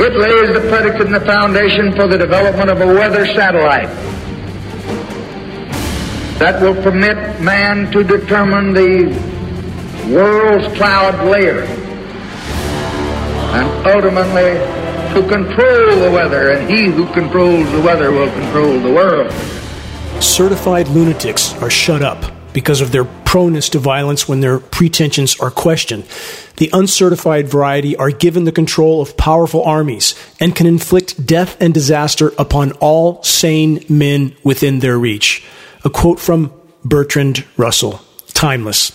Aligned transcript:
It 0.00 0.14
lays 0.16 0.54
the 0.54 0.68
predicate 0.68 1.06
and 1.06 1.14
the 1.14 1.20
foundation 1.20 1.92
for 1.94 2.06
the 2.06 2.16
development 2.16 2.70
of 2.70 2.80
a 2.80 2.86
weather 2.86 3.26
satellite 3.26 3.88
that 6.38 6.62
will 6.62 6.80
permit 6.82 7.40
man 7.40 7.90
to 7.90 8.04
determine 8.04 8.72
the 8.72 9.06
world's 10.08 10.68
cloud 10.76 11.28
layer 11.28 11.64
and 13.54 13.86
ultimately 13.86 14.78
to 15.14 15.28
control 15.28 16.00
the 16.00 16.10
weather, 16.12 16.50
and 16.50 16.70
he 16.70 16.84
who 16.84 17.06
controls 17.12 17.68
the 17.72 17.80
weather 17.80 18.12
will 18.12 18.30
control 18.30 18.78
the 18.78 18.92
world. 18.92 19.32
Certified 20.22 20.86
lunatics 20.88 21.60
are 21.62 21.70
shut 21.70 22.02
up 22.02 22.32
because 22.52 22.80
of 22.80 22.92
their 22.92 23.04
proneness 23.28 23.68
to 23.68 23.78
violence 23.78 24.26
when 24.26 24.40
their 24.40 24.58
pretensions 24.58 25.38
are 25.38 25.50
questioned. 25.50 26.02
The 26.56 26.70
uncertified 26.72 27.46
variety 27.46 27.94
are 27.94 28.10
given 28.10 28.44
the 28.44 28.52
control 28.52 29.02
of 29.02 29.18
powerful 29.18 29.62
armies 29.64 30.14
and 30.40 30.56
can 30.56 30.66
inflict 30.66 31.26
death 31.26 31.54
and 31.60 31.74
disaster 31.74 32.32
upon 32.38 32.72
all 32.80 33.22
sane 33.22 33.84
men 33.86 34.34
within 34.42 34.78
their 34.78 34.98
reach. 34.98 35.44
A 35.84 35.90
quote 35.90 36.18
from 36.18 36.50
Bertrand 36.86 37.44
Russell 37.58 38.00
Timeless. 38.28 38.92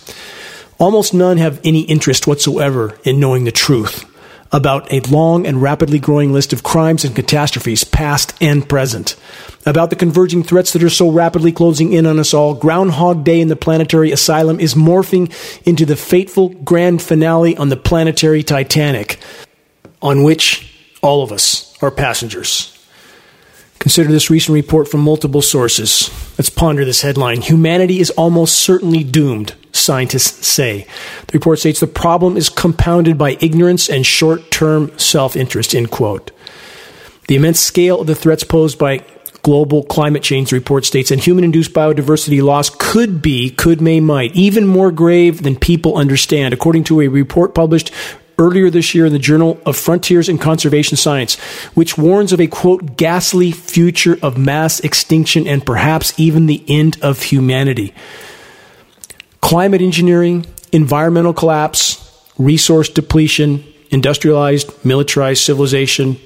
Almost 0.80 1.14
none 1.14 1.36
have 1.36 1.60
any 1.62 1.82
interest 1.82 2.26
whatsoever 2.26 2.98
in 3.04 3.20
knowing 3.20 3.44
the 3.44 3.52
truth 3.52 4.04
about 4.54 4.90
a 4.92 5.00
long 5.00 5.46
and 5.46 5.60
rapidly 5.60 5.98
growing 5.98 6.32
list 6.32 6.52
of 6.52 6.62
crimes 6.62 7.04
and 7.04 7.16
catastrophes, 7.16 7.82
past 7.82 8.32
and 8.40 8.66
present, 8.68 9.16
about 9.66 9.90
the 9.90 9.96
converging 9.96 10.44
threats 10.44 10.72
that 10.72 10.82
are 10.82 10.88
so 10.88 11.10
rapidly 11.10 11.50
closing 11.50 11.92
in 11.92 12.06
on 12.06 12.20
us 12.20 12.32
all. 12.32 12.54
Groundhog 12.54 13.24
Day 13.24 13.40
in 13.40 13.48
the 13.48 13.56
planetary 13.56 14.12
asylum 14.12 14.60
is 14.60 14.74
morphing 14.74 15.32
into 15.66 15.84
the 15.84 15.96
fateful 15.96 16.50
grand 16.50 17.02
finale 17.02 17.56
on 17.56 17.68
the 17.68 17.76
planetary 17.76 18.44
Titanic, 18.44 19.18
on 20.00 20.22
which 20.22 20.72
all 21.02 21.24
of 21.24 21.32
us 21.32 21.76
are 21.82 21.90
passengers. 21.90 22.73
Consider 23.84 24.10
this 24.10 24.30
recent 24.30 24.54
report 24.54 24.88
from 24.88 25.02
multiple 25.02 25.42
sources. 25.42 26.08
Let's 26.38 26.48
ponder 26.48 26.86
this 26.86 27.02
headline. 27.02 27.42
Humanity 27.42 28.00
is 28.00 28.08
almost 28.12 28.54
certainly 28.54 29.04
doomed, 29.04 29.54
scientists 29.72 30.46
say. 30.46 30.86
The 31.26 31.34
report 31.34 31.58
states 31.58 31.80
the 31.80 31.86
problem 31.86 32.38
is 32.38 32.48
compounded 32.48 33.18
by 33.18 33.36
ignorance 33.42 33.90
and 33.90 34.06
short 34.06 34.50
term 34.50 34.98
self 34.98 35.36
interest, 35.36 35.74
end 35.74 35.90
quote. 35.90 36.30
The 37.28 37.34
immense 37.34 37.60
scale 37.60 38.00
of 38.00 38.06
the 38.06 38.14
threats 38.14 38.42
posed 38.42 38.78
by 38.78 39.04
global 39.42 39.84
climate 39.84 40.22
change, 40.22 40.48
the 40.48 40.56
report 40.56 40.86
states, 40.86 41.10
and 41.10 41.20
human 41.20 41.44
induced 41.44 41.74
biodiversity 41.74 42.42
loss 42.42 42.70
could 42.70 43.20
be, 43.20 43.50
could, 43.50 43.82
may, 43.82 44.00
might, 44.00 44.34
even 44.34 44.66
more 44.66 44.92
grave 44.92 45.42
than 45.42 45.56
people 45.56 45.98
understand, 45.98 46.54
according 46.54 46.84
to 46.84 47.02
a 47.02 47.08
report 47.08 47.54
published 47.54 47.92
earlier 48.38 48.70
this 48.70 48.94
year 48.94 49.06
in 49.06 49.12
the 49.12 49.18
Journal 49.18 49.60
of 49.64 49.76
Frontiers 49.76 50.28
in 50.28 50.38
Conservation 50.38 50.96
Science, 50.96 51.36
which 51.74 51.98
warns 51.98 52.32
of 52.32 52.40
a 52.40 52.46
quote, 52.46 52.96
ghastly 52.96 53.52
future 53.52 54.18
of 54.22 54.38
mass 54.38 54.80
extinction 54.80 55.46
and 55.46 55.64
perhaps 55.64 56.12
even 56.18 56.46
the 56.46 56.64
end 56.68 56.96
of 57.02 57.22
humanity. 57.22 57.94
Climate 59.40 59.82
engineering, 59.82 60.46
environmental 60.72 61.32
collapse, 61.32 62.00
resource 62.38 62.88
depletion, 62.88 63.64
industrialized, 63.90 64.84
militarized 64.84 65.42
civilization, 65.42 66.16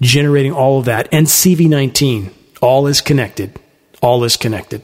generating 0.00 0.52
all 0.52 0.78
of 0.78 0.84
that, 0.84 1.08
and 1.12 1.26
CV19. 1.26 2.32
All 2.60 2.86
is 2.86 3.00
connected. 3.00 3.58
All 4.02 4.24
is 4.24 4.36
connected. 4.36 4.82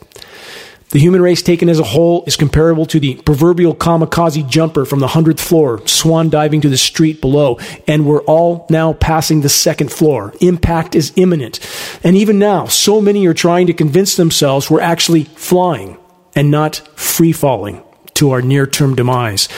The 0.91 0.99
human 0.99 1.23
race 1.23 1.41
taken 1.41 1.69
as 1.69 1.79
a 1.79 1.85
whole 1.85 2.25
is 2.27 2.35
comparable 2.35 2.85
to 2.87 2.99
the 2.99 3.15
proverbial 3.15 3.77
kamikaze 3.77 4.49
jumper 4.49 4.85
from 4.85 4.99
the 4.99 5.07
100th 5.07 5.39
floor, 5.39 5.87
swan 5.87 6.31
diving 6.31 6.61
to 6.63 6.69
the 6.69 6.77
street 6.77 7.21
below, 7.21 7.59
and 7.87 8.05
we're 8.05 8.23
all 8.23 8.67
now 8.71 8.93
passing 8.95 9.41
the 9.41 9.49
second 9.49 9.93
floor. 9.93 10.35
Impact 10.41 10.97
is 10.97 11.13
imminent. 11.15 11.61
And 12.03 12.17
even 12.17 12.41
now, 12.41 12.67
so 12.67 13.01
many 13.01 13.25
are 13.29 13.35
trying 13.35 13.69
to 13.69 13.73
convince 13.73 14.17
themselves 14.17 14.69
we're 14.69 14.81
actually 14.81 15.25
flying 15.25 15.97
and 16.35 16.51
not 16.51 16.77
free 16.97 17.33
falling 17.33 17.85
to 18.15 18.33
our 18.33 18.43
near 18.43 18.67
term 18.67 18.97
demise. 18.97 19.49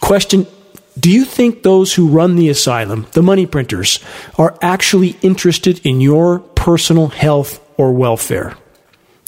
Question 0.00 0.46
do 1.00 1.10
you 1.10 1.24
think 1.24 1.62
those 1.62 1.94
who 1.94 2.06
run 2.06 2.36
the 2.36 2.50
asylum, 2.50 3.06
the 3.12 3.22
money 3.22 3.46
printers, 3.46 3.98
are 4.36 4.58
actually 4.60 5.16
interested 5.22 5.80
in 5.86 6.02
your 6.02 6.40
personal 6.40 7.08
health 7.08 7.66
or 7.78 7.92
welfare? 7.92 8.58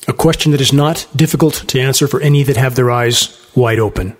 A 0.06 0.12
question 0.12 0.52
that 0.52 0.60
is 0.60 0.72
not 0.72 1.06
difficult 1.16 1.66
to 1.68 1.80
answer 1.80 2.06
for 2.06 2.20
any 2.20 2.42
that 2.42 2.58
have 2.58 2.74
their 2.74 2.90
eyes 2.90 3.40
wide 3.54 3.78
open. 3.78 4.16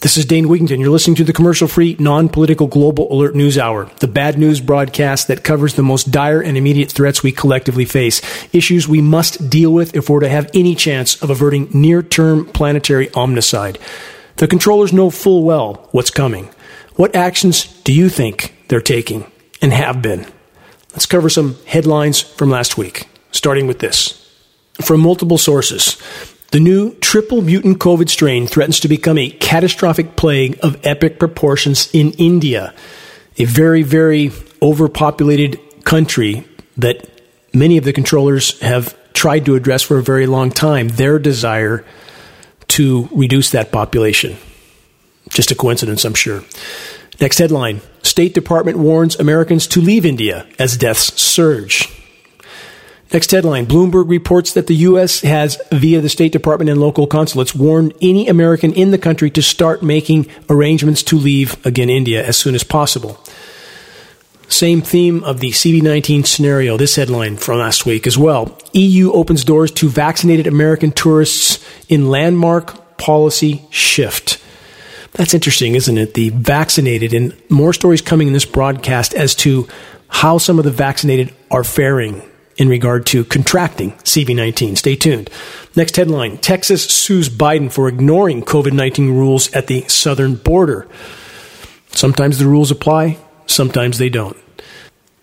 This 0.00 0.16
is 0.16 0.24
Dane 0.24 0.46
Wigington. 0.46 0.78
You're 0.78 0.90
listening 0.90 1.16
to 1.16 1.24
the 1.24 1.34
commercial 1.34 1.68
free, 1.68 1.96
non 1.98 2.30
political 2.30 2.66
global 2.66 3.12
alert 3.12 3.34
news 3.34 3.58
hour, 3.58 3.90
the 4.00 4.08
bad 4.08 4.38
news 4.38 4.60
broadcast 4.60 5.28
that 5.28 5.44
covers 5.44 5.74
the 5.74 5.82
most 5.82 6.10
dire 6.10 6.40
and 6.40 6.56
immediate 6.56 6.90
threats 6.90 7.22
we 7.22 7.30
collectively 7.30 7.84
face, 7.84 8.22
issues 8.54 8.88
we 8.88 9.02
must 9.02 9.50
deal 9.50 9.70
with 9.70 9.94
if 9.94 10.08
we're 10.08 10.20
to 10.20 10.30
have 10.30 10.50
any 10.54 10.74
chance 10.74 11.22
of 11.22 11.28
averting 11.28 11.68
near 11.72 12.02
term 12.02 12.46
planetary 12.46 13.08
omnicide. 13.08 13.78
The 14.36 14.48
controllers 14.48 14.94
know 14.94 15.10
full 15.10 15.42
well 15.42 15.88
what's 15.92 16.10
coming. 16.10 16.48
What 16.94 17.14
actions 17.14 17.66
do 17.82 17.92
you 17.92 18.08
think 18.08 18.54
they're 18.68 18.80
taking 18.80 19.30
and 19.60 19.74
have 19.74 20.00
been? 20.00 20.26
Let's 20.92 21.06
cover 21.06 21.28
some 21.28 21.56
headlines 21.66 22.20
from 22.20 22.48
last 22.48 22.78
week, 22.78 23.08
starting 23.30 23.66
with 23.66 23.80
this 23.80 24.25
from 24.80 25.00
multiple 25.00 25.38
sources. 25.38 25.96
The 26.52 26.60
new 26.60 26.94
triple 26.96 27.42
mutant 27.42 27.78
COVID 27.78 28.08
strain 28.08 28.46
threatens 28.46 28.80
to 28.80 28.88
become 28.88 29.18
a 29.18 29.30
catastrophic 29.30 30.16
plague 30.16 30.58
of 30.62 30.78
epic 30.86 31.18
proportions 31.18 31.90
in 31.92 32.12
India, 32.12 32.72
a 33.36 33.44
very, 33.44 33.82
very 33.82 34.30
overpopulated 34.62 35.58
country 35.84 36.46
that 36.76 37.08
many 37.52 37.76
of 37.78 37.84
the 37.84 37.92
controllers 37.92 38.60
have 38.60 38.96
tried 39.12 39.44
to 39.46 39.54
address 39.54 39.82
for 39.82 39.98
a 39.98 40.02
very 40.02 40.26
long 40.26 40.50
time 40.50 40.88
their 40.88 41.18
desire 41.18 41.84
to 42.68 43.08
reduce 43.12 43.50
that 43.50 43.72
population. 43.72 44.36
Just 45.30 45.50
a 45.50 45.54
coincidence, 45.54 46.04
I'm 46.04 46.14
sure. 46.14 46.44
Next 47.20 47.38
headline 47.38 47.80
State 48.02 48.34
Department 48.34 48.78
warns 48.78 49.16
Americans 49.16 49.66
to 49.68 49.80
leave 49.80 50.06
India 50.06 50.46
as 50.58 50.76
deaths 50.76 51.20
surge. 51.20 51.88
Next 53.12 53.30
headline 53.30 53.66
Bloomberg 53.66 54.08
reports 54.08 54.52
that 54.54 54.66
the 54.66 54.74
U.S. 54.74 55.20
has, 55.20 55.60
via 55.70 56.00
the 56.00 56.08
State 56.08 56.32
Department 56.32 56.70
and 56.70 56.80
local 56.80 57.06
consulates, 57.06 57.54
warned 57.54 57.94
any 58.02 58.26
American 58.26 58.72
in 58.72 58.90
the 58.90 58.98
country 58.98 59.30
to 59.30 59.42
start 59.42 59.82
making 59.82 60.26
arrangements 60.50 61.02
to 61.04 61.16
leave, 61.16 61.64
again, 61.64 61.88
India 61.88 62.24
as 62.24 62.36
soon 62.36 62.56
as 62.56 62.64
possible. 62.64 63.20
Same 64.48 64.80
theme 64.80 65.22
of 65.24 65.40
the 65.40 65.50
CV19 65.50 66.26
scenario, 66.26 66.76
this 66.76 66.96
headline 66.96 67.36
from 67.36 67.58
last 67.60 67.86
week 67.86 68.06
as 68.06 68.18
well. 68.18 68.58
EU 68.72 69.12
opens 69.12 69.44
doors 69.44 69.70
to 69.72 69.88
vaccinated 69.88 70.46
American 70.46 70.90
tourists 70.90 71.64
in 71.88 72.10
landmark 72.10 72.96
policy 72.96 73.66
shift. 73.70 74.42
That's 75.12 75.34
interesting, 75.34 75.74
isn't 75.76 75.96
it? 75.96 76.14
The 76.14 76.30
vaccinated, 76.30 77.14
and 77.14 77.36
more 77.48 77.72
stories 77.72 78.02
coming 78.02 78.26
in 78.26 78.32
this 78.32 78.44
broadcast 78.44 79.14
as 79.14 79.34
to 79.36 79.68
how 80.08 80.38
some 80.38 80.58
of 80.58 80.64
the 80.64 80.70
vaccinated 80.70 81.32
are 81.50 81.64
faring 81.64 82.22
in 82.56 82.68
regard 82.68 83.06
to 83.06 83.24
contracting 83.24 83.92
CV19. 83.92 84.76
Stay 84.76 84.96
tuned. 84.96 85.30
Next 85.74 85.96
headline 85.96 86.38
Texas 86.38 86.84
sues 86.84 87.28
Biden 87.28 87.70
for 87.70 87.88
ignoring 87.88 88.42
COVID 88.42 88.72
19 88.72 89.10
rules 89.10 89.52
at 89.52 89.66
the 89.66 89.82
southern 89.88 90.36
border. 90.36 90.86
Sometimes 91.90 92.38
the 92.38 92.46
rules 92.46 92.70
apply, 92.70 93.18
sometimes 93.46 93.98
they 93.98 94.08
don't. 94.08 94.36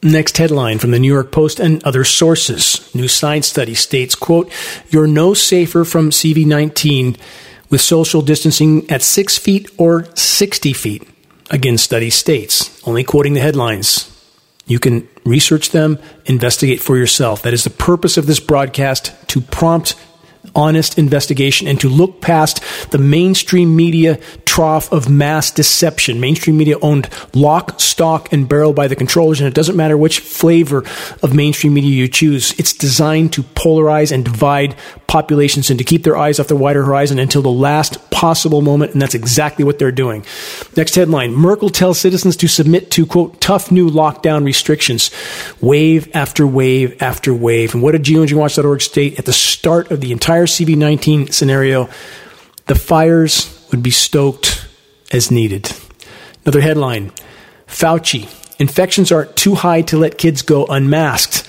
Next 0.02 0.38
headline 0.38 0.80
from 0.80 0.92
the 0.92 1.00
New 1.00 1.12
York 1.12 1.32
Post 1.32 1.60
and 1.60 1.82
other 1.86 2.04
sources. 2.04 2.94
New 2.94 3.08
science 3.08 3.48
study 3.48 3.74
states, 3.74 4.16
quote, 4.16 4.52
you're 4.90 5.08
no 5.08 5.34
safer 5.34 5.86
from 5.86 6.10
CV19 6.10 7.18
with 7.70 7.80
social 7.80 8.22
distancing 8.22 8.90
at 8.92 9.02
6 9.02 9.38
feet 9.38 9.72
or 9.78 10.06
60 10.16 10.74
feet. 10.74 11.08
Again, 11.50 11.78
study 11.78 12.10
states, 12.10 12.82
only 12.86 13.04
quoting 13.04 13.34
the 13.34 13.40
headlines. 13.40 14.12
You 14.66 14.80
can 14.80 15.08
research 15.26 15.72
them, 15.72 16.00
investigate 16.26 16.80
for 16.80 16.98
yourself. 16.98 17.42
That 17.42 17.54
is 17.54 17.64
the 17.64 17.70
purpose 17.70 18.18
of 18.18 18.28
this 18.28 18.40
broadcast 18.40 19.12
to 19.30 19.42
prompt 19.42 19.96
honest 20.55 20.97
investigation 20.97 21.67
and 21.67 21.79
to 21.79 21.90
look 21.90 22.22
past 22.22 22.64
the 22.91 22.97
mainstream 22.97 23.76
media 23.76 24.20
trough 24.46 24.91
of 24.91 25.09
mass 25.09 25.52
deception. 25.52 26.20
Mainstream 26.20 26.58
media 26.58 26.78
owned 26.82 27.09
lock, 27.34 27.79
stock, 27.79 28.32
and 28.32 28.47
barrel 28.47 28.73
by 28.73 28.88
the 28.88 28.96
controllers, 28.96 29.40
and 29.40 29.47
it 29.47 29.53
doesn't 29.53 29.76
matter 29.76 29.97
which 29.97 30.20
flavor 30.20 30.84
of 31.23 31.34
mainstream 31.34 31.73
media 31.73 31.91
you 31.91 32.08
choose. 32.08 32.58
It's 32.59 32.73
designed 32.73 33.34
to 33.34 33.44
polarize 33.44 34.11
and 34.11 34.23
divide 34.23 34.76
populations 35.08 35.70
and 35.70 35.78
to 35.78 35.85
keep 35.85 36.03
their 36.03 36.17
eyes 36.17 36.40
off 36.40 36.47
the 36.47 36.55
wider 36.55 36.84
horizon 36.84 37.20
until 37.20 37.41
the 37.41 37.52
last 37.52 38.09
possible 38.11 38.61
moment, 38.61 38.94
and 38.94 39.02
that's 39.02 39.16
exactly 39.16 39.66
what 39.66 39.79
they're 39.79 39.91
doing. 39.91 40.26
Next 40.78 40.96
headline 40.96 41.34
Merkel 41.34 41.70
tells 41.70 42.00
citizens 42.00 42.35
to 42.38 42.47
submit 42.47 42.91
to, 42.91 43.05
quote, 43.05 43.41
tough 43.41 43.72
new 43.72 43.90
lockdown 43.90 44.46
restrictions, 44.46 45.11
wave 45.61 46.09
after 46.16 46.46
wave 46.46 47.02
after 47.02 47.34
wave. 47.34 47.73
And 47.73 47.84
what 47.84 47.94
did 47.94 48.03
geoengineeringwatch.org 48.03 48.82
state 48.82 49.20
at 49.20 49.26
the 49.26 49.34
start 49.34 49.91
of 49.91 50.02
the 50.02 50.11
entire 50.11 50.42
CV19 50.45 51.34
scenario? 51.34 51.90
The 52.66 52.75
fires 52.75 53.67
would 53.72 53.84
be 53.84 53.91
stoked 53.91 54.67
as 55.11 55.31
needed. 55.31 55.72
Another 56.45 56.61
headline 56.61 57.11
Fauci 57.67 58.29
Infections 58.59 59.11
are 59.11 59.25
too 59.25 59.55
high 59.55 59.81
to 59.81 59.97
let 59.97 60.17
kids 60.17 60.41
go 60.41 60.66
unmasked. 60.66 61.45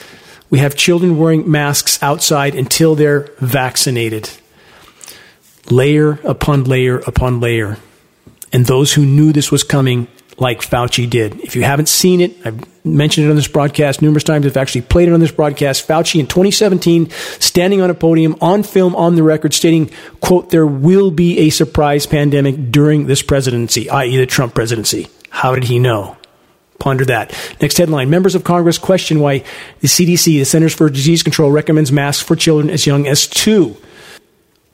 We 0.50 0.58
have 0.58 0.74
children 0.74 1.18
wearing 1.18 1.50
masks 1.50 2.02
outside 2.02 2.54
until 2.54 2.94
they're 2.94 3.28
vaccinated. 3.38 4.30
Layer 5.70 6.18
upon 6.24 6.64
layer 6.64 6.98
upon 7.00 7.40
layer. 7.40 7.78
And 8.52 8.66
those 8.66 8.94
who 8.94 9.04
knew 9.04 9.32
this 9.32 9.50
was 9.50 9.64
coming, 9.64 10.08
like 10.38 10.60
Fauci 10.60 11.08
did. 11.08 11.40
If 11.40 11.54
you 11.56 11.62
haven't 11.62 11.88
seen 11.88 12.20
it, 12.20 12.36
I've 12.44 12.84
mentioned 12.84 13.26
it 13.26 13.30
on 13.30 13.36
this 13.36 13.48
broadcast 13.48 14.02
numerous 14.02 14.24
times. 14.24 14.46
I've 14.46 14.56
actually 14.56 14.82
played 14.82 15.08
it 15.08 15.12
on 15.12 15.20
this 15.20 15.30
broadcast. 15.30 15.86
Fauci 15.86 16.20
in 16.20 16.26
2017, 16.26 17.10
standing 17.10 17.80
on 17.80 17.90
a 17.90 17.94
podium, 17.94 18.36
on 18.40 18.62
film, 18.62 18.96
on 18.96 19.14
the 19.14 19.22
record, 19.22 19.54
stating, 19.54 19.90
quote, 20.20 20.50
there 20.50 20.66
will 20.66 21.10
be 21.10 21.38
a 21.40 21.50
surprise 21.50 22.06
pandemic 22.06 22.70
during 22.70 23.06
this 23.06 23.22
presidency, 23.22 23.88
i.e. 23.90 24.16
the 24.16 24.26
Trump 24.26 24.54
presidency. 24.54 25.08
How 25.30 25.54
did 25.54 25.64
he 25.64 25.78
know? 25.78 26.16
Ponder 26.78 27.04
that. 27.06 27.32
Next 27.60 27.78
headline 27.78 28.10
Members 28.10 28.34
of 28.34 28.44
Congress 28.44 28.78
question 28.78 29.20
why 29.20 29.44
the 29.80 29.88
CDC, 29.88 30.24
the 30.24 30.44
Centers 30.44 30.74
for 30.74 30.90
Disease 30.90 31.22
Control, 31.22 31.50
recommends 31.50 31.92
masks 31.92 32.22
for 32.22 32.36
children 32.36 32.68
as 32.68 32.86
young 32.86 33.06
as 33.06 33.26
two. 33.26 33.76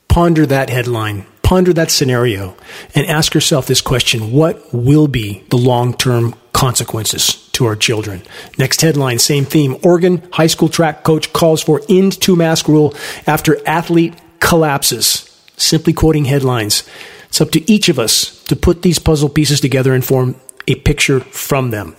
Ponder 0.09 0.47
that 0.47 0.71
headline. 0.71 1.27
Ponder 1.51 1.73
that 1.73 1.91
scenario 1.91 2.55
and 2.95 3.05
ask 3.09 3.35
yourself 3.35 3.67
this 3.67 3.81
question 3.81 4.31
What 4.31 4.73
will 4.73 5.09
be 5.09 5.43
the 5.51 5.57
long 5.57 5.95
term 5.95 6.37
consequences 6.53 7.49
to 7.55 7.65
our 7.65 7.75
children? 7.75 8.23
Next 8.57 8.83
headline, 8.83 9.19
same 9.19 9.47
theme. 9.47 9.77
Oregon 9.83 10.23
high 10.33 10.47
school 10.47 10.69
track 10.69 11.03
coach 11.03 11.33
calls 11.33 11.61
for 11.61 11.83
end 11.89 12.21
to 12.21 12.37
mask 12.37 12.69
rule 12.69 12.95
after 13.27 13.59
athlete 13.67 14.15
collapses. 14.39 15.29
Simply 15.57 15.93
quoting 15.93 16.27
headlines. 16.27 16.89
It's 17.27 17.41
up 17.41 17.51
to 17.51 17.69
each 17.69 17.89
of 17.89 17.99
us 17.99 18.45
to 18.45 18.55
put 18.55 18.83
these 18.83 19.01
puzzle 19.01 19.29
pieces 19.29 19.61
together 19.61 19.93
and 19.93 20.05
form 20.05 20.37
a 20.69 20.77
picture 20.77 21.19
from 21.19 21.73
them. 21.73 21.97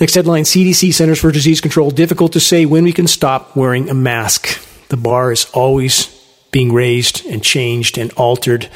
Next 0.00 0.16
headline 0.16 0.42
CDC 0.42 0.92
Centers 0.92 1.20
for 1.20 1.30
Disease 1.30 1.60
Control 1.60 1.92
difficult 1.92 2.32
to 2.32 2.40
say 2.40 2.66
when 2.66 2.82
we 2.82 2.92
can 2.92 3.06
stop 3.06 3.54
wearing 3.54 3.88
a 3.88 3.94
mask. 3.94 4.60
The 4.88 4.96
bar 4.96 5.30
is 5.30 5.48
always 5.54 6.17
being 6.50 6.72
raised 6.72 7.24
and 7.26 7.42
changed 7.42 7.98
and 7.98 8.12
altered. 8.12 8.68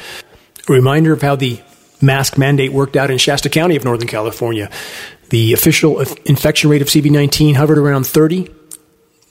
A 0.67 0.73
reminder 0.73 1.13
of 1.13 1.21
how 1.21 1.35
the 1.35 1.61
mask 2.01 2.37
mandate 2.37 2.71
worked 2.71 2.95
out 2.95 3.09
in 3.09 3.17
Shasta 3.17 3.49
County 3.49 3.75
of 3.75 3.83
Northern 3.83 4.07
California. 4.07 4.69
The 5.29 5.53
official 5.53 5.99
infection 6.25 6.69
rate 6.69 6.81
of 6.81 6.89
CV19 6.89 7.55
hovered 7.55 7.77
around 7.77 8.05
30 8.05 8.49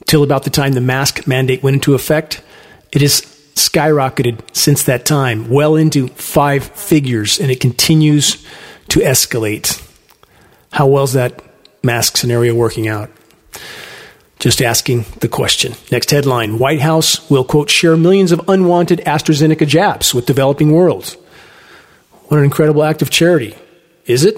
till 0.05 0.23
about 0.23 0.43
the 0.43 0.49
time 0.49 0.73
the 0.73 0.81
mask 0.81 1.27
mandate 1.27 1.63
went 1.63 1.75
into 1.75 1.93
effect. 1.93 2.43
It 2.91 3.01
has 3.01 3.21
skyrocketed 3.55 4.41
since 4.51 4.83
that 4.83 5.05
time, 5.05 5.49
well 5.49 5.75
into 5.75 6.07
five 6.09 6.63
figures, 6.65 7.39
and 7.39 7.51
it 7.51 7.59
continues 7.59 8.45
to 8.89 8.99
escalate. 8.99 9.79
How 10.71 10.87
well 10.87 11.03
is 11.03 11.13
that 11.13 11.41
mask 11.83 12.17
scenario 12.17 12.55
working 12.55 12.87
out? 12.87 13.09
Just 14.43 14.61
asking 14.61 15.05
the 15.21 15.29
question. 15.29 15.71
Next 15.89 16.11
headline 16.11 16.59
White 16.59 16.81
House 16.81 17.29
will, 17.29 17.45
quote, 17.45 17.69
share 17.69 17.95
millions 17.95 18.33
of 18.33 18.41
unwanted 18.49 18.99
AstraZeneca 19.05 19.65
jabs 19.65 20.13
with 20.13 20.25
developing 20.25 20.73
world. 20.73 21.15
What 22.23 22.39
an 22.39 22.43
incredible 22.43 22.83
act 22.83 23.01
of 23.01 23.09
charity. 23.09 23.55
Is 24.05 24.25
it? 24.25 24.37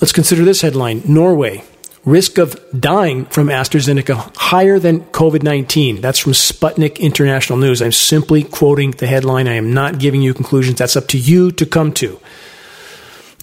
Let's 0.00 0.14
consider 0.14 0.42
this 0.42 0.62
headline 0.62 1.02
Norway. 1.06 1.64
Risk 2.06 2.38
of 2.38 2.58
dying 2.80 3.26
from 3.26 3.48
AstraZeneca 3.48 4.34
higher 4.34 4.78
than 4.78 5.00
COVID 5.00 5.42
19. 5.42 6.00
That's 6.00 6.18
from 6.18 6.32
Sputnik 6.32 6.98
International 6.98 7.58
News. 7.58 7.82
I'm 7.82 7.92
simply 7.92 8.42
quoting 8.42 8.92
the 8.92 9.06
headline. 9.06 9.48
I 9.48 9.56
am 9.56 9.74
not 9.74 9.98
giving 9.98 10.22
you 10.22 10.32
conclusions. 10.32 10.78
That's 10.78 10.96
up 10.96 11.08
to 11.08 11.18
you 11.18 11.52
to 11.52 11.66
come 11.66 11.92
to. 11.92 12.18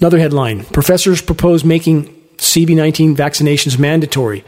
Another 0.02 0.18
headline 0.18 0.66
Professors 0.66 1.22
propose 1.22 1.64
making 1.64 2.06
CV19 2.38 3.16
vaccinations 3.16 3.78
mandatory 3.78 4.44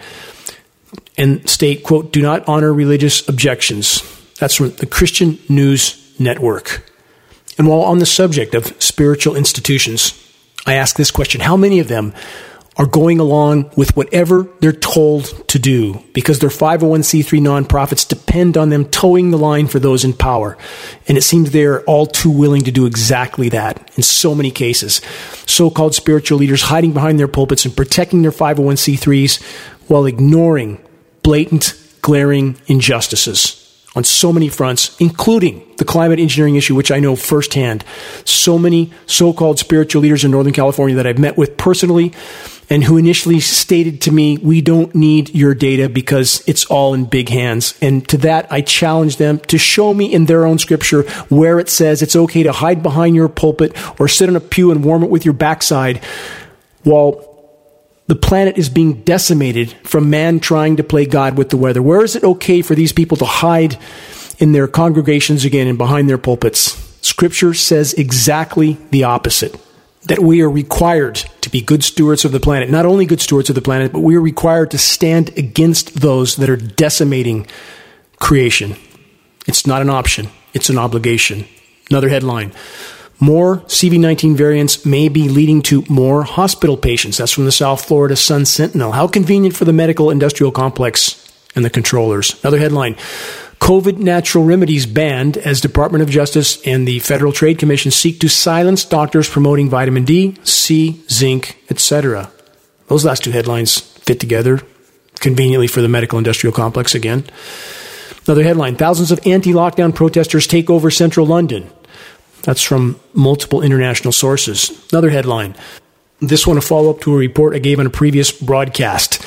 and 1.18 1.48
state, 1.50 1.84
quote, 1.84 2.12
do 2.12 2.22
not 2.22 2.48
honor 2.48 2.74
religious 2.74 3.28
objections. 3.28 4.02
That's 4.40 4.56
from 4.56 4.72
the 4.72 4.86
Christian 4.86 5.40
News 5.50 6.14
Network. 6.20 6.90
And 7.58 7.68
while 7.68 7.82
on 7.82 8.00
the 8.00 8.06
subject 8.06 8.54
of 8.54 8.82
spiritual 8.82 9.36
institutions, 9.36 10.22
I 10.66 10.76
ask 10.76 10.98
this 10.98 11.12
question 11.12 11.42
How 11.42 11.56
many 11.56 11.80
of 11.80 11.88
them 11.88 12.14
are 12.78 12.86
going 12.86 13.20
along 13.20 13.72
with 13.78 13.96
whatever 13.96 14.48
they're 14.60 14.74
told 14.74 15.48
to 15.48 15.58
do 15.58 16.04
because 16.14 16.40
their 16.40 16.50
501c3 16.50 17.40
nonprofits 17.40 18.08
depend 18.08 18.58
on 18.58 18.70
them 18.70 18.86
toeing 18.86 19.32
the 19.32 19.38
line 19.38 19.68
for 19.68 19.80
those 19.80 20.04
in 20.04 20.12
power. 20.12 20.58
And 21.08 21.18
it 21.18 21.22
seems 21.22 21.52
they're 21.52 21.84
all 21.84 22.06
too 22.06 22.30
willing 22.30 22.64
to 22.64 22.72
do 22.72 22.86
exactly 22.86 23.48
that 23.50 23.92
in 23.96 24.04
so 24.04 24.36
many 24.36 24.52
cases. 24.52 25.00
So 25.46 25.70
called 25.70 25.96
spiritual 25.96 26.38
leaders 26.38 26.64
hiding 26.64 26.92
behind 26.92 27.18
their 27.18 27.30
pulpits 27.30 27.64
and 27.64 27.76
protecting 27.76 28.24
their 28.24 28.32
501c3s 28.32 29.42
while 29.88 30.06
ignoring 30.06 30.85
blatant, 31.26 31.74
glaring 32.04 32.56
injustices 32.68 33.64
on 33.96 34.04
so 34.04 34.32
many 34.32 34.48
fronts, 34.48 34.96
including 35.00 35.66
the 35.78 35.86
climate 35.86 36.20
engineering 36.20 36.56
issue, 36.56 36.76
which 36.76 36.92
I 36.92 37.00
know 37.00 37.16
firsthand. 37.16 37.84
So 38.26 38.60
many 38.60 38.94
so 39.08 39.34
called 39.34 39.58
spiritual 39.58 40.04
leaders 40.04 40.24
in 40.24 40.30
Northern 40.30 40.54
California 40.54 40.96
that 40.98 41.08
I've 41.08 41.18
met 41.18 41.36
with 41.36 41.58
personally 41.58 42.14
and 42.70 42.84
who 42.84 42.98
initially 42.98 43.40
stated 43.40 44.02
to 44.02 44.12
me, 44.12 44.38
We 44.38 44.62
don't 44.62 44.94
need 44.94 45.34
your 45.34 45.56
data 45.56 45.90
because 45.90 46.44
it's 46.46 46.66
all 46.66 46.94
in 46.94 47.06
big 47.06 47.30
hands. 47.30 47.76
And 47.82 48.08
to 48.10 48.18
that, 48.18 48.52
I 48.52 48.62
challenge 48.62 49.18
them 49.18 49.40
to 49.40 49.58
show 49.58 49.96
me 49.96 50.14
in 50.14 50.26
their 50.26 50.46
own 50.46 50.60
scripture 50.60 51.10
where 51.30 51.60
it 51.60 51.70
says 51.70 52.04
it's 52.04 52.16
okay 52.16 52.44
to 52.44 52.52
hide 52.52 52.84
behind 52.84 53.16
your 53.16 53.30
pulpit 53.30 53.76
or 54.00 54.08
sit 54.08 54.30
in 54.30 54.36
a 54.36 54.40
pew 54.40 54.70
and 54.70 54.86
warm 54.86 55.04
it 55.04 55.10
with 55.10 55.26
your 55.26 55.34
backside 55.34 56.04
while 56.84 57.35
the 58.08 58.16
planet 58.16 58.58
is 58.58 58.70
being 58.70 59.02
decimated 59.02 59.72
from 59.84 60.10
man 60.10 60.40
trying 60.40 60.76
to 60.78 60.84
play 60.84 61.06
God 61.06 61.38
with 61.38 61.50
the 61.50 61.58
weather. 61.58 61.82
Where 61.82 62.04
is 62.04 62.16
it 62.16 62.24
okay 62.24 62.62
for 62.62 62.76
these 62.76 62.94
people 62.94 63.18
to 63.18 63.26
hide 63.26 63.78
in 64.38 64.52
their 64.52 64.68
congregations 64.68 65.44
again 65.44 65.68
and 65.68 65.78
behind 65.78 66.08
their 66.10 66.18
pulpits? 66.18 66.82
Scripture 67.02 67.54
says 67.54 67.94
exactly 67.94 68.78
the 68.92 69.04
opposite 69.04 69.60
that 70.04 70.20
we 70.20 70.42
are 70.42 70.50
required 70.50 71.16
to 71.42 71.50
be 71.50 71.62
good 71.62 71.84
stewards 71.84 72.26
of 72.26 72.32
the 72.32 72.40
planet. 72.40 72.70
Not 72.70 72.86
only 72.86 73.08
good 73.08 73.22
stewards 73.22 73.50
of 73.50 73.56
the 73.56 73.62
planet, 73.62 73.92
but 73.92 74.02
we 74.02 74.16
are 74.16 74.22
required 74.22 74.72
to 74.72 74.78
stand 74.78 75.36
against 75.38 76.02
those 76.02 76.36
that 76.36 76.50
are 76.50 76.58
decimating 76.58 77.48
creation. 78.18 78.76
It's 79.48 79.66
not 79.66 79.82
an 79.82 79.90
option, 79.90 80.30
it's 80.54 80.70
an 80.70 80.78
obligation. 80.78 81.46
Another 81.90 82.10
headline 82.10 82.52
More 83.20 83.58
CV19 83.60 84.36
variants 84.36 84.86
may 84.86 85.08
be 85.08 85.30
leading 85.30 85.62
to 85.64 85.84
more 85.90 86.24
hospital 86.24 86.76
patients. 86.76 87.18
That's 87.18 87.32
from 87.32 87.46
the 87.46 87.52
South 87.52 87.86
Florida 87.86 88.16
Sun 88.16 88.46
Sentinel. 88.46 88.92
How 88.92 89.08
convenient 89.08 89.56
for 89.56 89.66
the 89.66 89.74
medical 89.74 90.10
industrial 90.10 90.52
complex 90.52 91.22
and 91.56 91.64
the 91.64 91.70
controllers. 91.70 92.38
Another 92.44 92.60
headline 92.60 92.96
COVID 93.60 93.98
natural 93.98 94.44
remedies 94.44 94.86
banned 94.86 95.38
as 95.38 95.62
Department 95.62 96.04
of 96.04 96.10
Justice 96.10 96.62
and 96.68 96.88
the 96.88 97.00
Federal 97.00 97.32
Trade 97.32 97.58
Commission 97.58 97.90
seek 97.90 98.20
to 98.20 98.28
silence 98.28 98.84
doctors 98.84 99.30
promoting 99.30 99.70
vitamin 99.70 100.04
D, 100.04 100.38
C, 100.44 101.04
zinc, 101.10 101.58
etc. 101.70 102.30
Those 102.88 103.06
last 103.06 103.24
two 103.24 103.32
headlines 103.32 103.80
fit 103.80 104.20
together 104.20 104.62
conveniently 105.20 105.68
for 105.68 105.82
the 105.82 105.88
medical 105.88 106.18
industrial 106.18 106.54
complex 106.54 106.94
again. 106.94 107.24
Another 108.28 108.44
headline 108.44 108.76
Thousands 108.76 109.12
of 109.12 109.26
anti 109.26 109.54
lockdown 109.54 109.96
protesters 109.96 110.48
take 110.48 110.70
over 110.70 110.92
central 110.92 111.26
London. 111.26 111.70
That's 112.46 112.62
from 112.62 113.00
multiple 113.14 113.62
international 113.62 114.12
sources. 114.12 114.88
Another 114.92 115.10
headline. 115.10 115.56
This 116.20 116.48
one 116.48 116.58
a 116.58 116.62
follow 116.62 116.92
up 116.92 117.02
to 117.02 117.14
a 117.14 117.18
report 117.18 117.56
I 117.56 117.60
gave 117.60 117.80
on 117.80 117.88
a 117.88 117.90
previous 117.90 118.32
broadcast. 118.32 119.22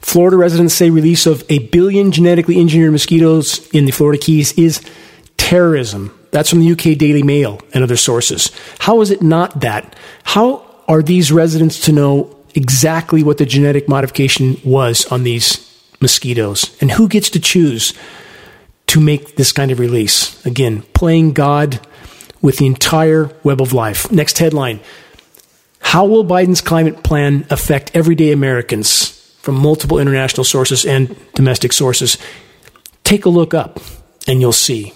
Florida 0.00 0.36
residents 0.36 0.74
say 0.74 0.88
release 0.88 1.26
of 1.26 1.44
a 1.50 1.58
billion 1.68 2.12
genetically 2.12 2.58
engineered 2.58 2.92
mosquitoes 2.92 3.68
in 3.70 3.84
the 3.84 3.90
Florida 3.90 4.18
Keys 4.22 4.52
is 4.52 4.80
terrorism. 5.36 6.16
That's 6.30 6.48
from 6.48 6.60
the 6.60 6.72
UK 6.72 6.96
Daily 6.96 7.22
Mail 7.22 7.60
and 7.74 7.82
other 7.82 7.96
sources. 7.96 8.50
How 8.78 9.00
is 9.00 9.10
it 9.10 9.20
not 9.20 9.60
that? 9.60 9.96
How 10.22 10.64
are 10.88 11.02
these 11.02 11.32
residents 11.32 11.80
to 11.86 11.92
know 11.92 12.36
exactly 12.54 13.22
what 13.22 13.38
the 13.38 13.46
genetic 13.46 13.88
modification 13.88 14.60
was 14.64 15.06
on 15.06 15.24
these 15.24 15.66
mosquitoes? 16.00 16.76
And 16.80 16.92
who 16.92 17.08
gets 17.08 17.30
to 17.30 17.40
choose 17.40 17.94
to 18.86 19.00
make 19.00 19.36
this 19.36 19.52
kind 19.52 19.70
of 19.70 19.80
release? 19.80 20.44
Again, 20.46 20.82
playing 20.94 21.32
God 21.32 21.80
with 22.42 22.58
the 22.58 22.66
entire 22.66 23.30
web 23.42 23.60
of 23.60 23.72
life. 23.72 24.10
Next 24.10 24.38
headline 24.38 24.80
How 25.80 26.04
will 26.04 26.24
Biden's 26.24 26.60
climate 26.60 27.02
plan 27.02 27.46
affect 27.50 27.90
everyday 27.94 28.32
Americans? 28.32 29.16
from 29.40 29.54
multiple 29.54 29.98
international 29.98 30.44
sources 30.44 30.84
and 30.84 31.16
domestic 31.34 31.72
sources. 31.72 32.18
Take 33.04 33.24
a 33.24 33.30
look 33.30 33.54
up 33.54 33.80
and 34.26 34.40
you'll 34.40 34.52
see. 34.52 34.92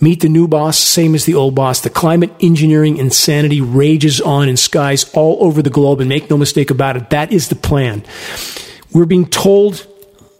Meet 0.00 0.20
the 0.20 0.28
new 0.28 0.46
boss, 0.46 0.78
same 0.78 1.16
as 1.16 1.24
the 1.24 1.34
old 1.34 1.56
boss. 1.56 1.80
The 1.80 1.90
climate 1.90 2.30
engineering 2.40 2.98
insanity 2.98 3.60
rages 3.60 4.20
on 4.20 4.48
in 4.48 4.56
skies 4.56 5.12
all 5.12 5.38
over 5.40 5.60
the 5.60 5.70
globe, 5.70 5.98
and 5.98 6.08
make 6.08 6.30
no 6.30 6.36
mistake 6.36 6.70
about 6.70 6.96
it, 6.96 7.10
that 7.10 7.32
is 7.32 7.48
the 7.48 7.56
plan. 7.56 8.04
We're 8.92 9.06
being 9.06 9.26
told 9.26 9.84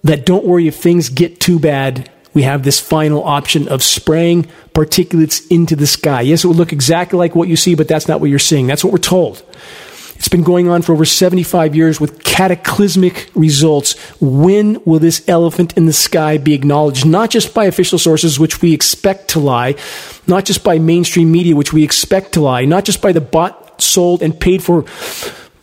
that 0.05 0.25
don't 0.25 0.45
worry 0.45 0.69
if 0.69 0.77
things 0.77 1.09
get 1.09 1.41
too 1.41 1.59
bad, 1.59 2.09
we 2.38 2.45
have 2.45 2.62
this 2.62 2.78
final 2.78 3.25
option 3.25 3.66
of 3.66 3.83
spraying 3.83 4.47
particulates 4.73 5.45
into 5.50 5.75
the 5.75 5.88
sky. 5.88 6.21
Yes, 6.21 6.45
it 6.45 6.47
will 6.47 6.54
look 6.54 6.73
exactly 6.73 7.18
like 7.18 7.35
what 7.35 7.49
you 7.49 7.57
see, 7.57 7.75
but 7.75 7.88
that's 7.88 8.07
not 8.07 8.21
what 8.21 8.30
you're 8.30 8.38
seeing. 8.38 8.68
That's 8.68 8.85
what 8.85 8.92
we're 8.92 9.00
told. 9.00 9.42
It's 10.14 10.28
been 10.28 10.45
going 10.45 10.68
on 10.68 10.83
for 10.83 10.92
over 10.92 11.04
75 11.04 11.75
years 11.75 12.00
with 12.00 12.23
cataclysmic 12.23 13.28
results. 13.35 13.99
When 14.21 14.80
will 14.85 15.00
this 15.00 15.28
elephant 15.28 15.76
in 15.76 15.87
the 15.87 15.92
sky 15.92 16.38
be 16.38 16.54
acknowledged? 16.54 17.04
Not 17.04 17.30
just 17.30 17.54
by 17.54 17.64
official 17.64 17.99
sources, 17.99 18.38
which 18.38 18.62
we 18.62 18.73
expect 18.73 19.30
to 19.30 19.40
lie, 19.40 19.75
not 20.28 20.45
just 20.45 20.62
by 20.62 20.78
mainstream 20.78 21.33
media, 21.33 21.57
which 21.57 21.73
we 21.73 21.83
expect 21.83 22.35
to 22.35 22.40
lie, 22.40 22.66
not 22.66 22.85
just 22.85 23.02
by 23.02 23.11
the 23.11 23.21
bought, 23.21 23.83
sold, 23.83 24.23
and 24.23 24.38
paid 24.38 24.62
for 24.62 24.85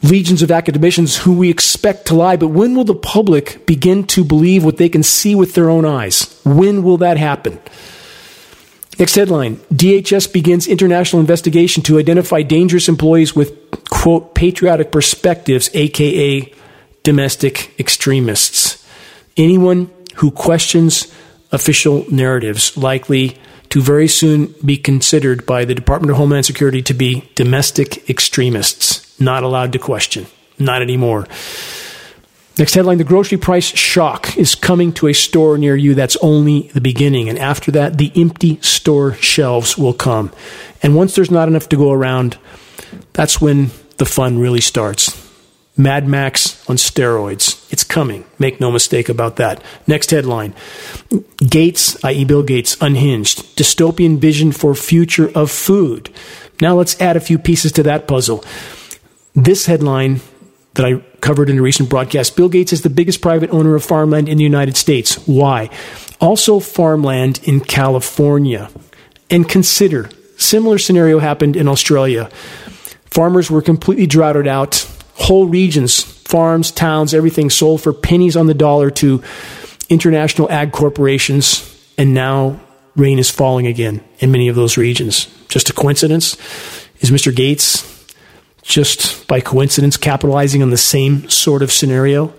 legions 0.03 0.41
of 0.41 0.51
academicians 0.51 1.17
who 1.17 1.33
we 1.33 1.49
expect 1.49 2.07
to 2.07 2.15
lie, 2.15 2.35
but 2.35 2.49
when 2.49 2.75
will 2.75 2.83
the 2.83 2.95
public 2.95 3.65
begin 3.65 4.05
to 4.07 4.23
believe 4.23 4.63
what 4.63 4.77
they 4.77 4.89
can 4.89 5.03
see 5.03 5.35
with 5.35 5.53
their 5.53 5.69
own 5.69 5.85
eyes? 5.85 6.39
When 6.43 6.83
will 6.83 6.97
that 6.97 7.17
happen? 7.17 7.59
Next 8.97 9.15
headline 9.15 9.57
DHS 9.73 10.31
begins 10.31 10.67
international 10.67 11.19
investigation 11.19 11.83
to 11.83 11.99
identify 11.99 12.43
dangerous 12.43 12.87
employees 12.87 13.35
with, 13.35 13.51
quote, 13.89 14.35
patriotic 14.35 14.91
perspectives, 14.91 15.69
aka 15.73 16.53
domestic 17.03 17.77
extremists. 17.79 18.85
Anyone 19.35 19.91
who 20.15 20.31
questions 20.31 21.13
official 21.51 22.05
narratives 22.09 22.77
likely 22.77 23.37
to 23.69 23.81
very 23.81 24.07
soon 24.07 24.53
be 24.63 24.77
considered 24.77 25.45
by 25.45 25.65
the 25.65 25.75
Department 25.75 26.11
of 26.11 26.17
Homeland 26.17 26.45
Security 26.45 26.81
to 26.81 26.93
be 26.93 27.29
domestic 27.35 28.09
extremists. 28.09 29.04
Not 29.19 29.43
allowed 29.43 29.73
to 29.73 29.79
question. 29.79 30.27
Not 30.59 30.81
anymore. 30.81 31.27
Next 32.57 32.73
headline 32.73 32.99
The 32.99 33.03
grocery 33.03 33.37
price 33.37 33.65
shock 33.65 34.37
is 34.37 34.55
coming 34.55 34.93
to 34.93 35.07
a 35.07 35.13
store 35.13 35.57
near 35.57 35.75
you. 35.75 35.93
That's 35.93 36.15
only 36.17 36.69
the 36.73 36.81
beginning. 36.81 37.27
And 37.27 37.37
after 37.37 37.69
that, 37.71 37.97
the 37.97 38.11
empty 38.15 38.59
store 38.61 39.13
shelves 39.15 39.77
will 39.77 39.93
come. 39.93 40.31
And 40.81 40.95
once 40.95 41.15
there's 41.15 41.31
not 41.31 41.49
enough 41.49 41.67
to 41.69 41.75
go 41.75 41.91
around, 41.91 42.37
that's 43.11 43.41
when 43.41 43.71
the 43.97 44.05
fun 44.05 44.39
really 44.39 44.61
starts. 44.61 45.21
Mad 45.77 46.07
Max 46.07 46.67
on 46.69 46.77
steroids. 46.77 47.69
It's 47.71 47.83
coming. 47.83 48.23
Make 48.39 48.61
no 48.61 48.71
mistake 48.71 49.09
about 49.09 49.35
that. 49.35 49.61
Next 49.85 50.11
headline 50.11 50.53
Gates, 51.37 52.01
i.e., 52.05 52.23
Bill 52.23 52.43
Gates, 52.43 52.77
unhinged. 52.79 53.57
Dystopian 53.57 54.17
vision 54.17 54.53
for 54.53 54.73
future 54.75 55.29
of 55.35 55.51
food. 55.51 56.09
Now 56.61 56.75
let's 56.75 56.99
add 57.01 57.17
a 57.17 57.21
few 57.21 57.37
pieces 57.37 57.73
to 57.73 57.83
that 57.83 58.07
puzzle. 58.07 58.45
This 59.35 59.65
headline 59.65 60.21
that 60.75 60.85
I 60.85 60.99
covered 61.19 61.49
in 61.49 61.59
a 61.59 61.61
recent 61.61 61.89
broadcast 61.89 62.37
Bill 62.37 62.47
Gates 62.47 62.71
is 62.71 62.83
the 62.83 62.89
biggest 62.89 63.21
private 63.21 63.49
owner 63.49 63.75
of 63.75 63.83
farmland 63.83 64.29
in 64.29 64.37
the 64.37 64.43
United 64.43 64.77
States. 64.77 65.15
Why? 65.27 65.69
Also, 66.21 66.61
farmland 66.61 67.41
in 67.43 67.59
California. 67.59 68.69
And 69.29 69.47
consider 69.47 70.09
similar 70.37 70.77
scenario 70.77 71.19
happened 71.19 71.57
in 71.57 71.67
Australia. 71.67 72.29
Farmers 73.05 73.51
were 73.51 73.61
completely 73.61 74.07
droughted 74.07 74.47
out, 74.47 74.87
whole 75.15 75.47
regions, 75.47 76.01
farms, 76.01 76.71
towns, 76.71 77.13
everything 77.13 77.49
sold 77.49 77.81
for 77.81 77.91
pennies 77.91 78.37
on 78.37 78.47
the 78.47 78.53
dollar 78.53 78.89
to 78.91 79.21
international 79.89 80.49
ag 80.49 80.71
corporations, 80.71 81.71
and 81.97 82.13
now 82.13 82.59
rain 82.95 83.19
is 83.19 83.29
falling 83.29 83.67
again 83.67 84.01
in 84.19 84.31
many 84.31 84.47
of 84.47 84.55
those 84.55 84.77
regions. 84.77 85.27
Just 85.49 85.69
a 85.69 85.73
coincidence? 85.73 86.35
Is 87.01 87.11
Mr. 87.11 87.35
Gates 87.35 87.94
just 88.65 89.27
by 89.27 89.39
coincidence 89.39 89.95
capitalizing 89.95 90.63
on 90.63 90.71
the 90.71 90.77
same 90.77 91.29
sort 91.29 91.61
of 91.61 91.71
scenario. 91.71 92.33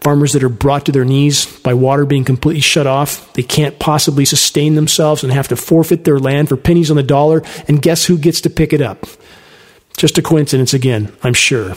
Farmers 0.00 0.32
that 0.32 0.44
are 0.44 0.48
brought 0.48 0.86
to 0.86 0.92
their 0.92 1.04
knees 1.04 1.46
by 1.60 1.74
water 1.74 2.04
being 2.04 2.24
completely 2.24 2.60
shut 2.60 2.86
off. 2.86 3.32
They 3.32 3.42
can't 3.42 3.78
possibly 3.78 4.24
sustain 4.24 4.74
themselves 4.74 5.22
and 5.22 5.32
have 5.32 5.48
to 5.48 5.56
forfeit 5.56 6.04
their 6.04 6.18
land 6.18 6.48
for 6.48 6.56
pennies 6.56 6.90
on 6.90 6.96
the 6.96 7.02
dollar. 7.02 7.42
And 7.68 7.82
guess 7.82 8.04
who 8.04 8.18
gets 8.18 8.40
to 8.42 8.50
pick 8.50 8.72
it 8.72 8.82
up? 8.82 9.06
Just 9.96 10.18
a 10.18 10.22
coincidence 10.22 10.74
again, 10.74 11.12
I'm 11.22 11.34
sure. 11.34 11.74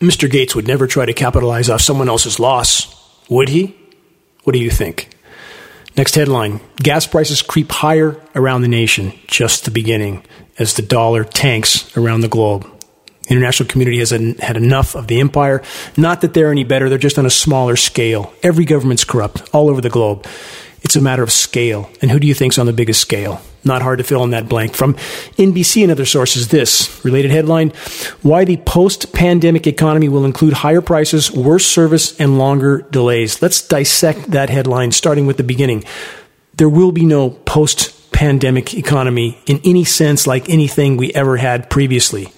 Mr. 0.00 0.30
Gates 0.30 0.54
would 0.54 0.66
never 0.66 0.86
try 0.86 1.06
to 1.06 1.12
capitalize 1.12 1.70
off 1.70 1.80
someone 1.80 2.08
else's 2.08 2.38
loss, 2.38 2.94
would 3.28 3.48
he? 3.48 3.76
What 4.44 4.52
do 4.52 4.58
you 4.58 4.70
think? 4.70 5.16
Next 5.96 6.14
headline 6.14 6.60
Gas 6.76 7.06
prices 7.06 7.42
creep 7.42 7.72
higher 7.72 8.20
around 8.34 8.62
the 8.62 8.68
nation, 8.68 9.12
just 9.26 9.64
the 9.64 9.70
beginning, 9.70 10.24
as 10.58 10.74
the 10.74 10.82
dollar 10.82 11.24
tanks 11.24 11.96
around 11.96 12.20
the 12.20 12.28
globe. 12.28 12.75
International 13.28 13.68
community 13.68 13.98
has 13.98 14.10
had 14.10 14.56
enough 14.56 14.94
of 14.94 15.08
the 15.08 15.20
empire. 15.20 15.62
Not 15.96 16.20
that 16.20 16.34
they're 16.34 16.50
any 16.50 16.64
better, 16.64 16.88
they're 16.88 16.98
just 16.98 17.18
on 17.18 17.26
a 17.26 17.30
smaller 17.30 17.76
scale. 17.76 18.32
Every 18.42 18.64
government's 18.64 19.04
corrupt 19.04 19.48
all 19.52 19.68
over 19.68 19.80
the 19.80 19.90
globe. 19.90 20.26
It's 20.82 20.94
a 20.94 21.00
matter 21.00 21.24
of 21.24 21.32
scale. 21.32 21.90
And 22.00 22.10
who 22.10 22.20
do 22.20 22.28
you 22.28 22.34
think's 22.34 22.58
on 22.58 22.66
the 22.66 22.72
biggest 22.72 23.00
scale? 23.00 23.40
Not 23.64 23.82
hard 23.82 23.98
to 23.98 24.04
fill 24.04 24.22
in 24.22 24.30
that 24.30 24.48
blank. 24.48 24.76
From 24.76 24.94
NBC 25.36 25.82
and 25.82 25.90
other 25.90 26.04
sources, 26.04 26.48
this 26.48 27.04
related 27.04 27.32
headline 27.32 27.70
Why 28.22 28.44
the 28.44 28.58
post 28.58 29.12
pandemic 29.12 29.66
economy 29.66 30.08
will 30.08 30.24
include 30.24 30.52
higher 30.52 30.80
prices, 30.80 31.32
worse 31.32 31.66
service, 31.66 32.18
and 32.20 32.38
longer 32.38 32.86
delays. 32.92 33.42
Let's 33.42 33.66
dissect 33.66 34.30
that 34.30 34.50
headline, 34.50 34.92
starting 34.92 35.26
with 35.26 35.36
the 35.36 35.42
beginning. 35.42 35.82
There 36.54 36.68
will 36.68 36.92
be 36.92 37.04
no 37.04 37.30
post 37.30 38.12
pandemic 38.12 38.72
economy 38.74 39.42
in 39.46 39.60
any 39.64 39.82
sense 39.82 40.26
like 40.26 40.48
anything 40.48 40.96
we 40.96 41.12
ever 41.12 41.36
had 41.36 41.68
previously. 41.68 42.32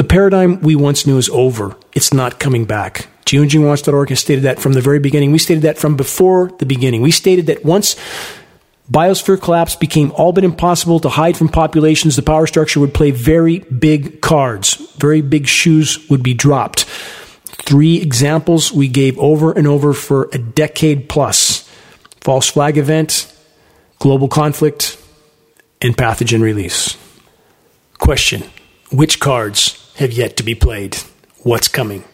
The 0.00 0.04
paradigm 0.04 0.62
we 0.62 0.76
once 0.76 1.06
knew 1.06 1.18
is 1.18 1.28
over. 1.28 1.76
It's 1.92 2.14
not 2.14 2.40
coming 2.40 2.64
back. 2.64 3.08
GeoengineeringWatch.org 3.26 4.08
has 4.08 4.20
stated 4.20 4.44
that 4.44 4.58
from 4.58 4.72
the 4.72 4.80
very 4.80 4.98
beginning. 4.98 5.30
We 5.30 5.36
stated 5.36 5.64
that 5.64 5.76
from 5.76 5.94
before 5.94 6.50
the 6.58 6.64
beginning. 6.64 7.02
We 7.02 7.10
stated 7.10 7.48
that 7.48 7.66
once 7.66 7.96
biosphere 8.90 9.38
collapse 9.38 9.76
became 9.76 10.10
all 10.12 10.32
but 10.32 10.42
impossible 10.42 11.00
to 11.00 11.10
hide 11.10 11.36
from 11.36 11.50
populations, 11.50 12.16
the 12.16 12.22
power 12.22 12.46
structure 12.46 12.80
would 12.80 12.94
play 12.94 13.10
very 13.10 13.58
big 13.58 14.22
cards. 14.22 14.76
Very 14.96 15.20
big 15.20 15.46
shoes 15.46 16.08
would 16.08 16.22
be 16.22 16.32
dropped. 16.32 16.84
Three 17.66 18.00
examples 18.00 18.72
we 18.72 18.88
gave 18.88 19.18
over 19.18 19.52
and 19.52 19.66
over 19.66 19.92
for 19.92 20.30
a 20.32 20.38
decade 20.38 21.10
plus 21.10 21.68
false 22.22 22.48
flag 22.48 22.78
event, 22.78 23.30
global 23.98 24.28
conflict, 24.28 24.96
and 25.82 25.94
pathogen 25.94 26.40
release. 26.40 26.96
Question 27.98 28.44
Which 28.90 29.20
cards 29.20 29.76
have 30.00 30.12
yet 30.12 30.38
to 30.38 30.42
be 30.42 30.54
played. 30.54 30.96
What's 31.42 31.68
coming? 31.68 32.04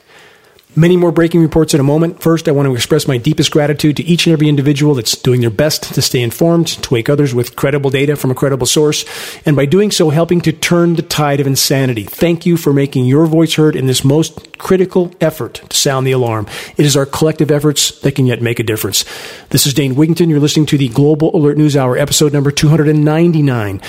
Many 0.78 0.98
more 0.98 1.12
breaking 1.12 1.40
reports 1.40 1.72
in 1.72 1.80
a 1.80 1.84
moment. 1.84 2.20
First, 2.20 2.48
I 2.48 2.52
want 2.52 2.66
to 2.66 2.74
express 2.74 3.08
my 3.08 3.16
deepest 3.16 3.50
gratitude 3.50 3.96
to 3.96 4.02
each 4.02 4.26
and 4.26 4.32
every 4.34 4.48
individual 4.48 4.94
that's 4.94 5.16
doing 5.16 5.40
their 5.40 5.50
best 5.50 5.94
to 5.94 6.02
stay 6.02 6.20
informed, 6.20 6.66
to 6.66 6.92
wake 6.92 7.08
others 7.08 7.32
with 7.32 7.56
credible 7.56 7.88
data 7.88 8.14
from 8.14 8.30
a 8.30 8.34
credible 8.34 8.66
source, 8.66 9.06
and 9.46 9.56
by 9.56 9.64
doing 9.64 9.90
so, 9.90 10.10
helping 10.10 10.42
to 10.42 10.52
turn 10.52 10.96
the 10.96 11.02
tide 11.02 11.40
of 11.40 11.46
insanity. 11.46 12.02
Thank 12.02 12.44
you 12.44 12.58
for 12.58 12.74
making 12.74 13.06
your 13.06 13.24
voice 13.24 13.54
heard 13.54 13.74
in 13.74 13.86
this 13.86 14.04
most 14.04 14.58
critical 14.58 15.14
effort 15.18 15.62
to 15.66 15.76
sound 15.76 16.06
the 16.06 16.12
alarm. 16.12 16.46
It 16.76 16.84
is 16.84 16.96
our 16.96 17.06
collective 17.06 17.50
efforts 17.50 18.00
that 18.00 18.16
can 18.16 18.26
yet 18.26 18.42
make 18.42 18.58
a 18.58 18.64
difference. 18.64 19.04
This 19.50 19.64
is 19.64 19.72
Dane 19.72 19.94
Wigington. 19.94 20.28
You're 20.28 20.40
listening 20.40 20.66
to 20.66 20.76
the 20.76 20.88
Global 20.88 21.34
Alert 21.34 21.56
News 21.56 21.76
Hour, 21.76 21.96
episode 21.96 22.34
number 22.34 22.50
299, 22.50 23.80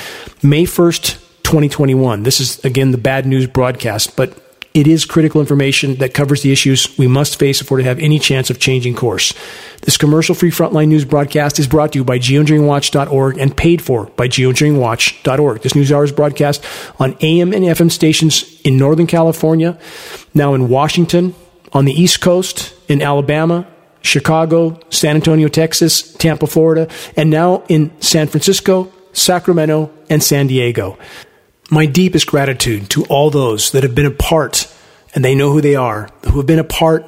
May 0.41 0.63
1st, 0.63 1.26
2021. 1.47 2.23
This 2.23 2.41
is, 2.41 2.63
again, 2.65 2.91
the 2.91 2.97
bad 2.97 3.25
news 3.25 3.47
broadcast, 3.47 4.17
but 4.17 4.37
it 4.73 4.85
is 4.85 5.05
critical 5.05 5.39
information 5.39 5.95
that 5.95 6.13
covers 6.13 6.41
the 6.41 6.51
issues 6.51 6.95
we 6.97 7.07
must 7.07 7.39
face 7.39 7.61
if 7.61 7.71
we're 7.71 7.77
to 7.77 7.85
have 7.85 7.99
any 7.99 8.19
chance 8.19 8.49
of 8.49 8.59
changing 8.59 8.95
course. 8.95 9.33
This 9.81 9.95
commercial 9.95 10.35
free 10.35 10.51
frontline 10.51 10.89
news 10.89 11.05
broadcast 11.05 11.57
is 11.57 11.65
brought 11.65 11.93
to 11.93 11.99
you 11.99 12.03
by 12.03 12.19
geoengineeringwatch.org 12.19 13.37
and 13.37 13.55
paid 13.55 13.81
for 13.81 14.07
by 14.17 14.27
geoengineeringwatch.org. 14.27 15.61
This 15.61 15.73
news 15.73 15.89
hour 15.89 16.03
is 16.03 16.11
broadcast 16.11 16.65
on 16.99 17.15
AM 17.21 17.53
and 17.53 17.63
FM 17.63 17.91
stations 17.91 18.59
in 18.65 18.77
Northern 18.77 19.07
California, 19.07 19.79
now 20.33 20.53
in 20.53 20.67
Washington, 20.67 21.33
on 21.71 21.85
the 21.85 21.93
East 21.93 22.19
Coast, 22.19 22.73
in 22.89 23.01
Alabama, 23.01 23.65
Chicago, 24.01 24.79
San 24.89 25.15
Antonio, 25.15 25.47
Texas, 25.47 26.13
Tampa, 26.15 26.45
Florida, 26.45 26.89
and 27.15 27.29
now 27.29 27.63
in 27.69 27.89
San 28.01 28.27
Francisco, 28.27 28.91
Sacramento, 29.13 29.91
and 30.09 30.21
San 30.21 30.47
Diego. 30.47 30.97
My 31.69 31.85
deepest 31.85 32.27
gratitude 32.27 32.89
to 32.91 33.03
all 33.05 33.29
those 33.29 33.71
that 33.71 33.83
have 33.83 33.93
been 33.93 34.05
a 34.05 34.11
part, 34.11 34.73
and 35.13 35.23
they 35.23 35.35
know 35.35 35.51
who 35.51 35.61
they 35.61 35.75
are, 35.75 36.09
who 36.25 36.37
have 36.37 36.45
been 36.45 36.59
a 36.59 36.63
part 36.63 37.05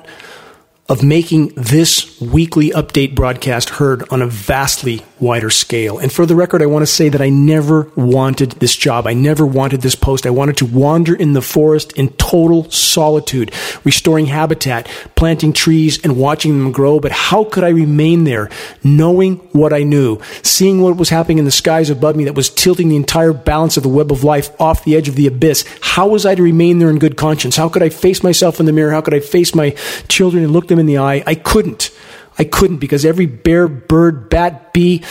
of 0.89 1.03
making 1.03 1.53
this 1.55 2.19
weekly 2.19 2.71
update 2.71 3.15
broadcast 3.15 3.69
heard 3.69 4.03
on 4.11 4.21
a 4.21 4.27
vastly 4.27 5.03
wider 5.19 5.49
scale. 5.49 5.97
And 5.99 6.11
for 6.11 6.25
the 6.25 6.35
record, 6.35 6.61
I 6.61 6.65
want 6.67 6.83
to 6.83 6.87
say 6.87 7.09
that 7.09 7.21
I 7.21 7.29
never 7.29 7.91
wanted 7.95 8.51
this 8.53 8.75
job. 8.75 9.07
I 9.07 9.13
never 9.13 9.45
wanted 9.45 9.81
this 9.81 9.95
post. 9.95 10.25
I 10.25 10.29
wanted 10.29 10.57
to 10.57 10.65
wander 10.65 11.15
in 11.15 11.33
the 11.33 11.41
forest 11.41 11.93
in 11.93 12.09
total 12.13 12.69
solitude, 12.71 13.51
restoring 13.83 14.27
habitat, 14.27 14.87
planting 15.15 15.53
trees, 15.53 15.99
and 16.03 16.17
watching 16.17 16.57
them 16.57 16.71
grow. 16.71 16.99
But 16.99 17.11
how 17.11 17.43
could 17.43 17.63
I 17.63 17.69
remain 17.69 18.23
there, 18.23 18.49
knowing 18.83 19.37
what 19.51 19.73
I 19.73 19.83
knew, 19.83 20.19
seeing 20.41 20.81
what 20.81 20.97
was 20.97 21.09
happening 21.09 21.39
in 21.39 21.45
the 21.45 21.51
skies 21.51 21.89
above 21.89 22.15
me 22.15 22.25
that 22.25 22.35
was 22.35 22.49
tilting 22.49 22.89
the 22.89 22.95
entire 22.95 23.33
balance 23.33 23.77
of 23.77 23.83
the 23.83 23.89
web 23.89 24.11
of 24.11 24.23
life 24.23 24.49
off 24.59 24.83
the 24.83 24.95
edge 24.95 25.09
of 25.09 25.15
the 25.15 25.27
abyss? 25.27 25.65
How 25.81 26.07
was 26.07 26.25
I 26.25 26.35
to 26.35 26.43
remain 26.43 26.79
there 26.79 26.89
in 26.89 26.99
good 26.99 27.17
conscience? 27.17 27.55
How 27.55 27.69
could 27.69 27.83
I 27.83 27.89
face 27.89 28.23
myself 28.23 28.59
in 28.59 28.65
the 28.65 28.73
mirror? 28.73 28.91
How 28.91 29.01
could 29.01 29.13
I 29.13 29.19
face 29.19 29.53
my 29.53 29.71
children 30.07 30.43
and 30.43 30.53
look 30.53 30.67
them 30.67 30.79
in 30.79 30.85
the 30.85 30.97
eye? 30.97 31.23
I 31.25 31.35
couldn't. 31.35 31.91
I 32.39 32.45
couldn't 32.45 32.77
because 32.77 33.05
every 33.05 33.25
bear, 33.25 33.67
bird, 33.67 34.29
bat, 34.29 34.73
bee, 34.73 35.03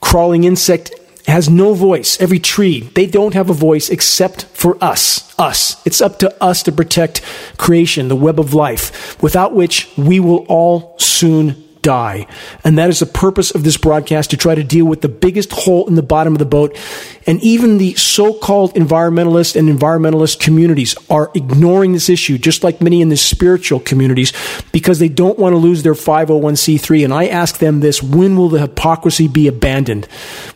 crawling 0.00 0.44
insect 0.44 0.92
has 1.26 1.48
no 1.48 1.72
voice. 1.72 2.20
Every 2.20 2.38
tree, 2.38 2.80
they 2.94 3.06
don't 3.06 3.34
have 3.34 3.48
a 3.48 3.54
voice 3.54 3.88
except 3.88 4.44
for 4.44 4.76
us. 4.84 5.34
Us. 5.38 5.84
It's 5.86 6.00
up 6.00 6.18
to 6.18 6.42
us 6.42 6.62
to 6.64 6.72
protect 6.72 7.22
creation, 7.56 8.08
the 8.08 8.16
web 8.16 8.38
of 8.38 8.54
life, 8.54 9.20
without 9.22 9.54
which 9.54 9.90
we 9.96 10.20
will 10.20 10.44
all 10.48 10.94
soon 10.98 11.64
die. 11.82 12.26
And 12.64 12.78
that 12.78 12.88
is 12.88 13.00
the 13.00 13.06
purpose 13.06 13.50
of 13.50 13.64
this 13.64 13.76
broadcast 13.76 14.30
to 14.30 14.36
try 14.36 14.54
to 14.54 14.64
deal 14.64 14.86
with 14.86 15.00
the 15.00 15.08
biggest 15.08 15.52
hole 15.52 15.86
in 15.88 15.96
the 15.96 16.02
bottom 16.02 16.32
of 16.32 16.38
the 16.38 16.46
boat. 16.46 16.78
And 17.26 17.40
even 17.42 17.78
the 17.78 17.94
so-called 17.94 18.74
environmentalist 18.74 19.56
and 19.56 19.68
environmentalist 19.68 20.40
communities 20.40 20.96
are 21.10 21.30
ignoring 21.34 21.92
this 21.92 22.08
issue, 22.08 22.38
just 22.38 22.64
like 22.64 22.80
many 22.80 23.00
in 23.00 23.08
the 23.08 23.16
spiritual 23.16 23.80
communities, 23.80 24.32
because 24.72 24.98
they 24.98 25.08
don't 25.08 25.38
want 25.38 25.52
to 25.52 25.58
lose 25.58 25.82
their 25.82 25.94
501c3. 25.94 27.04
And 27.04 27.12
I 27.12 27.26
ask 27.26 27.58
them 27.58 27.80
this, 27.80 28.02
when 28.02 28.36
will 28.36 28.48
the 28.48 28.60
hypocrisy 28.60 29.28
be 29.28 29.46
abandoned? 29.48 30.06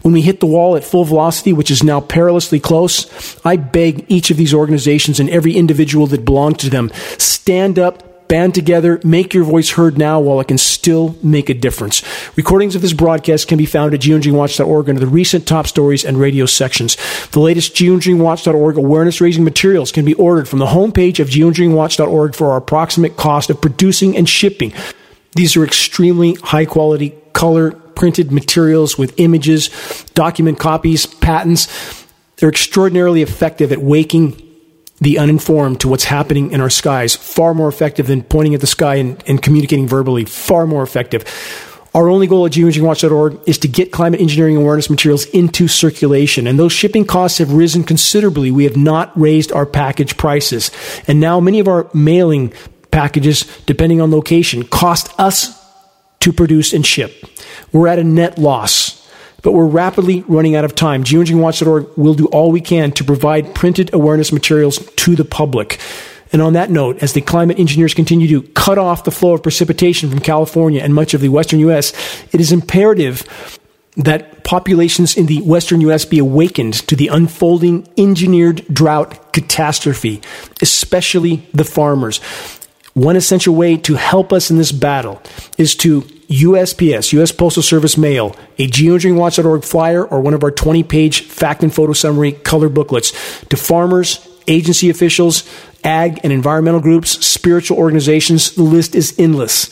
When 0.02 0.14
we 0.14 0.22
hit 0.22 0.40
the 0.40 0.46
wall 0.46 0.76
at 0.76 0.84
full 0.84 1.04
velocity, 1.04 1.52
which 1.52 1.70
is 1.70 1.82
now 1.82 2.00
perilously 2.00 2.60
close, 2.60 3.06
I 3.44 3.56
beg 3.56 4.06
each 4.08 4.30
of 4.30 4.36
these 4.36 4.54
organizations 4.54 5.20
and 5.20 5.30
every 5.30 5.54
individual 5.54 6.06
that 6.08 6.24
belongs 6.24 6.58
to 6.58 6.70
them, 6.70 6.90
stand 7.18 7.78
up, 7.78 8.05
Band 8.28 8.54
together, 8.54 9.00
make 9.04 9.34
your 9.34 9.44
voice 9.44 9.70
heard 9.70 9.98
now 9.98 10.18
while 10.18 10.40
it 10.40 10.48
can 10.48 10.58
still 10.58 11.16
make 11.22 11.48
a 11.48 11.54
difference. 11.54 12.02
Recordings 12.36 12.74
of 12.74 12.82
this 12.82 12.92
broadcast 12.92 13.46
can 13.46 13.56
be 13.56 13.66
found 13.66 13.94
at 13.94 14.00
geoengineeringwatch.org 14.00 14.88
under 14.88 15.00
the 15.00 15.06
recent 15.06 15.46
top 15.46 15.66
stories 15.66 16.04
and 16.04 16.18
radio 16.18 16.44
sections. 16.46 16.96
The 17.30 17.40
latest 17.40 17.74
geoengineeringwatch.org 17.74 18.76
awareness 18.76 19.20
raising 19.20 19.44
materials 19.44 19.92
can 19.92 20.04
be 20.04 20.14
ordered 20.14 20.48
from 20.48 20.58
the 20.58 20.66
homepage 20.66 21.20
of 21.20 21.28
geoengineeringwatch.org 21.28 22.34
for 22.34 22.50
our 22.50 22.56
approximate 22.56 23.16
cost 23.16 23.48
of 23.48 23.60
producing 23.60 24.16
and 24.16 24.28
shipping. 24.28 24.72
These 25.36 25.56
are 25.56 25.64
extremely 25.64 26.34
high 26.34 26.64
quality 26.64 27.14
color 27.32 27.72
printed 27.72 28.32
materials 28.32 28.98
with 28.98 29.18
images, 29.18 29.68
document 30.14 30.58
copies, 30.58 31.06
patents. 31.06 31.68
They're 32.36 32.48
extraordinarily 32.48 33.22
effective 33.22 33.72
at 33.72 33.82
waking 33.82 34.45
the 35.00 35.18
uninformed 35.18 35.80
to 35.80 35.88
what's 35.88 36.04
happening 36.04 36.52
in 36.52 36.60
our 36.60 36.70
skies. 36.70 37.14
Far 37.14 37.54
more 37.54 37.68
effective 37.68 38.06
than 38.06 38.22
pointing 38.22 38.54
at 38.54 38.60
the 38.60 38.66
sky 38.66 38.96
and, 38.96 39.22
and 39.26 39.42
communicating 39.42 39.86
verbally. 39.86 40.24
Far 40.24 40.66
more 40.66 40.82
effective. 40.82 41.24
Our 41.94 42.10
only 42.10 42.26
goal 42.26 42.44
at 42.44 42.52
geoengineeringwatch.org 42.52 43.40
is 43.46 43.56
to 43.58 43.68
get 43.68 43.90
climate 43.90 44.20
engineering 44.20 44.56
awareness 44.56 44.90
materials 44.90 45.24
into 45.26 45.66
circulation. 45.66 46.46
And 46.46 46.58
those 46.58 46.72
shipping 46.72 47.06
costs 47.06 47.38
have 47.38 47.52
risen 47.52 47.84
considerably. 47.84 48.50
We 48.50 48.64
have 48.64 48.76
not 48.76 49.18
raised 49.18 49.50
our 49.50 49.64
package 49.64 50.18
prices. 50.18 50.70
And 51.08 51.20
now 51.20 51.40
many 51.40 51.58
of 51.58 51.68
our 51.68 51.88
mailing 51.94 52.52
packages, 52.90 53.44
depending 53.64 54.02
on 54.02 54.10
location, 54.10 54.64
cost 54.64 55.08
us 55.18 55.58
to 56.20 56.32
produce 56.32 56.74
and 56.74 56.84
ship. 56.84 57.14
We're 57.72 57.88
at 57.88 57.98
a 57.98 58.04
net 58.04 58.38
loss 58.38 58.95
but 59.42 59.52
we're 59.52 59.66
rapidly 59.66 60.22
running 60.28 60.56
out 60.56 60.64
of 60.64 60.74
time. 60.74 61.04
Geoengineeringwatch.org 61.04 61.96
will 61.96 62.14
do 62.14 62.26
all 62.26 62.50
we 62.50 62.60
can 62.60 62.92
to 62.92 63.04
provide 63.04 63.54
printed 63.54 63.92
awareness 63.94 64.32
materials 64.32 64.78
to 64.96 65.14
the 65.14 65.24
public. 65.24 65.78
And 66.32 66.42
on 66.42 66.54
that 66.54 66.70
note, 66.70 67.02
as 67.02 67.12
the 67.12 67.20
climate 67.20 67.58
engineers 67.58 67.94
continue 67.94 68.28
to 68.28 68.42
cut 68.48 68.78
off 68.78 69.04
the 69.04 69.10
flow 69.10 69.34
of 69.34 69.42
precipitation 69.42 70.10
from 70.10 70.18
California 70.18 70.82
and 70.82 70.94
much 70.94 71.14
of 71.14 71.20
the 71.20 71.28
western 71.28 71.60
U.S., 71.60 71.92
it 72.32 72.40
is 72.40 72.52
imperative 72.52 73.24
that 73.96 74.44
populations 74.44 75.16
in 75.16 75.26
the 75.26 75.40
western 75.42 75.80
U.S. 75.82 76.04
be 76.04 76.18
awakened 76.18 76.74
to 76.88 76.96
the 76.96 77.08
unfolding 77.08 77.88
engineered 77.96 78.66
drought 78.72 79.32
catastrophe, 79.32 80.20
especially 80.60 81.46
the 81.54 81.64
farmers. 81.64 82.18
One 82.92 83.16
essential 83.16 83.54
way 83.54 83.76
to 83.78 83.94
help 83.94 84.32
us 84.32 84.50
in 84.50 84.58
this 84.58 84.72
battle 84.72 85.22
is 85.58 85.74
to 85.76 86.06
USPS, 86.28 87.12
U.S. 87.12 87.32
Postal 87.32 87.62
Service 87.62 87.96
mail, 87.96 88.34
a 88.58 88.66
geoengineeringwatch.org 88.66 89.64
flyer, 89.64 90.04
or 90.04 90.20
one 90.20 90.34
of 90.34 90.42
our 90.42 90.50
20 90.50 90.82
page 90.82 91.22
fact 91.22 91.62
and 91.62 91.72
photo 91.72 91.92
summary 91.92 92.32
color 92.32 92.68
booklets 92.68 93.12
to 93.44 93.56
farmers, 93.56 94.26
agency 94.48 94.90
officials, 94.90 95.48
ag 95.84 96.20
and 96.22 96.32
environmental 96.32 96.80
groups, 96.80 97.24
spiritual 97.24 97.78
organizations. 97.78 98.54
The 98.54 98.62
list 98.62 98.94
is 98.94 99.14
endless. 99.18 99.70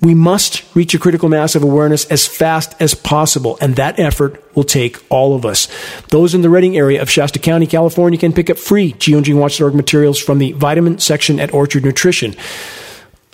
We 0.00 0.14
must 0.14 0.62
reach 0.76 0.94
a 0.94 0.98
critical 0.98 1.28
mass 1.28 1.56
of 1.56 1.64
awareness 1.64 2.04
as 2.04 2.26
fast 2.26 2.80
as 2.80 2.94
possible, 2.94 3.58
and 3.60 3.74
that 3.76 3.98
effort 3.98 4.44
will 4.54 4.62
take 4.62 5.04
all 5.10 5.34
of 5.34 5.44
us. 5.44 5.66
Those 6.10 6.34
in 6.34 6.42
the 6.42 6.50
Redding 6.50 6.76
area 6.76 7.02
of 7.02 7.10
Shasta 7.10 7.40
County, 7.40 7.66
California 7.66 8.18
can 8.18 8.32
pick 8.32 8.48
up 8.48 8.58
free 8.58 8.92
geoengineeringwatch.org 8.92 9.74
materials 9.74 10.20
from 10.20 10.38
the 10.38 10.52
vitamin 10.52 10.98
section 11.00 11.40
at 11.40 11.52
Orchard 11.52 11.84
Nutrition. 11.84 12.36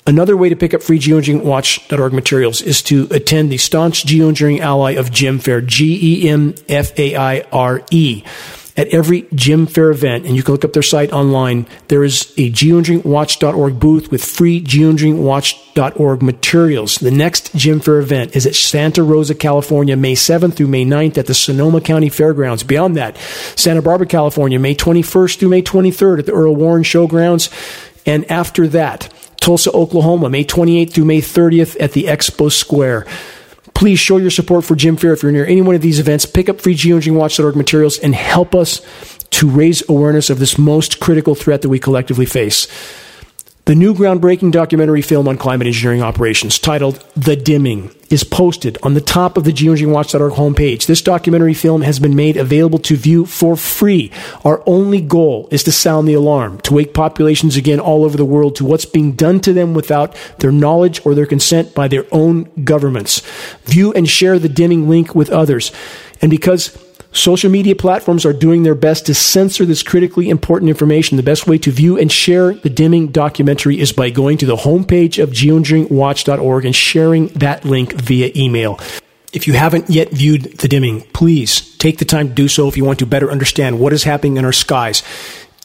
Another 0.06 0.36
way 0.36 0.50
to 0.50 0.56
pick 0.56 0.74
up 0.74 0.82
free 0.82 0.98
geoengineeringwatch.org 0.98 2.12
materials 2.12 2.60
is 2.60 2.82
to 2.82 3.08
attend 3.10 3.50
the 3.50 3.56
Staunch 3.56 4.04
Geoengineering 4.04 4.60
Ally 4.60 4.92
of 4.92 5.10
Gem 5.10 5.38
Faire, 5.38 5.62
G 5.62 6.24
E 6.24 6.28
M 6.28 6.54
F 6.68 6.98
A 6.98 7.16
I 7.16 7.40
R 7.50 7.82
E. 7.90 8.22
At 8.76 8.88
every 8.88 9.28
Gem 9.32 9.66
Faire 9.66 9.90
event, 9.90 10.26
and 10.26 10.34
you 10.36 10.42
can 10.42 10.52
look 10.52 10.64
up 10.64 10.72
their 10.72 10.82
site 10.82 11.12
online, 11.12 11.66
there 11.88 12.04
is 12.04 12.34
a 12.36 12.50
geoengineeringwatch.org 12.50 13.78
booth 13.78 14.10
with 14.10 14.22
free 14.22 14.60
geoengineeringwatch.org 14.60 16.22
materials. 16.22 16.96
The 16.96 17.12
next 17.12 17.54
Gem 17.54 17.80
Faire 17.80 18.00
event 18.00 18.36
is 18.36 18.46
at 18.46 18.56
Santa 18.56 19.02
Rosa, 19.04 19.34
California, 19.34 19.96
May 19.96 20.14
7th 20.16 20.54
through 20.54 20.66
May 20.66 20.84
9th 20.84 21.16
at 21.16 21.26
the 21.26 21.34
Sonoma 21.34 21.80
County 21.80 22.10
Fairgrounds. 22.10 22.62
Beyond 22.64 22.96
that, 22.96 23.16
Santa 23.56 23.80
Barbara, 23.80 24.08
California, 24.08 24.58
May 24.58 24.74
21st 24.74 25.38
through 25.38 25.50
May 25.50 25.62
23rd 25.62 26.18
at 26.18 26.26
the 26.26 26.32
Earl 26.32 26.56
Warren 26.56 26.82
Showgrounds. 26.82 27.48
And 28.06 28.30
after 28.30 28.66
that, 28.68 29.08
Tulsa, 29.44 29.70
Oklahoma, 29.72 30.30
May 30.30 30.42
28th 30.42 30.94
through 30.94 31.04
May 31.04 31.20
30th 31.20 31.76
at 31.78 31.92
the 31.92 32.04
Expo 32.04 32.50
Square. 32.50 33.06
Please 33.74 33.98
show 33.98 34.16
your 34.16 34.30
support 34.30 34.64
for 34.64 34.74
Gem 34.74 34.96
Faire 34.96 35.12
if 35.12 35.22
you're 35.22 35.32
near 35.32 35.44
any 35.44 35.60
one 35.60 35.74
of 35.74 35.82
these 35.82 35.98
events. 35.98 36.24
Pick 36.24 36.48
up 36.48 36.62
free 36.62 36.74
geoengineeringwatch.org 36.74 37.54
materials 37.54 37.98
and 37.98 38.14
help 38.14 38.54
us 38.54 38.80
to 39.32 39.50
raise 39.50 39.86
awareness 39.86 40.30
of 40.30 40.38
this 40.38 40.56
most 40.56 40.98
critical 40.98 41.34
threat 41.34 41.60
that 41.60 41.68
we 41.68 41.78
collectively 41.78 42.24
face. 42.24 42.68
The 43.66 43.74
new 43.74 43.94
groundbreaking 43.94 44.52
documentary 44.52 45.00
film 45.00 45.26
on 45.26 45.38
climate 45.38 45.66
engineering 45.66 46.02
operations, 46.02 46.58
titled 46.58 47.02
The 47.16 47.34
Dimming, 47.34 47.94
is 48.10 48.22
posted 48.22 48.76
on 48.82 48.92
the 48.92 49.00
top 49.00 49.38
of 49.38 49.44
the 49.44 49.52
geoengineeringwatch.org 49.52 50.34
homepage. 50.34 50.84
This 50.84 51.00
documentary 51.00 51.54
film 51.54 51.80
has 51.80 51.98
been 51.98 52.14
made 52.14 52.36
available 52.36 52.78
to 52.80 52.94
view 52.94 53.24
for 53.24 53.56
free. 53.56 54.12
Our 54.44 54.62
only 54.66 55.00
goal 55.00 55.48
is 55.50 55.64
to 55.64 55.72
sound 55.72 56.06
the 56.06 56.12
alarm, 56.12 56.60
to 56.60 56.74
wake 56.74 56.92
populations 56.92 57.56
again 57.56 57.80
all 57.80 58.04
over 58.04 58.18
the 58.18 58.26
world 58.26 58.54
to 58.56 58.66
what's 58.66 58.84
being 58.84 59.12
done 59.12 59.40
to 59.40 59.54
them 59.54 59.72
without 59.72 60.14
their 60.40 60.52
knowledge 60.52 61.00
or 61.06 61.14
their 61.14 61.24
consent 61.24 61.74
by 61.74 61.88
their 61.88 62.04
own 62.12 62.50
governments. 62.64 63.22
View 63.64 63.94
and 63.94 64.06
share 64.06 64.38
the 64.38 64.50
dimming 64.50 64.90
link 64.90 65.14
with 65.14 65.30
others. 65.30 65.72
And 66.20 66.30
because 66.30 66.76
Social 67.14 67.48
media 67.48 67.76
platforms 67.76 68.26
are 68.26 68.32
doing 68.32 68.64
their 68.64 68.74
best 68.74 69.06
to 69.06 69.14
censor 69.14 69.64
this 69.64 69.84
critically 69.84 70.28
important 70.28 70.68
information. 70.68 71.16
The 71.16 71.22
best 71.22 71.46
way 71.46 71.58
to 71.58 71.70
view 71.70 71.96
and 71.96 72.10
share 72.10 72.54
the 72.54 72.68
dimming 72.68 73.12
documentary 73.12 73.78
is 73.78 73.92
by 73.92 74.10
going 74.10 74.36
to 74.38 74.46
the 74.46 74.56
homepage 74.56 75.22
of 75.22 75.30
geoengineeringwatch.org 75.30 76.64
and 76.64 76.74
sharing 76.74 77.28
that 77.28 77.64
link 77.64 77.92
via 77.92 78.32
email. 78.34 78.80
If 79.32 79.46
you 79.46 79.52
haven't 79.52 79.90
yet 79.90 80.10
viewed 80.10 80.58
the 80.58 80.66
dimming, 80.66 81.02
please 81.12 81.76
take 81.78 81.98
the 81.98 82.04
time 82.04 82.28
to 82.28 82.34
do 82.34 82.48
so 82.48 82.66
if 82.66 82.76
you 82.76 82.84
want 82.84 82.98
to 82.98 83.06
better 83.06 83.30
understand 83.30 83.78
what 83.78 83.92
is 83.92 84.02
happening 84.02 84.36
in 84.36 84.44
our 84.44 84.52
skies. 84.52 85.04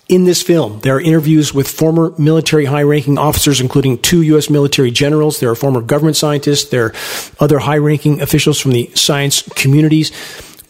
In 0.08 0.26
this 0.26 0.44
film, 0.44 0.80
there 0.82 0.96
are 0.98 1.02
interviews 1.02 1.52
with 1.52 1.68
former 1.68 2.14
military 2.20 2.66
high 2.66 2.84
ranking 2.84 3.18
officers, 3.18 3.60
including 3.60 3.98
two 3.98 4.22
U.S. 4.22 4.52
military 4.52 4.92
generals. 4.92 5.40
There 5.40 5.50
are 5.50 5.56
former 5.56 5.82
government 5.82 6.16
scientists. 6.16 6.70
There 6.70 6.86
are 6.86 6.94
other 7.40 7.58
high 7.58 7.78
ranking 7.78 8.22
officials 8.22 8.60
from 8.60 8.72
the 8.72 8.92
science 8.94 9.42
communities 9.56 10.12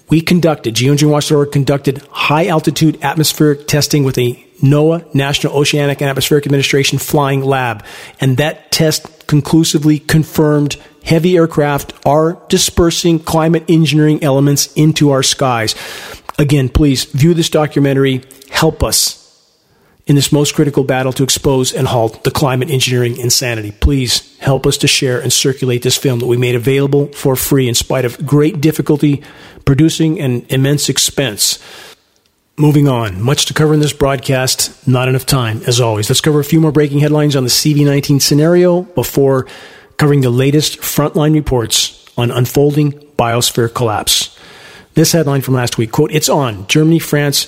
we 0.10 0.22
conducted, 0.22 0.76
geoengineeringwatch.org 0.76 1.52
conducted 1.52 2.02
high 2.10 2.48
altitude 2.48 2.98
atmospheric 3.02 3.68
testing 3.68 4.04
with 4.04 4.18
a 4.18 4.34
NOAA, 4.62 5.14
National 5.14 5.56
Oceanic 5.56 6.02
and 6.02 6.10
Atmospheric 6.10 6.46
Administration 6.46 6.98
flying 6.98 7.42
lab. 7.42 7.84
And 8.20 8.38
that 8.38 8.72
test 8.72 9.28
conclusively 9.28 10.00
confirmed 10.00 10.78
heavy 11.04 11.38
aircraft 11.38 11.94
are 12.06 12.42
dispersing 12.50 13.20
climate 13.20 13.64
engineering 13.70 14.24
elements 14.24 14.74
into 14.74 15.12
our 15.12 15.24
skies. 15.24 15.76
Again, 16.38 16.70
please 16.70 17.06
view 17.06 17.34
this 17.34 17.50
documentary. 17.50 18.24
Help 18.50 18.84
us 18.84 19.19
in 20.10 20.16
this 20.16 20.32
most 20.32 20.56
critical 20.56 20.84
battle 20.84 21.14
to 21.14 21.24
expose 21.24 21.72
and 21.72 21.88
halt 21.88 22.24
the 22.24 22.32
climate 22.32 22.72
engineering 22.72 23.16
insanity. 23.18 23.72
Please 23.72 24.36
help 24.40 24.66
us 24.66 24.76
to 24.78 24.88
share 24.88 25.20
and 25.22 25.32
circulate 25.32 25.84
this 25.84 25.98
film 25.98 26.18
that 26.18 26.26
we 26.26 26.36
made 26.36 26.56
available 26.56 27.06
for 27.14 27.36
free 27.36 27.70
in 27.70 27.76
spite 27.76 28.06
of 28.06 28.26
great 28.26 28.60
difficulty 28.60 29.22
producing 29.66 30.20
and 30.20 30.52
immense 30.52 30.90
expense. 30.90 31.60
Moving 32.58 32.88
on, 32.88 33.22
much 33.22 33.46
to 33.46 33.54
cover 33.54 33.76
in 33.76 33.82
this 33.82 33.94
broadcast, 33.94 34.88
not 34.88 35.08
enough 35.08 35.28
time, 35.28 35.62
as 35.68 35.80
always. 35.80 36.10
Let's 36.10 36.22
cover 36.22 36.40
a 36.40 36.44
few 36.44 36.60
more 36.60 36.72
breaking 36.72 37.00
headlines 37.00 37.36
on 37.36 37.44
the 37.44 37.50
CV19 37.50 38.20
scenario 38.20 38.82
before 38.82 39.46
covering 39.98 40.22
the 40.22 40.32
latest 40.32 40.80
frontline 40.80 41.36
reports 41.36 42.04
on 42.18 42.32
unfolding 42.32 42.94
biosphere 43.16 43.72
collapse. 43.72 44.36
This 44.96 45.12
headline 45.12 45.42
from 45.42 45.54
last 45.54 45.78
week 45.78 45.92
quote, 45.92 46.12
It's 46.12 46.30
on. 46.30 46.66
Germany, 46.66 46.98
France, 46.98 47.48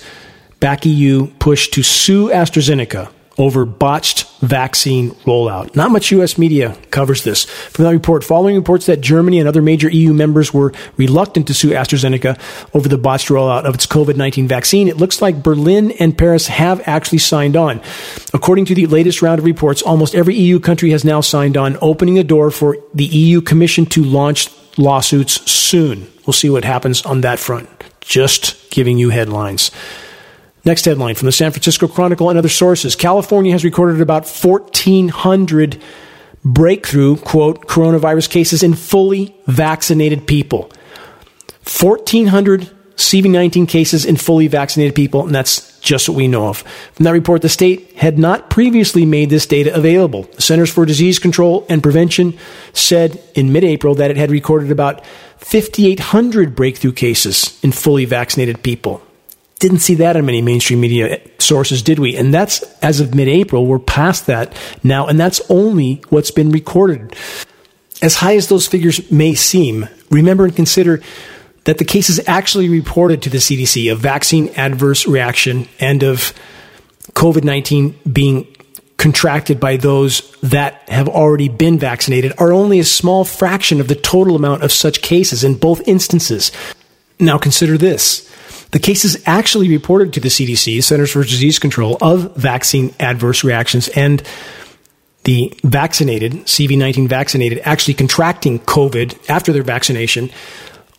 back 0.61 0.85
EU 0.85 1.27
push 1.39 1.67
to 1.71 1.83
sue 1.83 2.29
AstraZeneca 2.29 3.11
over 3.37 3.65
botched 3.65 4.29
vaccine 4.39 5.11
rollout. 5.25 5.75
Not 5.75 5.89
much 5.89 6.11
U.S. 6.11 6.37
media 6.37 6.77
covers 6.91 7.23
this. 7.23 7.45
From 7.45 7.85
that 7.85 7.91
report, 7.91 8.23
following 8.23 8.55
reports 8.55 8.85
that 8.85 9.01
Germany 9.01 9.39
and 9.39 9.47
other 9.47 9.61
major 9.61 9.89
EU 9.89 10.13
members 10.13 10.53
were 10.53 10.73
reluctant 10.97 11.47
to 11.47 11.53
sue 11.53 11.71
AstraZeneca 11.71 12.39
over 12.75 12.87
the 12.87 12.99
botched 12.99 13.29
rollout 13.29 13.63
of 13.63 13.73
its 13.73 13.87
COVID 13.87 14.15
19 14.15 14.47
vaccine, 14.47 14.87
it 14.87 14.97
looks 14.97 15.21
like 15.21 15.41
Berlin 15.41 15.91
and 15.91 16.15
Paris 16.15 16.47
have 16.47 16.87
actually 16.87 17.17
signed 17.17 17.55
on. 17.55 17.81
According 18.33 18.65
to 18.65 18.75
the 18.75 18.85
latest 18.85 19.21
round 19.21 19.39
of 19.39 19.45
reports, 19.45 19.81
almost 19.81 20.13
every 20.13 20.35
EU 20.35 20.59
country 20.59 20.91
has 20.91 21.03
now 21.03 21.21
signed 21.21 21.57
on, 21.57 21.77
opening 21.81 22.15
the 22.15 22.23
door 22.23 22.51
for 22.51 22.77
the 22.93 23.05
EU 23.05 23.41
Commission 23.41 23.85
to 23.87 24.03
launch 24.03 24.49
lawsuits 24.77 25.49
soon. 25.49 26.07
We'll 26.27 26.33
see 26.33 26.49
what 26.49 26.63
happens 26.63 27.01
on 27.03 27.21
that 27.21 27.39
front. 27.39 27.69
Just 28.01 28.69
giving 28.69 28.97
you 28.97 29.09
headlines. 29.09 29.71
Next 30.63 30.85
headline 30.85 31.15
from 31.15 31.25
the 31.25 31.31
San 31.31 31.51
Francisco 31.51 31.87
Chronicle 31.87 32.29
and 32.29 32.37
other 32.37 32.49
sources 32.49 32.95
California 32.95 33.51
has 33.51 33.63
recorded 33.63 33.99
about 33.99 34.27
1,400 34.27 35.81
breakthrough, 36.43 37.17
quote, 37.17 37.67
coronavirus 37.67 38.29
cases 38.29 38.61
in 38.63 38.75
fully 38.75 39.35
vaccinated 39.47 40.27
people. 40.27 40.71
1,400 41.79 42.69
CV19 42.95 43.67
cases 43.67 44.05
in 44.05 44.15
fully 44.15 44.47
vaccinated 44.47 44.95
people, 44.95 45.25
and 45.25 45.33
that's 45.33 45.79
just 45.79 46.07
what 46.07 46.15
we 46.15 46.27
know 46.27 46.47
of. 46.47 46.59
From 46.93 47.05
that 47.05 47.11
report, 47.11 47.41
the 47.41 47.49
state 47.49 47.93
had 47.93 48.19
not 48.19 48.51
previously 48.51 49.05
made 49.05 49.31
this 49.31 49.47
data 49.47 49.75
available. 49.75 50.23
The 50.23 50.41
Centers 50.41 50.71
for 50.71 50.85
Disease 50.85 51.17
Control 51.17 51.65
and 51.69 51.81
Prevention 51.81 52.37
said 52.73 53.21
in 53.33 53.51
mid 53.51 53.63
April 53.63 53.95
that 53.95 54.11
it 54.11 54.17
had 54.17 54.29
recorded 54.29 54.71
about 54.71 55.03
5,800 55.37 56.55
breakthrough 56.55 56.91
cases 56.91 57.59
in 57.63 57.71
fully 57.71 58.05
vaccinated 58.05 58.61
people. 58.61 59.01
Didn't 59.61 59.79
see 59.79 59.93
that 59.95 60.15
in 60.15 60.25
many 60.25 60.41
mainstream 60.41 60.81
media 60.81 61.21
sources, 61.37 61.83
did 61.83 61.99
we? 61.99 62.17
And 62.17 62.33
that's 62.33 62.63
as 62.81 62.99
of 62.99 63.13
mid 63.13 63.27
April. 63.27 63.67
We're 63.67 63.77
past 63.77 64.25
that 64.25 64.57
now, 64.83 65.05
and 65.05 65.19
that's 65.19 65.39
only 65.49 66.03
what's 66.09 66.31
been 66.31 66.49
recorded. 66.49 67.15
As 68.01 68.15
high 68.15 68.35
as 68.35 68.47
those 68.47 68.65
figures 68.65 69.11
may 69.11 69.35
seem, 69.35 69.87
remember 70.09 70.45
and 70.45 70.55
consider 70.55 70.99
that 71.65 71.77
the 71.77 71.85
cases 71.85 72.19
actually 72.25 72.69
reported 72.69 73.21
to 73.21 73.29
the 73.29 73.37
CDC 73.37 73.91
of 73.91 73.99
vaccine 73.99 74.49
adverse 74.55 75.05
reaction 75.05 75.69
and 75.79 76.01
of 76.01 76.33
COVID 77.13 77.43
19 77.43 77.99
being 78.11 78.47
contracted 78.97 79.59
by 79.59 79.77
those 79.77 80.35
that 80.41 80.89
have 80.89 81.07
already 81.07 81.49
been 81.49 81.77
vaccinated 81.77 82.33
are 82.39 82.51
only 82.51 82.79
a 82.79 82.83
small 82.83 83.23
fraction 83.25 83.79
of 83.79 83.87
the 83.87 83.95
total 83.95 84.35
amount 84.35 84.63
of 84.63 84.71
such 84.71 85.03
cases 85.03 85.43
in 85.43 85.53
both 85.53 85.87
instances. 85.87 86.51
Now 87.19 87.37
consider 87.37 87.77
this. 87.77 88.27
The 88.71 88.79
cases 88.79 89.21
actually 89.25 89.69
reported 89.69 90.13
to 90.13 90.19
the 90.19 90.29
CDC, 90.29 90.81
Centers 90.83 91.11
for 91.11 91.23
Disease 91.23 91.59
Control, 91.59 91.97
of 92.01 92.35
vaccine 92.35 92.93
adverse 92.99 93.43
reactions 93.43 93.89
and 93.89 94.23
the 95.23 95.53
vaccinated, 95.63 96.33
CV19 96.45 97.07
vaccinated, 97.07 97.61
actually 97.63 97.93
contracting 97.93 98.59
COVID 98.59 99.29
after 99.29 99.53
their 99.53 99.63
vaccination 99.63 100.31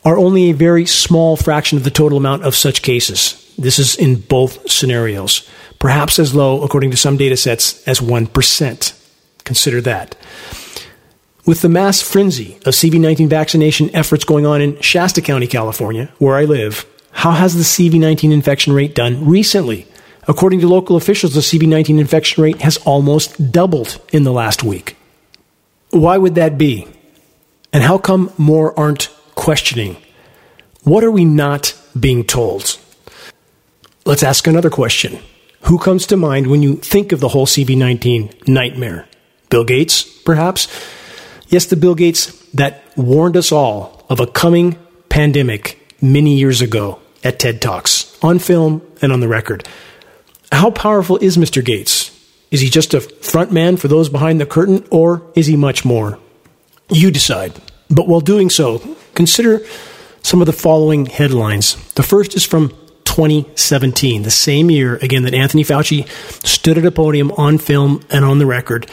are 0.05 0.19
only 0.19 0.51
a 0.51 0.55
very 0.55 0.87
small 0.87 1.37
fraction 1.37 1.79
of 1.79 1.85
the 1.85 1.91
total 1.91 2.19
amount 2.19 2.45
of 2.45 2.55
such 2.55 2.83
cases. 2.83 3.39
This 3.59 3.79
is 3.79 3.97
in 3.97 4.17
both 4.17 4.71
scenarios, 4.71 5.49
perhaps 5.79 6.19
as 6.19 6.35
low, 6.35 6.63
according 6.63 6.91
to 6.93 6.97
some 6.97 7.17
data 7.17 7.37
sets, 7.37 7.87
as 7.89 8.01
1%. 8.01 8.93
Consider 9.45 9.81
that. 9.81 10.17
With 11.45 11.63
the 11.63 11.69
mass 11.69 12.01
frenzy 12.01 12.55
of 12.67 12.75
CV19 12.75 13.29
vaccination 13.29 13.91
efforts 13.95 14.25
going 14.25 14.47
on 14.47 14.61
in 14.61 14.81
Shasta 14.81 15.21
County, 15.21 15.49
California, 15.49 16.13
where 16.19 16.37
I 16.37 16.45
live, 16.45 16.87
how 17.13 17.31
has 17.31 17.55
the 17.55 17.63
CV19 17.63 18.33
infection 18.33 18.73
rate 18.73 18.95
done 18.95 19.27
recently? 19.27 19.87
According 20.29 20.61
to 20.61 20.69
local 20.69 20.97
officials, 20.97 21.35
the 21.35 21.41
CV19 21.41 21.99
infection 21.99 22.43
rate 22.43 22.63
has 22.63 22.77
almost 22.79 23.53
doubled 23.53 24.01
in 24.13 24.25
the 24.25 24.33
last 24.33 24.63
week. 24.63 24.97
Why 25.91 26.19
would 26.19 26.35
that 26.37 26.59
be? 26.59 26.87
And 27.73 27.83
how 27.83 27.99
come 27.99 28.33
more 28.39 28.79
aren't 28.79 29.09
questioning? 29.35 29.97
What 30.85 31.05
are 31.05 31.11
we 31.11 31.25
not 31.25 31.79
being 31.99 32.25
told? 32.25 32.79
Let's 34.05 34.23
ask 34.23 34.47
another 34.47 34.71
question. 34.71 35.19
Who 35.63 35.79
comes 35.79 36.07
to 36.07 36.17
mind 36.17 36.49
when 36.49 36.63
you 36.63 36.77
think 36.77 37.13
of 37.13 37.21
the 37.21 37.29
whole 37.29 37.47
CV19 37.47 38.49
nightmare? 38.49 39.07
Bill 39.49 39.65
Gates, 39.65 40.03
perhaps? 40.03 40.67
Yes, 41.49 41.67
the 41.67 41.77
Bill 41.77 41.95
Gates 41.95 42.27
that 42.51 42.83
warned 42.97 43.37
us 43.37 43.53
all 43.53 44.05
of 44.09 44.19
a 44.19 44.27
coming 44.27 44.77
pandemic 45.09 45.79
many 46.03 46.37
years 46.37 46.61
ago 46.61 47.01
at 47.25 47.39
TED 47.39 47.63
Talks, 47.63 48.19
on 48.23 48.39
film 48.39 48.83
and 49.01 49.13
on 49.13 49.21
the 49.21 49.29
record. 49.29 49.67
How 50.51 50.71
powerful 50.71 51.17
is 51.19 51.37
Mr. 51.39 51.65
Gates? 51.65 52.11
Is 52.51 52.61
he 52.61 52.69
just 52.69 52.93
a 52.93 53.01
front 53.01 53.53
man 53.53 53.79
for 53.79 53.89
those 53.89 54.11
behind 54.11 54.41
the 54.41 54.47
curtain, 54.47 54.85
or 54.91 55.23
is 55.35 55.47
he 55.47 55.57
much 55.57 55.85
more? 55.85 56.19
You 56.91 57.11
decide. 57.11 57.55
But 57.89 58.09
while 58.09 58.21
doing 58.21 58.51
so, 58.51 58.83
consider 59.15 59.65
some 60.23 60.41
of 60.41 60.47
the 60.47 60.53
following 60.53 61.07
headlines. 61.07 61.77
The 61.95 62.03
first 62.03 62.35
is 62.37 62.45
from 62.45 62.71
2017, 63.05 64.23
the 64.23 64.31
same 64.31 64.71
year, 64.71 64.97
again, 64.97 65.23
that 65.23 65.35
Anthony 65.35 65.65
Fauci 65.65 66.09
stood 66.47 66.79
at 66.79 66.85
a 66.85 66.91
podium 66.91 67.31
on 67.33 67.59
film 67.59 68.03
and 68.11 68.25
on 68.25 68.39
the 68.39 68.47
record 68.47 68.91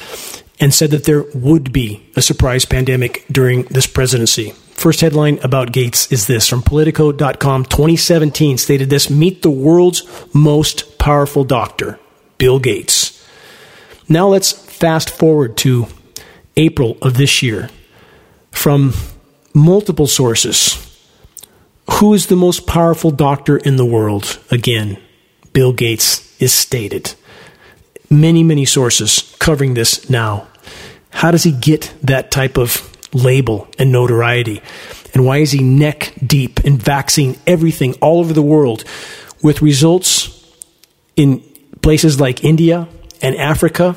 and 0.60 0.74
said 0.74 0.92
that 0.92 1.06
there 1.06 1.24
would 1.34 1.72
be 1.72 2.10
a 2.16 2.22
surprise 2.22 2.66
pandemic 2.66 3.26
during 3.32 3.64
this 3.64 3.88
presidency. 3.88 4.54
First 4.80 5.02
headline 5.02 5.40
about 5.44 5.74
Gates 5.74 6.10
is 6.10 6.28
this 6.28 6.48
from 6.48 6.62
Politico.com 6.62 7.66
2017 7.66 8.58
stated 8.58 8.90
this 8.90 9.10
Meet 9.10 9.42
the 9.42 9.52
world's 9.52 10.04
most 10.34 10.98
powerful 10.98 11.44
doctor, 11.44 12.00
Bill 12.38 12.60
Gates. 12.60 13.22
Now 14.08 14.30
let's 14.30 14.54
fast 14.54 15.10
forward 15.10 15.58
to 15.58 15.88
April 16.56 16.98
of 17.02 17.18
this 17.18 17.44
year. 17.44 17.70
From 18.52 18.94
multiple 19.54 20.08
sources, 20.08 20.78
who 21.92 22.14
is 22.14 22.28
the 22.28 22.38
most 22.38 22.66
powerful 22.66 23.12
doctor 23.12 23.58
in 23.58 23.76
the 23.76 23.86
world? 23.86 24.40
Again, 24.50 24.98
Bill 25.52 25.74
Gates 25.74 26.42
is 26.42 26.54
stated. 26.54 27.16
Many, 28.10 28.44
many 28.44 28.64
sources 28.64 29.36
covering 29.40 29.74
this 29.74 30.10
now. 30.10 30.48
How 31.10 31.32
does 31.32 31.44
he 31.44 31.52
get 31.52 31.94
that 32.02 32.32
type 32.32 32.58
of 32.58 32.89
label 33.14 33.68
and 33.78 33.92
notoriety? 33.92 34.62
And 35.14 35.26
why 35.26 35.38
is 35.38 35.52
he 35.52 35.64
neck 35.64 36.14
deep 36.26 36.64
in 36.66 36.78
vaccine 36.78 37.38
everything 37.48 37.96
all 37.96 38.20
over 38.20 38.34
the 38.34 38.42
world 38.42 38.84
with 39.42 39.62
results 39.62 40.36
in 41.16 41.42
places 41.82 42.20
like 42.20 42.44
India 42.44 42.88
and 43.22 43.36
Africa 43.36 43.96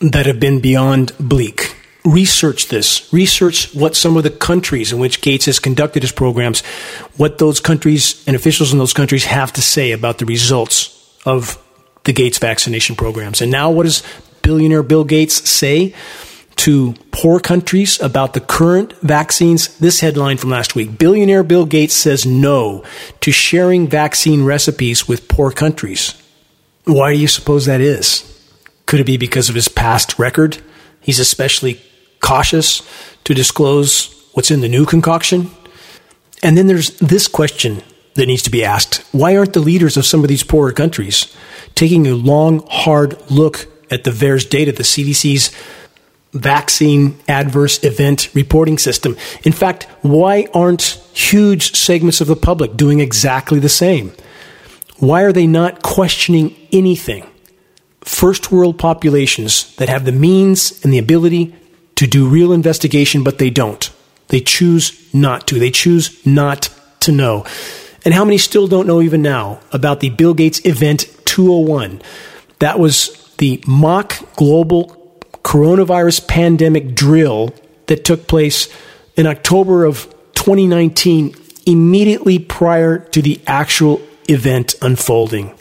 that 0.00 0.26
have 0.26 0.40
been 0.40 0.60
beyond 0.60 1.12
bleak? 1.18 1.74
Research 2.04 2.68
this. 2.68 3.12
Research 3.12 3.74
what 3.74 3.96
some 3.96 4.16
of 4.16 4.22
the 4.22 4.30
countries 4.30 4.92
in 4.92 5.00
which 5.00 5.20
Gates 5.22 5.46
has 5.46 5.58
conducted 5.58 6.02
his 6.02 6.12
programs, 6.12 6.60
what 7.16 7.38
those 7.38 7.58
countries 7.58 8.22
and 8.28 8.36
officials 8.36 8.72
in 8.72 8.78
those 8.78 8.92
countries 8.92 9.24
have 9.24 9.52
to 9.54 9.62
say 9.62 9.90
about 9.90 10.18
the 10.18 10.26
results 10.26 10.92
of 11.24 11.60
the 12.04 12.12
Gates 12.12 12.38
vaccination 12.38 12.94
programs. 12.94 13.42
And 13.42 13.50
now, 13.50 13.70
what 13.70 13.82
does 13.82 14.04
billionaire 14.42 14.84
Bill 14.84 15.02
Gates 15.02 15.48
say? 15.48 15.94
To 16.56 16.94
poor 17.12 17.38
countries 17.38 18.00
about 18.00 18.32
the 18.34 18.40
current 18.40 18.92
vaccines. 19.00 19.76
This 19.78 20.00
headline 20.00 20.36
from 20.36 20.50
last 20.50 20.74
week 20.74 20.98
Billionaire 20.98 21.44
Bill 21.44 21.66
Gates 21.66 21.94
says 21.94 22.26
no 22.26 22.84
to 23.20 23.30
sharing 23.30 23.88
vaccine 23.88 24.44
recipes 24.44 25.06
with 25.06 25.28
poor 25.28 25.50
countries. 25.50 26.20
Why 26.84 27.12
do 27.12 27.18
you 27.18 27.28
suppose 27.28 27.66
that 27.66 27.80
is? 27.80 28.32
Could 28.86 29.00
it 29.00 29.06
be 29.06 29.16
because 29.16 29.48
of 29.48 29.54
his 29.54 29.68
past 29.68 30.18
record? 30.18 30.58
He's 31.00 31.18
especially 31.18 31.80
cautious 32.20 32.82
to 33.24 33.34
disclose 33.34 34.12
what's 34.32 34.50
in 34.50 34.60
the 34.60 34.68
new 34.68 34.86
concoction. 34.86 35.50
And 36.42 36.56
then 36.56 36.66
there's 36.66 36.96
this 36.98 37.26
question 37.28 37.82
that 38.14 38.26
needs 38.26 38.42
to 38.42 38.50
be 38.50 38.64
asked 38.64 39.04
Why 39.12 39.36
aren't 39.36 39.52
the 39.52 39.60
leaders 39.60 39.96
of 39.96 40.06
some 40.06 40.22
of 40.22 40.28
these 40.28 40.42
poorer 40.42 40.72
countries 40.72 41.34
taking 41.74 42.06
a 42.06 42.14
long, 42.14 42.66
hard 42.68 43.30
look 43.30 43.66
at 43.90 44.04
the 44.04 44.10
VAERS 44.10 44.48
data, 44.48 44.72
the 44.72 44.82
CDC's 44.82 45.50
vaccine 46.38 47.18
adverse 47.28 47.82
event 47.84 48.28
reporting 48.34 48.78
system. 48.78 49.16
In 49.44 49.52
fact, 49.52 49.84
why 50.02 50.46
aren't 50.54 51.00
huge 51.12 51.74
segments 51.74 52.20
of 52.20 52.26
the 52.26 52.36
public 52.36 52.76
doing 52.76 53.00
exactly 53.00 53.58
the 53.58 53.68
same? 53.68 54.12
Why 54.98 55.22
are 55.22 55.32
they 55.32 55.46
not 55.46 55.82
questioning 55.82 56.56
anything? 56.72 57.26
First 58.02 58.52
world 58.52 58.78
populations 58.78 59.74
that 59.76 59.88
have 59.88 60.04
the 60.04 60.12
means 60.12 60.82
and 60.84 60.92
the 60.92 60.98
ability 60.98 61.54
to 61.96 62.06
do 62.06 62.28
real 62.28 62.52
investigation, 62.52 63.24
but 63.24 63.38
they 63.38 63.50
don't. 63.50 63.90
They 64.28 64.40
choose 64.40 65.12
not 65.14 65.46
to. 65.48 65.58
They 65.58 65.70
choose 65.70 66.24
not 66.26 66.70
to 67.00 67.12
know. 67.12 67.44
And 68.04 68.14
how 68.14 68.24
many 68.24 68.38
still 68.38 68.68
don't 68.68 68.86
know 68.86 69.02
even 69.02 69.22
now 69.22 69.60
about 69.72 70.00
the 70.00 70.10
Bill 70.10 70.34
Gates 70.34 70.64
Event 70.64 71.06
201? 71.24 72.00
That 72.60 72.78
was 72.78 73.34
the 73.38 73.62
mock 73.66 74.14
global 74.36 75.05
coronavirus 75.46 76.26
pandemic 76.26 76.92
drill 76.92 77.54
that 77.86 78.04
took 78.04 78.26
place 78.26 78.68
in 79.14 79.28
October 79.28 79.84
of 79.84 80.12
2019, 80.34 81.36
immediately 81.66 82.40
prior 82.40 82.98
to 82.98 83.22
the 83.22 83.40
actual 83.46 84.02
event 84.28 84.74
unfolding. 84.82 85.54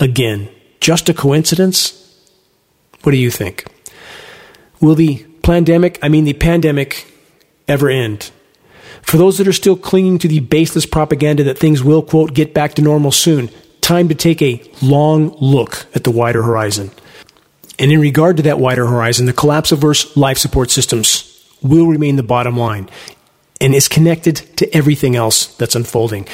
Again, 0.00 0.48
just 0.80 1.10
a 1.10 1.14
coincidence? 1.14 2.02
What 3.02 3.12
do 3.12 3.18
you 3.18 3.30
think? 3.30 3.66
Will 4.80 4.94
the 4.94 5.26
pandemic, 5.42 5.98
I 6.02 6.08
mean 6.08 6.24
the 6.24 6.32
pandemic, 6.32 7.06
ever 7.68 7.90
end? 7.90 8.30
For 9.02 9.18
those 9.18 9.36
that 9.36 9.46
are 9.46 9.52
still 9.52 9.76
clinging 9.76 10.18
to 10.20 10.28
the 10.28 10.40
baseless 10.40 10.86
propaganda 10.86 11.44
that 11.44 11.58
things 11.58 11.84
will, 11.84 12.00
quote, 12.00 12.32
get 12.32 12.54
back 12.54 12.72
to 12.74 12.82
normal 12.82 13.12
soon, 13.12 13.50
time 13.82 14.08
to 14.08 14.14
take 14.14 14.40
a 14.40 14.62
long 14.80 15.36
look 15.40 15.84
at 15.94 16.04
the 16.04 16.10
wider 16.10 16.42
horizon. 16.42 16.90
And 17.78 17.92
in 17.92 18.00
regard 18.00 18.38
to 18.38 18.42
that 18.44 18.58
wider 18.58 18.86
horizon, 18.86 19.26
the 19.26 19.32
collapse 19.32 19.72
of 19.72 19.84
Earth's 19.84 20.16
life 20.16 20.38
support 20.38 20.70
systems 20.70 21.32
will 21.62 21.86
remain 21.86 22.16
the 22.16 22.22
bottom 22.22 22.56
line 22.56 22.88
and 23.60 23.74
is 23.74 23.88
connected 23.88 24.36
to 24.56 24.74
everything 24.74 25.16
else 25.16 25.54
that's 25.56 25.74
unfolding. 25.74 26.26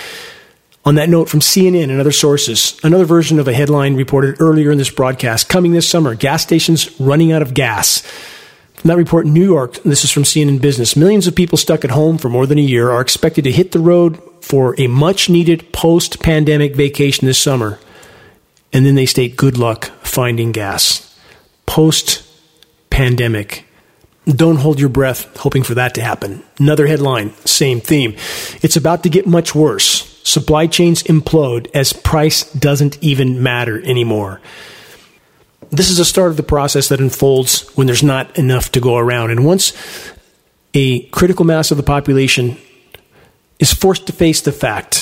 On 0.85 0.97
that 0.97 1.09
note, 1.09 1.29
from 1.29 1.41
CNN 1.41 1.91
and 1.91 2.01
other 2.01 2.13
sources, 2.13 2.79
another 2.83 3.05
version 3.05 3.39
of 3.39 3.47
a 3.47 3.53
headline 3.53 3.95
reported 3.95 4.41
earlier 4.41 4.73
in 4.73 4.79
this 4.79 4.91
broadcast 4.91 5.49
coming 5.49 5.73
this 5.73 5.89
summer 5.89 6.15
gas 6.15 6.43
stations 6.43 7.01
running 7.01 7.31
out 7.31 7.43
of 7.43 7.55
gas. 7.55 8.01
From 8.75 8.89
that 8.89 8.97
report, 8.97 9.27
in 9.27 9.33
New 9.33 9.45
York, 9.45 9.81
this 9.85 10.03
is 10.03 10.11
from 10.11 10.25
CNN 10.25 10.61
Business, 10.61 10.97
millions 10.97 11.29
of 11.29 11.37
people 11.37 11.57
stuck 11.57 11.85
at 11.85 11.93
home 11.93 12.19
for 12.19 12.29
more 12.29 12.49
than 12.49 12.59
a 12.59 12.63
year 12.63 12.91
are 12.91 13.01
expected 13.01 13.45
to 13.45 13.53
hit 13.53 13.71
the 13.71 13.79
road 13.79 14.21
for 14.41 14.75
a 14.81 14.89
much 14.89 15.31
needed 15.31 15.73
post 15.73 16.21
pandemic 16.21 16.75
vacation 16.75 17.29
this 17.29 17.39
summer. 17.39 17.79
And 18.73 18.85
then 18.85 18.97
they 18.97 19.07
state 19.07 19.37
good 19.37 19.57
luck 19.57 19.85
finding 20.03 20.51
gas. 20.51 21.12
Post 21.67 22.23
pandemic. 22.91 23.65
Don't 24.27 24.57
hold 24.57 24.79
your 24.79 24.89
breath 24.89 25.37
hoping 25.39 25.63
for 25.63 25.75
that 25.75 25.95
to 25.95 26.03
happen. 26.03 26.45
Another 26.59 26.87
headline, 26.87 27.35
same 27.45 27.81
theme. 27.81 28.15
It's 28.63 28.77
about 28.77 29.03
to 29.03 29.09
get 29.09 29.27
much 29.27 29.55
worse. 29.55 30.09
Supply 30.23 30.69
chains 30.69 31.03
implode 31.03 31.69
as 31.75 31.93
price 31.93 32.51
doesn't 32.53 33.03
even 33.03 33.43
matter 33.43 33.83
anymore. 33.83 34.41
This 35.71 35.91
is 35.91 35.99
a 35.99 36.05
start 36.05 36.31
of 36.31 36.37
the 36.37 36.43
process 36.43 36.89
that 36.89 37.01
unfolds 37.01 37.69
when 37.77 37.87
there's 37.87 38.03
not 38.03 38.39
enough 38.39 38.71
to 38.73 38.81
go 38.81 38.97
around. 38.97 39.31
And 39.31 39.45
once 39.45 39.73
a 40.75 41.01
critical 41.07 41.45
mass 41.45 41.71
of 41.71 41.77
the 41.77 41.83
population 41.83 42.59
is 43.59 43.73
forced 43.73 44.07
to 44.07 44.13
face 44.13 44.41
the 44.43 44.53
fact 44.53 45.02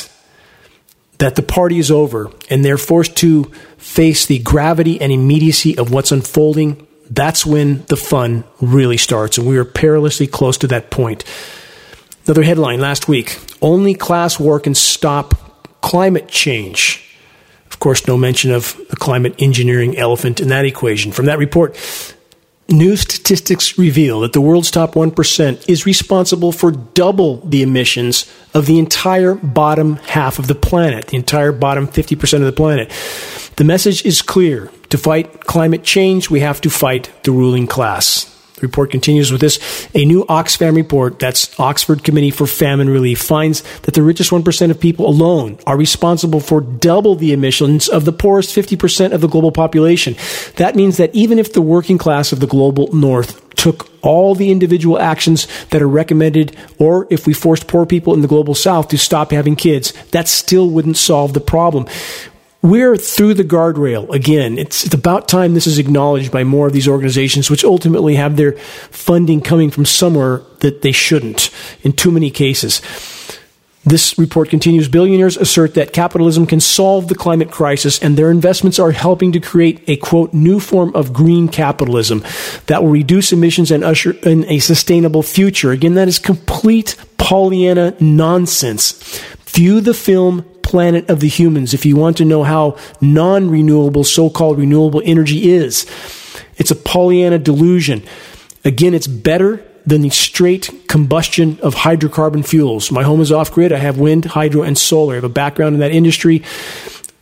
that 1.20 1.36
the 1.36 1.42
party 1.42 1.78
is 1.78 1.90
over 1.90 2.30
and 2.48 2.64
they're 2.64 2.78
forced 2.78 3.14
to 3.18 3.44
face 3.76 4.26
the 4.26 4.38
gravity 4.38 5.00
and 5.00 5.12
immediacy 5.12 5.76
of 5.76 5.92
what's 5.92 6.12
unfolding, 6.12 6.86
that's 7.10 7.44
when 7.44 7.84
the 7.86 7.96
fun 7.96 8.44
really 8.60 8.96
starts. 8.96 9.36
And 9.36 9.46
we 9.46 9.58
are 9.58 9.64
perilously 9.64 10.26
close 10.26 10.56
to 10.58 10.66
that 10.68 10.90
point. 10.90 11.24
Another 12.26 12.42
headline 12.42 12.80
last 12.80 13.06
week 13.06 13.38
only 13.60 13.94
class 13.94 14.40
war 14.40 14.58
can 14.58 14.74
stop 14.74 15.82
climate 15.82 16.28
change. 16.28 17.06
Of 17.70 17.78
course, 17.80 18.06
no 18.06 18.16
mention 18.16 18.50
of 18.50 18.76
the 18.88 18.96
climate 18.96 19.34
engineering 19.38 19.98
elephant 19.98 20.40
in 20.40 20.48
that 20.48 20.64
equation. 20.64 21.12
From 21.12 21.26
that 21.26 21.38
report, 21.38 21.76
new 22.70 22.96
statistics 22.96 23.78
reveal 23.78 24.20
that 24.20 24.32
the 24.32 24.40
world's 24.40 24.70
top 24.70 24.94
1% 24.94 25.68
is 25.68 25.86
responsible 25.86 26.52
for 26.52 26.70
double 26.70 27.36
the 27.38 27.62
emissions 27.62 28.30
of 28.54 28.66
the 28.66 28.78
entire 28.78 29.34
bottom 29.34 29.96
half 29.96 30.38
of 30.38 30.46
the 30.46 30.54
planet, 30.54 31.08
the 31.08 31.16
entire 31.16 31.52
bottom 31.52 31.86
50% 31.86 32.34
of 32.34 32.42
the 32.42 32.52
planet. 32.52 32.90
The 33.56 33.64
message 33.64 34.04
is 34.06 34.22
clear. 34.22 34.70
To 34.90 34.98
fight 34.98 35.46
climate 35.46 35.84
change, 35.84 36.30
we 36.30 36.40
have 36.40 36.60
to 36.62 36.70
fight 36.70 37.10
the 37.22 37.30
ruling 37.30 37.66
class. 37.66 38.26
The 38.60 38.66
report 38.66 38.90
continues 38.90 39.32
with 39.32 39.40
this. 39.40 39.88
A 39.94 40.04
new 40.04 40.24
Oxfam 40.26 40.76
report, 40.76 41.18
that's 41.18 41.58
Oxford 41.58 42.04
Committee 42.04 42.30
for 42.30 42.46
Famine 42.46 42.90
Relief, 42.90 43.20
finds 43.20 43.62
that 43.80 43.94
the 43.94 44.02
richest 44.02 44.30
1% 44.30 44.70
of 44.70 44.78
people 44.78 45.06
alone 45.06 45.58
are 45.66 45.78
responsible 45.78 46.40
for 46.40 46.60
double 46.60 47.14
the 47.14 47.32
emissions 47.32 47.88
of 47.88 48.04
the 48.04 48.12
poorest 48.12 48.54
50% 48.54 49.12
of 49.12 49.22
the 49.22 49.28
global 49.28 49.50
population. 49.50 50.14
That 50.56 50.76
means 50.76 50.98
that 50.98 51.14
even 51.14 51.38
if 51.38 51.54
the 51.54 51.62
working 51.62 51.96
class 51.96 52.32
of 52.32 52.40
the 52.40 52.46
global 52.46 52.94
north 52.94 53.40
took 53.56 53.88
all 54.02 54.34
the 54.34 54.50
individual 54.50 54.98
actions 54.98 55.46
that 55.68 55.82
are 55.82 55.88
recommended, 55.88 56.56
or 56.78 57.06
if 57.10 57.26
we 57.26 57.34
forced 57.34 57.66
poor 57.66 57.84
people 57.84 58.14
in 58.14 58.22
the 58.22 58.28
global 58.28 58.54
south 58.54 58.88
to 58.88 58.96
stop 58.96 59.30
having 59.30 59.54
kids, 59.54 59.92
that 60.12 60.28
still 60.28 60.70
wouldn't 60.70 60.96
solve 60.96 61.34
the 61.34 61.40
problem. 61.40 61.86
We're 62.62 62.96
through 62.96 63.34
the 63.34 63.44
guardrail 63.44 64.10
again. 64.10 64.58
It's, 64.58 64.84
it's 64.84 64.94
about 64.94 65.28
time 65.28 65.54
this 65.54 65.66
is 65.66 65.78
acknowledged 65.78 66.30
by 66.30 66.44
more 66.44 66.66
of 66.66 66.74
these 66.74 66.88
organizations, 66.88 67.50
which 67.50 67.64
ultimately 67.64 68.16
have 68.16 68.36
their 68.36 68.52
funding 68.52 69.40
coming 69.40 69.70
from 69.70 69.86
somewhere 69.86 70.42
that 70.58 70.82
they 70.82 70.92
shouldn't 70.92 71.50
in 71.82 71.92
too 71.94 72.10
many 72.10 72.30
cases. 72.30 72.82
This 73.82 74.18
report 74.18 74.50
continues 74.50 74.88
billionaires 74.88 75.38
assert 75.38 75.72
that 75.74 75.94
capitalism 75.94 76.46
can 76.46 76.60
solve 76.60 77.08
the 77.08 77.14
climate 77.14 77.50
crisis 77.50 77.98
and 77.98 78.14
their 78.14 78.30
investments 78.30 78.78
are 78.78 78.90
helping 78.90 79.32
to 79.32 79.40
create 79.40 79.82
a 79.88 79.96
quote 79.96 80.34
new 80.34 80.60
form 80.60 80.94
of 80.94 81.14
green 81.14 81.48
capitalism 81.48 82.22
that 82.66 82.82
will 82.82 82.90
reduce 82.90 83.32
emissions 83.32 83.70
and 83.70 83.82
usher 83.82 84.10
in 84.22 84.44
a 84.50 84.58
sustainable 84.58 85.22
future. 85.22 85.70
Again, 85.70 85.94
that 85.94 86.08
is 86.08 86.18
complete 86.18 86.94
Pollyanna 87.16 87.94
nonsense. 88.00 89.22
View 89.46 89.80
the 89.80 89.94
film 89.94 90.44
planet 90.70 91.10
of 91.10 91.18
the 91.18 91.28
humans 91.28 91.74
if 91.74 91.84
you 91.84 91.96
want 91.96 92.16
to 92.18 92.24
know 92.24 92.44
how 92.44 92.76
non 93.00 93.50
renewable, 93.50 94.04
so 94.04 94.30
called 94.30 94.58
renewable 94.58 95.02
energy 95.04 95.50
is. 95.50 95.84
It's 96.58 96.70
a 96.70 96.76
Pollyanna 96.76 97.38
delusion. 97.38 98.04
Again, 98.64 98.94
it's 98.94 99.08
better 99.08 99.64
than 99.84 100.02
the 100.02 100.10
straight 100.10 100.70
combustion 100.86 101.58
of 101.60 101.74
hydrocarbon 101.74 102.46
fuels. 102.46 102.92
My 102.92 103.02
home 103.02 103.20
is 103.20 103.32
off 103.32 103.50
grid. 103.50 103.72
I 103.72 103.78
have 103.78 103.98
wind, 103.98 104.26
hydro, 104.26 104.62
and 104.62 104.78
solar. 104.78 105.14
I 105.14 105.16
have 105.16 105.24
a 105.24 105.28
background 105.28 105.74
in 105.74 105.80
that 105.80 105.90
industry. 105.90 106.44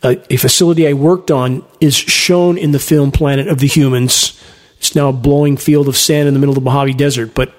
Uh, 0.02 0.16
a 0.28 0.36
facility 0.36 0.86
I 0.86 0.92
worked 0.92 1.30
on 1.30 1.64
is 1.80 1.96
shown 1.96 2.58
in 2.58 2.72
the 2.72 2.78
film 2.78 3.10
Planet 3.10 3.48
of 3.48 3.60
the 3.60 3.66
Humans. 3.66 4.38
It's 4.76 4.94
now 4.94 5.08
a 5.08 5.12
blowing 5.12 5.56
field 5.56 5.88
of 5.88 5.96
sand 5.96 6.28
in 6.28 6.34
the 6.34 6.40
middle 6.40 6.56
of 6.56 6.62
the 6.62 6.70
Mojave 6.70 6.94
Desert. 6.94 7.34
But 7.34 7.54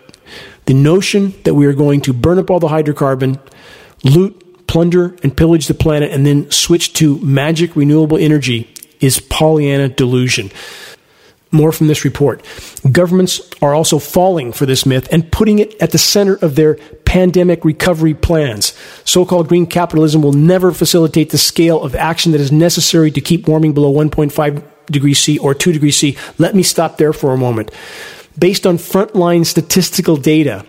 the 0.65 0.73
notion 0.75 1.33
that 1.45 1.55
we 1.55 1.65
are 1.65 1.73
going 1.73 2.01
to 2.01 2.13
burn 2.13 2.37
up 2.37 2.51
all 2.51 2.59
the 2.59 2.67
hydrocarbon, 2.67 3.39
loot 4.03 4.38
plunder 4.69 5.15
and 5.23 5.35
pillage 5.35 5.65
the 5.65 5.73
planet 5.73 6.11
and 6.11 6.27
then 6.27 6.49
switch 6.51 6.93
to 6.93 7.17
magic 7.21 7.75
renewable 7.75 8.17
energy 8.17 8.71
is 8.99 9.19
Pollyanna 9.19 9.89
delusion. 9.89 10.51
More 11.51 11.71
from 11.71 11.87
this 11.87 12.05
report. 12.05 12.45
Governments 12.91 13.41
are 13.63 13.73
also 13.73 13.97
falling 13.97 14.53
for 14.53 14.67
this 14.67 14.85
myth 14.85 15.07
and 15.11 15.31
putting 15.31 15.57
it 15.57 15.73
at 15.81 15.89
the 15.89 15.97
center 15.97 16.35
of 16.35 16.55
their 16.55 16.75
pandemic 17.03 17.65
recovery 17.65 18.13
plans. 18.13 18.73
So 19.05 19.25
called 19.25 19.47
green 19.47 19.65
capitalism 19.65 20.21
will 20.21 20.33
never 20.33 20.71
facilitate 20.71 21.31
the 21.31 21.39
scale 21.39 21.81
of 21.81 21.95
action 21.95 22.31
that 22.33 22.41
is 22.41 22.51
necessary 22.51 23.09
to 23.09 23.21
keep 23.21 23.47
warming 23.47 23.73
below 23.73 23.91
1.5 23.91 24.63
degrees 24.85 25.17
C 25.17 25.39
or 25.39 25.55
2 25.55 25.71
degrees 25.71 25.97
C. 25.97 26.15
Let 26.37 26.53
me 26.53 26.61
stop 26.61 26.97
there 26.97 27.13
for 27.13 27.33
a 27.33 27.37
moment. 27.37 27.71
Based 28.37 28.67
on 28.67 28.77
frontline 28.77 29.47
statistical 29.47 30.15
data, 30.15 30.63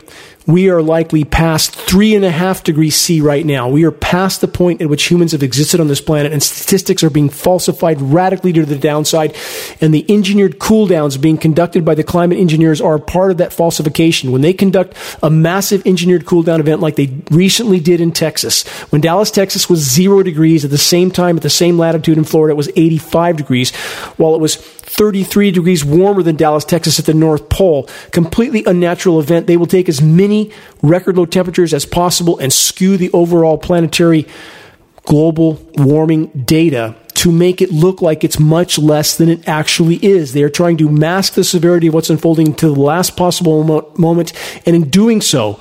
we 0.47 0.71
are 0.71 0.83
likely 0.83 1.25
past 1.25 1.75
three 1.75 2.15
and 2.15 2.25
a 2.25 2.31
half 2.31 2.65
degrees 2.65 2.97
C 2.97 3.21
right 3.21 3.45
now. 3.45 3.69
We 3.69 3.85
are 3.85 3.91
past 3.91 4.41
the 4.41 4.49
point 4.49 4.81
at 4.81 4.89
which 4.89 5.11
humans 5.11 5.33
have 5.33 5.43
existed 5.43 5.81
on 5.81 5.89
this 5.89 6.01
planet, 6.01 6.33
and 6.33 6.43
statistics 6.43 7.05
are 7.05 7.11
being 7.11 7.29
falsified 7.29 8.01
radically 8.01 8.53
to 8.55 8.65
the 8.65 8.79
downside. 8.79 9.37
And 9.81 9.93
the 9.93 10.07
engineered 10.09 10.59
cool 10.59 10.87
downs 10.87 11.17
being 11.17 11.39
conducted 11.39 11.85
by 11.85 11.95
the 11.95 12.05
climate 12.05 12.39
engineers 12.39 12.81
are 12.81 12.99
part 12.99 13.31
of 13.31 13.37
that 13.39 13.53
falsification. 13.53 14.33
When 14.33 14.43
they 14.43 14.53
conduct 14.53 14.95
a 15.23 15.31
massive 15.31 15.87
engineered 15.87 16.27
cool 16.27 16.43
down 16.43 16.61
event 16.61 16.81
like 16.81 16.97
they 16.97 17.13
recently 17.31 17.81
did 17.81 18.01
in 18.01 18.13
Texas, 18.13 18.67
when 18.91 19.01
Dallas, 19.01 19.31
Texas 19.31 19.69
was 19.69 19.81
zero 19.81 20.23
degrees 20.23 20.65
at 20.65 20.71
the 20.71 20.79
same 20.79 21.11
time, 21.11 21.37
at 21.37 21.43
the 21.43 21.51
same 21.51 21.79
latitude 21.79 22.19
in 22.19 22.25
Florida, 22.25 22.53
it 22.53 22.57
was 22.57 22.71
85 22.77 23.37
degrees, 23.37 23.75
while 24.17 24.35
it 24.35 24.41
was 24.41 24.57
33 24.57 25.53
degrees 25.53 25.85
warmer 25.85 26.23
than 26.23 26.35
Dallas, 26.35 26.65
Texas 26.65 26.99
at 26.99 27.07
the 27.07 27.15
North 27.15 27.49
Pole. 27.49 27.89
Completely 28.11 28.65
unnatural 28.67 29.21
event. 29.21 29.47
They 29.47 29.57
will 29.57 29.67
take 29.67 29.89
as 29.89 30.03
many 30.03 30.30
record 30.83 31.17
low 31.17 31.27
temperatures 31.27 31.75
as 31.75 31.85
possible 31.87 32.39
and 32.39 32.53
skew 32.53 32.97
the 32.97 33.11
overall 33.13 33.59
planetary 33.59 34.27
global 35.05 35.59
warming 35.77 36.27
data 36.45 36.95
to 37.15 37.31
make 37.31 37.61
it 37.61 37.71
look 37.71 38.01
like 38.01 38.25
it's 38.25 38.39
much 38.39 38.79
less 38.79 39.17
than 39.17 39.29
it 39.29 39.47
actually 39.47 39.97
is. 39.97 40.33
They 40.33 40.43
are 40.43 40.49
trying 40.49 40.79
to 40.79 40.89
mask 40.89 41.35
the 41.35 41.45
severity 41.45 41.89
of 41.89 41.95
what's 41.95 42.09
unfolding 42.09 42.55
to 42.55 42.67
the 42.67 42.81
last 42.81 43.17
possible 43.17 43.63
moment, 43.99 44.33
and 44.65 44.75
in 44.75 44.89
doing 44.89 45.21
so, 45.21 45.61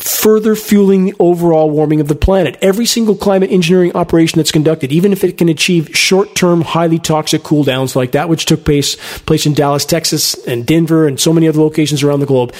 further 0.00 0.56
fueling 0.56 1.04
the 1.04 1.14
overall 1.18 1.70
warming 1.70 2.00
of 2.00 2.08
the 2.08 2.14
planet. 2.14 2.56
Every 2.62 2.86
single 2.86 3.14
climate 3.14 3.50
engineering 3.50 3.92
operation 3.94 4.38
that's 4.38 4.52
conducted, 4.52 4.92
even 4.92 5.12
if 5.12 5.24
it 5.24 5.38
can 5.38 5.48
achieve 5.48 5.96
short-term, 5.96 6.62
highly 6.62 6.98
toxic 6.98 7.42
cool 7.42 7.64
downs 7.64 7.94
like 7.94 8.12
that 8.12 8.28
which 8.28 8.46
took 8.46 8.64
place, 8.64 8.96
place 9.20 9.46
in 9.46 9.54
Dallas, 9.54 9.84
Texas, 9.84 10.34
and 10.46 10.66
Denver, 10.66 11.06
and 11.06 11.20
so 11.20 11.32
many 11.32 11.48
other 11.48 11.60
locations 11.60 12.02
around 12.02 12.20
the 12.20 12.26
globe, 12.26 12.54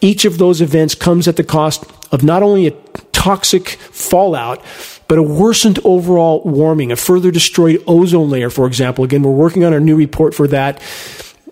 each 0.00 0.24
of 0.24 0.38
those 0.38 0.60
events 0.60 0.94
comes 0.94 1.26
at 1.26 1.36
the 1.36 1.44
cost 1.44 1.84
of 2.12 2.22
not 2.22 2.42
only 2.42 2.66
a 2.66 2.72
toxic 3.12 3.68
fallout, 3.68 4.62
but 5.08 5.18
a 5.18 5.22
worsened 5.22 5.78
overall 5.84 6.42
warming, 6.44 6.92
a 6.92 6.96
further 6.96 7.30
destroyed 7.30 7.82
ozone 7.86 8.30
layer, 8.30 8.50
for 8.50 8.66
example. 8.66 9.04
Again, 9.04 9.22
we're 9.22 9.30
working 9.30 9.64
on 9.64 9.72
our 9.72 9.80
new 9.80 9.96
report 9.96 10.34
for 10.34 10.48
that. 10.48 10.82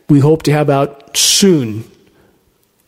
We 0.09 0.21
hope 0.21 0.43
to 0.45 0.53
have 0.53 0.69
out 0.69 1.17
soon. 1.17 1.85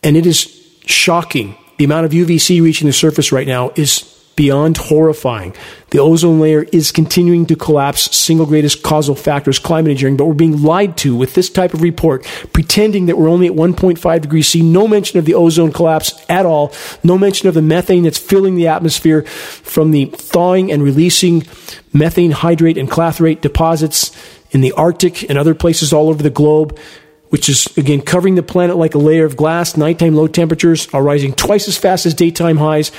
And 0.03 0.17
it 0.17 0.27
is 0.27 0.49
shocking 0.87 1.57
the 1.79 1.85
amount 1.85 2.07
of 2.07 2.13
UVC 2.13 2.63
reaching 2.63 2.87
the 2.87 2.93
surface 2.93 3.33
right 3.33 3.47
now 3.47 3.73
is 3.77 4.13
beyond 4.37 4.77
horrifying. 4.77 5.55
The 5.91 5.99
ozone 5.99 6.41
layer 6.41 6.63
is 6.73 6.91
continuing 6.91 7.47
to 7.47 7.57
collapse, 7.57 8.17
single 8.17 8.47
greatest 8.47 8.83
causal 8.83 9.15
factor 9.15 9.51
is 9.51 9.59
climate 9.59 9.91
engineering, 9.91 10.17
but 10.17 10.25
we're 10.25 10.35
being 10.35 10.63
lied 10.63 10.97
to 10.99 11.15
with 11.15 11.35
this 11.35 11.51
type 11.51 11.75
of 11.75 11.83
report, 11.83 12.25
pretending 12.53 13.07
that 13.07 13.19
we're 13.19 13.29
only 13.29 13.47
at 13.47 13.53
1.5 13.53 14.21
degrees 14.21 14.49
C. 14.49 14.63
No 14.63 14.89
mention 14.89 15.19
of 15.19 15.27
the 15.27 15.35
ozone 15.35 15.73
collapse 15.73 16.25
at 16.29 16.47
all. 16.47 16.73
No 17.05 17.19
mention 17.19 17.49
of 17.49 17.55
the 17.55 17.63
methane 17.63 18.05
that's 18.05 18.19
filling 18.19 18.55
the 18.55 18.69
atmosphere 18.69 19.23
from 19.23 19.91
the 19.91 20.07
thawing 20.07 20.73
and 20.73 20.83
releasing 20.83 21.47
methane 21.93 22.31
hydrate 22.31 22.79
and 22.79 22.91
clathrate 22.91 23.43
deposits 23.43 24.11
in 24.51 24.61
the 24.61 24.73
Arctic 24.73 25.29
and 25.29 25.39
other 25.39 25.55
places 25.55 25.93
all 25.93 26.09
over 26.09 26.23
the 26.23 26.31
globe 26.31 26.79
which 27.33 27.49
is 27.49 27.67
again 27.79 28.03
covering 28.03 28.35
the 28.35 28.43
planet 28.43 28.77
like 28.77 28.95
a 28.95 28.99
layer 28.99 29.25
of 29.25 29.39
glass. 29.39 29.75
Nighttime 29.75 30.15
low 30.15 30.27
temperatures 30.27 30.87
are 30.93 31.03
rising 31.03 31.33
twice 31.33 31.67
as 31.67 31.79
fast 31.79 32.05
as 32.05 32.13
daytime 32.13 32.59
highs. 32.59 32.93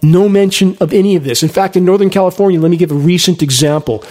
No 0.00 0.28
mention 0.28 0.76
of 0.80 0.92
any 0.92 1.16
of 1.16 1.24
this. 1.24 1.42
In 1.42 1.48
fact, 1.48 1.76
in 1.76 1.84
Northern 1.84 2.08
California, 2.08 2.60
let 2.60 2.70
me 2.70 2.76
give 2.76 2.92
a 2.92 2.94
recent 2.94 3.42
example. 3.42 4.04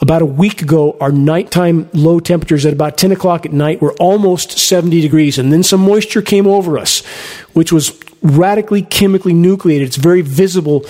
About 0.00 0.22
a 0.22 0.26
week 0.26 0.62
ago, 0.62 0.96
our 1.00 1.10
nighttime 1.10 1.90
low 1.92 2.20
temperatures 2.20 2.64
at 2.64 2.72
about 2.72 2.96
10 2.96 3.10
o'clock 3.10 3.44
at 3.44 3.52
night 3.52 3.82
were 3.82 3.94
almost 3.94 4.56
70 4.56 5.00
degrees, 5.00 5.38
and 5.38 5.52
then 5.52 5.64
some 5.64 5.80
moisture 5.80 6.22
came 6.22 6.46
over 6.46 6.78
us, 6.78 7.04
which 7.52 7.72
was 7.72 7.90
radically 8.22 8.82
chemically 8.82 9.32
nucleated. 9.32 9.88
It's 9.88 9.96
very 9.96 10.22
visible 10.22 10.84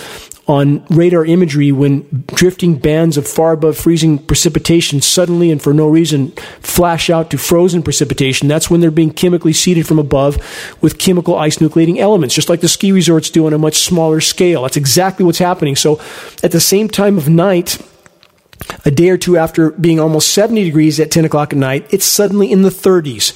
on 0.50 0.84
radar 0.90 1.24
imagery 1.24 1.70
when 1.70 2.24
drifting 2.26 2.76
bands 2.76 3.16
of 3.16 3.26
far 3.26 3.52
above 3.52 3.78
freezing 3.78 4.18
precipitation 4.18 5.00
suddenly 5.00 5.48
and 5.50 5.62
for 5.62 5.72
no 5.72 5.88
reason 5.88 6.32
flash 6.60 7.08
out 7.08 7.30
to 7.30 7.38
frozen 7.38 7.84
precipitation. 7.84 8.48
That's 8.48 8.68
when 8.68 8.80
they're 8.80 8.90
being 8.90 9.12
chemically 9.12 9.52
seeded 9.52 9.86
from 9.86 10.00
above 10.00 10.38
with 10.82 10.98
chemical 10.98 11.36
ice 11.36 11.58
nucleating 11.58 11.98
elements, 11.98 12.34
just 12.34 12.48
like 12.48 12.62
the 12.62 12.68
ski 12.68 12.90
resorts 12.90 13.30
do 13.30 13.46
on 13.46 13.52
a 13.52 13.58
much 13.58 13.78
smaller 13.78 14.20
scale. 14.20 14.62
That's 14.62 14.76
exactly 14.76 15.24
what's 15.24 15.38
happening. 15.38 15.76
So 15.76 16.00
at 16.42 16.50
the 16.50 16.60
same 16.60 16.88
time 16.88 17.16
of 17.16 17.28
night, 17.28 17.80
a 18.84 18.90
day 18.90 19.10
or 19.10 19.18
two 19.18 19.36
after 19.36 19.70
being 19.70 20.00
almost 20.00 20.32
70 20.32 20.64
degrees 20.64 20.98
at 20.98 21.12
10 21.12 21.24
o'clock 21.24 21.52
at 21.52 21.58
night, 21.58 21.86
it's 21.90 22.04
suddenly 22.04 22.50
in 22.50 22.62
the 22.62 22.70
30s. 22.70 23.34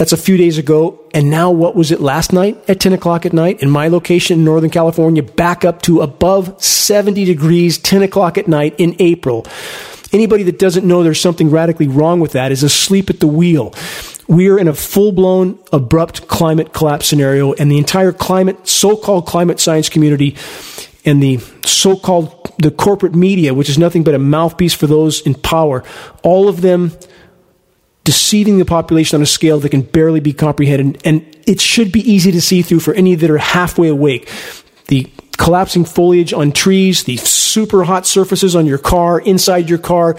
That's 0.00 0.14
a 0.14 0.16
few 0.16 0.38
days 0.38 0.56
ago. 0.56 0.98
And 1.12 1.28
now, 1.28 1.50
what 1.50 1.76
was 1.76 1.92
it 1.92 2.00
last 2.00 2.32
night 2.32 2.56
at 2.70 2.80
10 2.80 2.94
o'clock 2.94 3.26
at 3.26 3.34
night 3.34 3.60
in 3.60 3.68
my 3.68 3.88
location 3.88 4.38
in 4.38 4.46
Northern 4.46 4.70
California, 4.70 5.22
back 5.22 5.62
up 5.62 5.82
to 5.82 6.00
above 6.00 6.58
70 6.64 7.26
degrees, 7.26 7.76
10 7.76 8.00
o'clock 8.04 8.38
at 8.38 8.48
night 8.48 8.74
in 8.78 8.96
April. 8.98 9.46
Anybody 10.10 10.42
that 10.44 10.58
doesn't 10.58 10.88
know 10.88 11.02
there's 11.02 11.20
something 11.20 11.50
radically 11.50 11.86
wrong 11.86 12.18
with 12.18 12.32
that 12.32 12.50
is 12.50 12.62
asleep 12.62 13.10
at 13.10 13.20
the 13.20 13.26
wheel. 13.26 13.74
We 14.26 14.48
are 14.48 14.58
in 14.58 14.68
a 14.68 14.74
full 14.74 15.12
blown 15.12 15.58
abrupt 15.70 16.28
climate 16.28 16.72
collapse 16.72 17.06
scenario, 17.06 17.52
and 17.52 17.70
the 17.70 17.76
entire 17.76 18.12
climate, 18.12 18.66
so 18.66 18.96
called 18.96 19.26
climate 19.26 19.60
science 19.60 19.90
community, 19.90 20.34
and 21.04 21.22
the 21.22 21.40
so 21.66 21.94
called 21.94 22.54
the 22.58 22.70
corporate 22.70 23.14
media, 23.14 23.52
which 23.52 23.68
is 23.68 23.76
nothing 23.76 24.02
but 24.02 24.14
a 24.14 24.18
mouthpiece 24.18 24.72
for 24.72 24.86
those 24.86 25.20
in 25.20 25.34
power, 25.34 25.84
all 26.22 26.48
of 26.48 26.62
them 26.62 26.92
deceiving 28.10 28.58
the 28.58 28.64
population 28.64 29.14
on 29.14 29.22
a 29.22 29.26
scale 29.26 29.60
that 29.60 29.68
can 29.68 29.82
barely 29.82 30.18
be 30.18 30.32
comprehended. 30.32 31.00
And 31.04 31.24
it 31.46 31.60
should 31.60 31.92
be 31.92 32.00
easy 32.00 32.32
to 32.32 32.40
see 32.40 32.60
through 32.60 32.80
for 32.80 32.92
any 32.92 33.14
that 33.14 33.30
are 33.30 33.38
halfway 33.38 33.86
awake. 33.86 34.28
The 34.88 35.08
collapsing 35.38 35.84
foliage 35.84 36.32
on 36.32 36.50
trees, 36.50 37.04
the 37.04 37.18
super 37.18 37.84
hot 37.84 38.08
surfaces 38.08 38.56
on 38.56 38.66
your 38.66 38.78
car, 38.78 39.20
inside 39.20 39.70
your 39.70 39.78
car, 39.78 40.16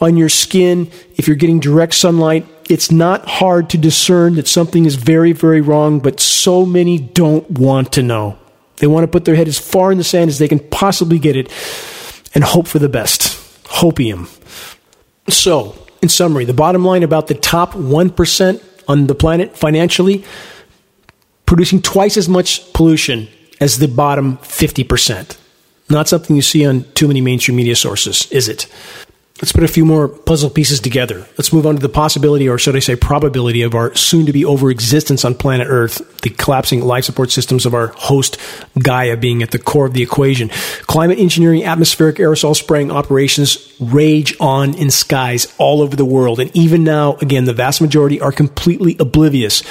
on 0.00 0.16
your 0.16 0.28
skin, 0.28 0.88
if 1.16 1.26
you're 1.26 1.34
getting 1.34 1.58
direct 1.58 1.94
sunlight, 1.94 2.46
it's 2.70 2.92
not 2.92 3.26
hard 3.26 3.70
to 3.70 3.76
discern 3.76 4.36
that 4.36 4.46
something 4.46 4.84
is 4.84 4.94
very, 4.94 5.32
very 5.32 5.60
wrong, 5.60 5.98
but 5.98 6.20
so 6.20 6.64
many 6.64 6.96
don't 6.96 7.50
want 7.50 7.94
to 7.94 8.04
know. 8.04 8.38
They 8.76 8.86
want 8.86 9.02
to 9.02 9.08
put 9.08 9.24
their 9.24 9.34
head 9.34 9.48
as 9.48 9.58
far 9.58 9.90
in 9.90 9.98
the 9.98 10.04
sand 10.04 10.28
as 10.28 10.38
they 10.38 10.46
can 10.46 10.60
possibly 10.60 11.18
get 11.18 11.34
it 11.34 11.50
and 12.36 12.44
hope 12.44 12.68
for 12.68 12.78
the 12.78 12.88
best. 12.88 13.36
Hopium. 13.64 14.28
So, 15.28 15.81
in 16.02 16.08
summary, 16.08 16.44
the 16.44 16.52
bottom 16.52 16.84
line 16.84 17.02
about 17.02 17.28
the 17.28 17.34
top 17.34 17.72
1% 17.72 18.62
on 18.88 19.06
the 19.06 19.14
planet 19.14 19.56
financially 19.56 20.24
producing 21.46 21.80
twice 21.80 22.16
as 22.16 22.28
much 22.28 22.72
pollution 22.72 23.28
as 23.60 23.78
the 23.78 23.86
bottom 23.86 24.38
50%. 24.38 25.38
Not 25.88 26.08
something 26.08 26.34
you 26.34 26.42
see 26.42 26.66
on 26.66 26.84
too 26.94 27.06
many 27.06 27.20
mainstream 27.20 27.56
media 27.56 27.76
sources, 27.76 28.30
is 28.32 28.48
it? 28.48 28.66
Let's 29.42 29.50
put 29.50 29.64
a 29.64 29.68
few 29.68 29.84
more 29.84 30.06
puzzle 30.06 30.50
pieces 30.50 30.78
together. 30.78 31.26
Let's 31.36 31.52
move 31.52 31.66
on 31.66 31.74
to 31.74 31.82
the 31.82 31.88
possibility, 31.88 32.48
or 32.48 32.58
should 32.58 32.76
I 32.76 32.78
say 32.78 32.94
probability, 32.94 33.62
of 33.62 33.74
our 33.74 33.92
soon 33.96 34.26
to 34.26 34.32
be 34.32 34.44
over 34.44 34.70
existence 34.70 35.24
on 35.24 35.34
planet 35.34 35.66
Earth, 35.68 36.20
the 36.22 36.30
collapsing 36.30 36.80
life 36.82 37.06
support 37.06 37.32
systems 37.32 37.66
of 37.66 37.74
our 37.74 37.88
host 37.88 38.38
Gaia 38.80 39.16
being 39.16 39.42
at 39.42 39.50
the 39.50 39.58
core 39.58 39.84
of 39.84 39.94
the 39.94 40.02
equation. 40.02 40.48
Climate 40.82 41.18
engineering, 41.18 41.64
atmospheric 41.64 42.18
aerosol 42.18 42.54
spraying 42.54 42.92
operations 42.92 43.74
rage 43.80 44.36
on 44.38 44.74
in 44.74 44.92
skies 44.92 45.52
all 45.58 45.82
over 45.82 45.96
the 45.96 46.04
world. 46.04 46.38
And 46.38 46.56
even 46.56 46.84
now, 46.84 47.16
again, 47.16 47.44
the 47.44 47.52
vast 47.52 47.80
majority 47.80 48.20
are 48.20 48.30
completely 48.30 48.96
oblivious 49.00 49.64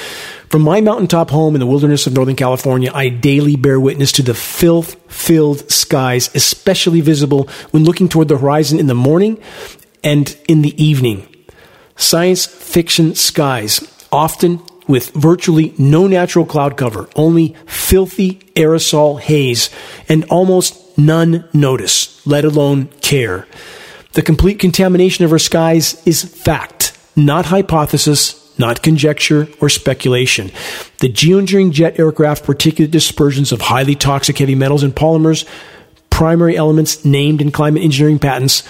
from 0.51 0.63
my 0.63 0.81
mountaintop 0.81 1.29
home 1.29 1.55
in 1.55 1.61
the 1.61 1.65
wilderness 1.65 2.07
of 2.07 2.13
Northern 2.13 2.35
California, 2.35 2.91
I 2.93 3.07
daily 3.07 3.55
bear 3.55 3.79
witness 3.79 4.11
to 4.13 4.21
the 4.21 4.33
filth 4.33 5.00
filled 5.11 5.69
skies, 5.69 6.33
especially 6.33 7.01
visible 7.01 7.47
when 7.71 7.83
looking 7.83 8.09
toward 8.09 8.27
the 8.27 8.37
horizon 8.37 8.79
in 8.79 8.87
the 8.87 8.95
morning 8.95 9.37
and 10.03 10.37
in 10.47 10.61
the 10.61 10.81
evening. 10.83 11.27
Science 11.95 12.45
fiction 12.45 13.13
skies, 13.13 13.81
often 14.11 14.61
with 14.87 15.11
virtually 15.11 15.73
no 15.77 16.07
natural 16.07 16.45
cloud 16.45 16.77
cover, 16.77 17.07
only 17.15 17.55
filthy 17.65 18.33
aerosol 18.55 19.19
haze, 19.19 19.69
and 20.09 20.25
almost 20.25 20.97
none 20.97 21.47
notice, 21.53 22.25
let 22.25 22.43
alone 22.43 22.87
care. 23.01 23.47
The 24.13 24.21
complete 24.21 24.59
contamination 24.59 25.23
of 25.23 25.31
our 25.31 25.39
skies 25.39 26.01
is 26.05 26.23
fact, 26.23 26.97
not 27.15 27.45
hypothesis, 27.45 28.40
not 28.61 28.81
conjecture 28.81 29.49
or 29.59 29.67
speculation. 29.67 30.51
The 30.99 31.11
geoengineering 31.11 31.71
jet 31.71 31.99
aircraft 31.99 32.45
particulate 32.45 32.91
dispersions 32.91 33.51
of 33.51 33.59
highly 33.59 33.95
toxic 33.95 34.37
heavy 34.37 34.55
metals 34.55 34.83
and 34.83 34.95
polymers, 34.95 35.45
primary 36.09 36.55
elements 36.55 37.03
named 37.03 37.41
in 37.41 37.51
climate 37.51 37.83
engineering 37.83 38.19
patents, 38.19 38.63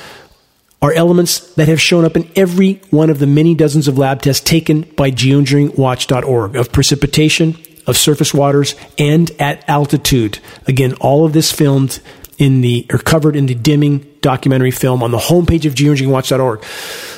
are 0.82 0.94
elements 0.94 1.54
that 1.54 1.68
have 1.68 1.80
shown 1.80 2.06
up 2.06 2.16
in 2.16 2.28
every 2.36 2.82
one 2.90 3.12
of 3.12 3.20
the 3.20 3.28
many 3.28 3.54
dozens 3.54 3.88
of 3.88 4.00
lab 4.00 4.24
tests 4.24 4.44
taken 4.44 4.82
by 4.96 5.12
geoengineeringwatch.org 5.12 6.56
of 6.56 6.72
precipitation, 6.72 7.56
of 7.86 7.98
surface 7.98 8.34
waters, 8.34 8.74
and 8.98 9.30
at 9.40 9.68
altitude. 9.70 10.40
Again, 10.68 10.94
all 10.94 11.24
of 11.24 11.34
this 11.34 11.52
filmed 11.52 12.00
in 12.42 12.62
the 12.62 12.88
or 12.92 12.98
covered 12.98 13.36
in 13.36 13.46
the 13.46 13.54
dimming 13.54 14.00
documentary 14.22 14.72
film 14.72 15.04
on 15.04 15.12
the 15.12 15.18
homepage 15.20 15.66
of 15.66 15.76
geoengineeringwatch.org. 15.76 16.64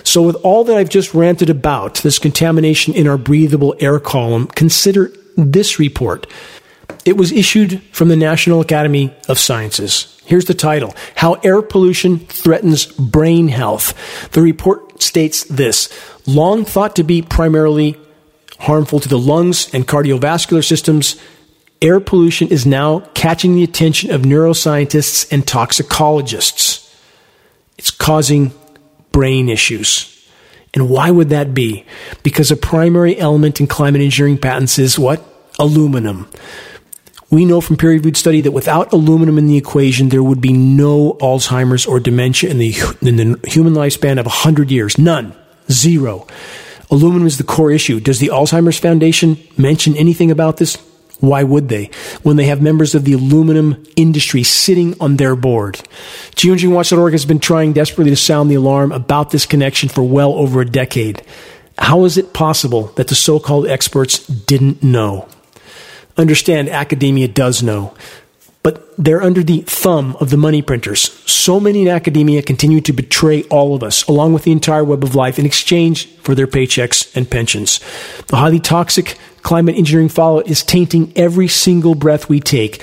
So 0.04 0.22
with 0.22 0.36
all 0.44 0.66
that 0.66 0.76
I've 0.76 0.90
just 0.90 1.14
ranted 1.14 1.50
about, 1.50 1.96
this 2.00 2.20
contamination 2.20 2.94
in 2.94 3.08
our 3.08 3.18
breathable 3.18 3.74
air 3.80 4.02
column, 4.02 4.48
consider 4.48 5.14
this 5.38 5.80
report. 5.80 6.28
It 7.06 7.16
was 7.16 7.32
issued 7.32 7.82
from 7.94 8.10
the 8.10 8.18
National 8.18 8.60
Academy 8.60 9.16
of 9.30 9.40
Sciences. 9.40 10.22
Here's 10.26 10.46
the 10.46 10.54
title 10.54 10.94
How 11.16 11.36
Air 11.36 11.62
Pollution 11.62 12.20
Threatens 12.20 12.86
Brain 12.86 13.48
Health. 13.48 14.30
The 14.32 14.42
report 14.42 15.02
states 15.02 15.46
this 15.46 15.88
long 16.28 16.66
thought 16.66 16.98
to 16.98 17.04
be 17.04 17.22
primarily 17.22 17.98
harmful 18.60 19.00
to 19.00 19.08
the 19.08 19.18
lungs 19.18 19.74
and 19.74 19.88
cardiovascular 19.88 20.66
systems, 20.66 21.16
air 21.84 22.00
pollution 22.00 22.48
is 22.48 22.66
now 22.66 23.02
catching 23.14 23.56
the 23.56 23.64
attention 23.64 24.10
of 24.12 24.22
neuroscientists 24.22 25.32
and 25.32 25.46
toxicologists. 25.46 26.80
It's 27.78 27.92
causing 27.92 28.54
brain 29.12 29.50
issues. 29.50 30.10
And 30.74 30.90
why 30.90 31.12
would 31.12 31.30
that 31.30 31.54
be? 31.54 31.86
Because 32.24 32.50
a 32.50 32.56
primary 32.56 33.18
element 33.20 33.60
in 33.60 33.68
climate 33.68 34.02
engineering 34.02 34.40
patents 34.40 34.80
is 34.80 34.98
what? 34.98 35.24
Aluminum. 35.60 36.28
We 37.30 37.46
know 37.46 37.62
from 37.62 37.78
peer 37.78 37.92
reviewed 37.92 38.18
study 38.18 38.42
that 38.42 38.52
without 38.52 38.94
aluminum 38.94 39.38
in 39.38 39.48
the 39.48 39.58
equation, 39.58 40.10
there 40.10 40.24
would 40.24 40.42
be 40.42 40.54
no 40.54 41.14
Alzheimer's 41.14 41.86
or 41.86 42.00
dementia 42.00 42.50
in 42.50 42.60
the, 42.60 42.74
in 43.02 43.18
the 43.18 43.40
human 43.48 43.74
lifespan 43.74 44.20
of 44.20 44.26
100 44.26 44.72
years. 44.72 44.98
None. 44.98 45.36
Zero. 45.72 46.28
Aluminum 46.90 47.28
is 47.28 47.38
the 47.38 47.44
core 47.44 47.72
issue. 47.72 48.00
Does 48.00 48.20
the 48.20 48.28
Alzheimer's 48.28 48.80
Foundation 48.80 49.38
mention 49.58 49.96
anything 49.98 50.32
about 50.32 50.58
this? 50.58 50.78
Why 51.24 51.42
would 51.42 51.70
they? 51.70 51.90
When 52.24 52.36
they 52.36 52.48
have 52.48 52.62
members 52.62 52.96
of 52.96 53.06
the 53.06 53.14
aluminum 53.14 53.82
industry 53.96 54.44
sitting 54.44 54.94
on 55.00 55.16
their 55.16 55.38
board. 55.38 55.76
GeoengineeringWatch.org 56.36 57.14
has 57.14 57.24
been 57.24 57.40
trying 57.40 57.72
desperately 57.72 58.10
to 58.10 58.18
sound 58.18 58.52
the 58.52 58.56
alarm 58.56 58.92
about 58.92 59.30
this 59.30 59.46
connection 59.46 59.88
for 59.88 60.04
well 60.04 60.34
over 60.34 60.60
a 60.60 60.66
decade. 60.66 61.24
How 61.78 62.04
is 62.04 62.18
it 62.18 62.34
possible 62.34 62.88
that 62.98 63.08
the 63.08 63.16
so 63.16 63.40
called 63.40 63.68
experts 63.68 64.28
didn't 64.28 64.84
know? 64.84 65.30
Understand, 66.18 66.68
academia 66.68 67.30
does 67.30 67.64
know 67.64 67.96
but 68.64 68.96
they're 68.98 69.22
under 69.22 69.44
the 69.44 69.62
thumb 69.62 70.16
of 70.22 70.30
the 70.30 70.38
money 70.38 70.62
printers. 70.62 71.12
So 71.30 71.60
many 71.60 71.82
in 71.82 71.90
academia 71.90 72.42
continue 72.42 72.80
to 72.82 72.94
betray 72.94 73.44
all 73.44 73.76
of 73.76 73.84
us, 73.84 74.08
along 74.08 74.34
with 74.34 74.44
the 74.44 74.54
entire 74.54 74.86
web 74.86 75.04
of 75.04 75.16
life, 75.16 75.38
in 75.38 75.46
exchange 75.46 76.08
for 76.22 76.34
their 76.34 76.48
paychecks 76.48 77.14
and 77.16 77.30
pensions. 77.30 77.82
The 78.28 78.38
highly 78.38 78.62
toxic 78.62 79.18
climate 79.42 79.76
engineering 79.76 80.10
fallout 80.10 80.48
is 80.48 80.64
tainting 80.64 81.12
every 81.18 81.50
single 81.50 81.94
breath 81.94 82.30
we 82.30 82.40
take. 82.40 82.82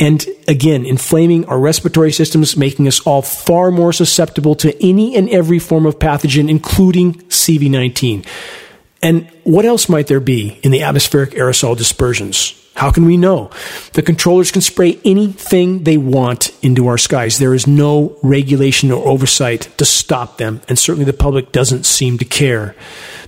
and 0.00 0.24
again, 0.46 0.86
inflaming 0.86 1.44
our 1.46 1.58
respiratory 1.58 2.12
systems, 2.12 2.56
making 2.56 2.86
us 2.86 3.00
all 3.00 3.20
far 3.20 3.72
more 3.72 3.92
susceptible 3.92 4.54
to 4.54 4.70
any 4.80 5.16
and 5.16 5.28
every 5.28 5.58
form 5.58 5.86
of 5.86 5.98
pathogen, 5.98 6.48
including 6.48 7.14
CV19. 7.28 8.24
And 9.02 9.28
what 9.42 9.64
else 9.64 9.88
might 9.88 10.06
there 10.06 10.20
be 10.20 10.60
in 10.62 10.70
the 10.70 10.82
atmospheric 10.82 11.30
aerosol 11.30 11.76
dispersions? 11.76 12.54
How 12.78 12.92
can 12.92 13.06
we 13.06 13.16
know? 13.16 13.50
The 13.94 14.02
controllers 14.02 14.52
can 14.52 14.62
spray 14.62 15.00
anything 15.04 15.82
they 15.82 15.96
want 15.96 16.56
into 16.62 16.86
our 16.86 16.96
skies. 16.96 17.36
There 17.36 17.52
is 17.52 17.66
no 17.66 18.16
regulation 18.22 18.92
or 18.92 19.04
oversight 19.04 19.62
to 19.78 19.84
stop 19.84 20.38
them, 20.38 20.60
and 20.68 20.78
certainly 20.78 21.04
the 21.04 21.12
public 21.12 21.50
doesn't 21.50 21.86
seem 21.86 22.18
to 22.18 22.24
care. 22.24 22.76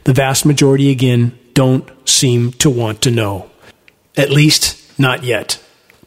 The 0.05 0.13
vast 0.13 0.47
majority, 0.47 0.93
again, 0.93 1.37
don't 1.53 1.91
seem 2.09 2.53
to 2.53 2.71
want 2.71 3.03
to 3.03 3.11
know. 3.11 3.51
At 4.17 4.31
least, 4.31 5.01
not 5.01 5.25
yet. 5.25 5.61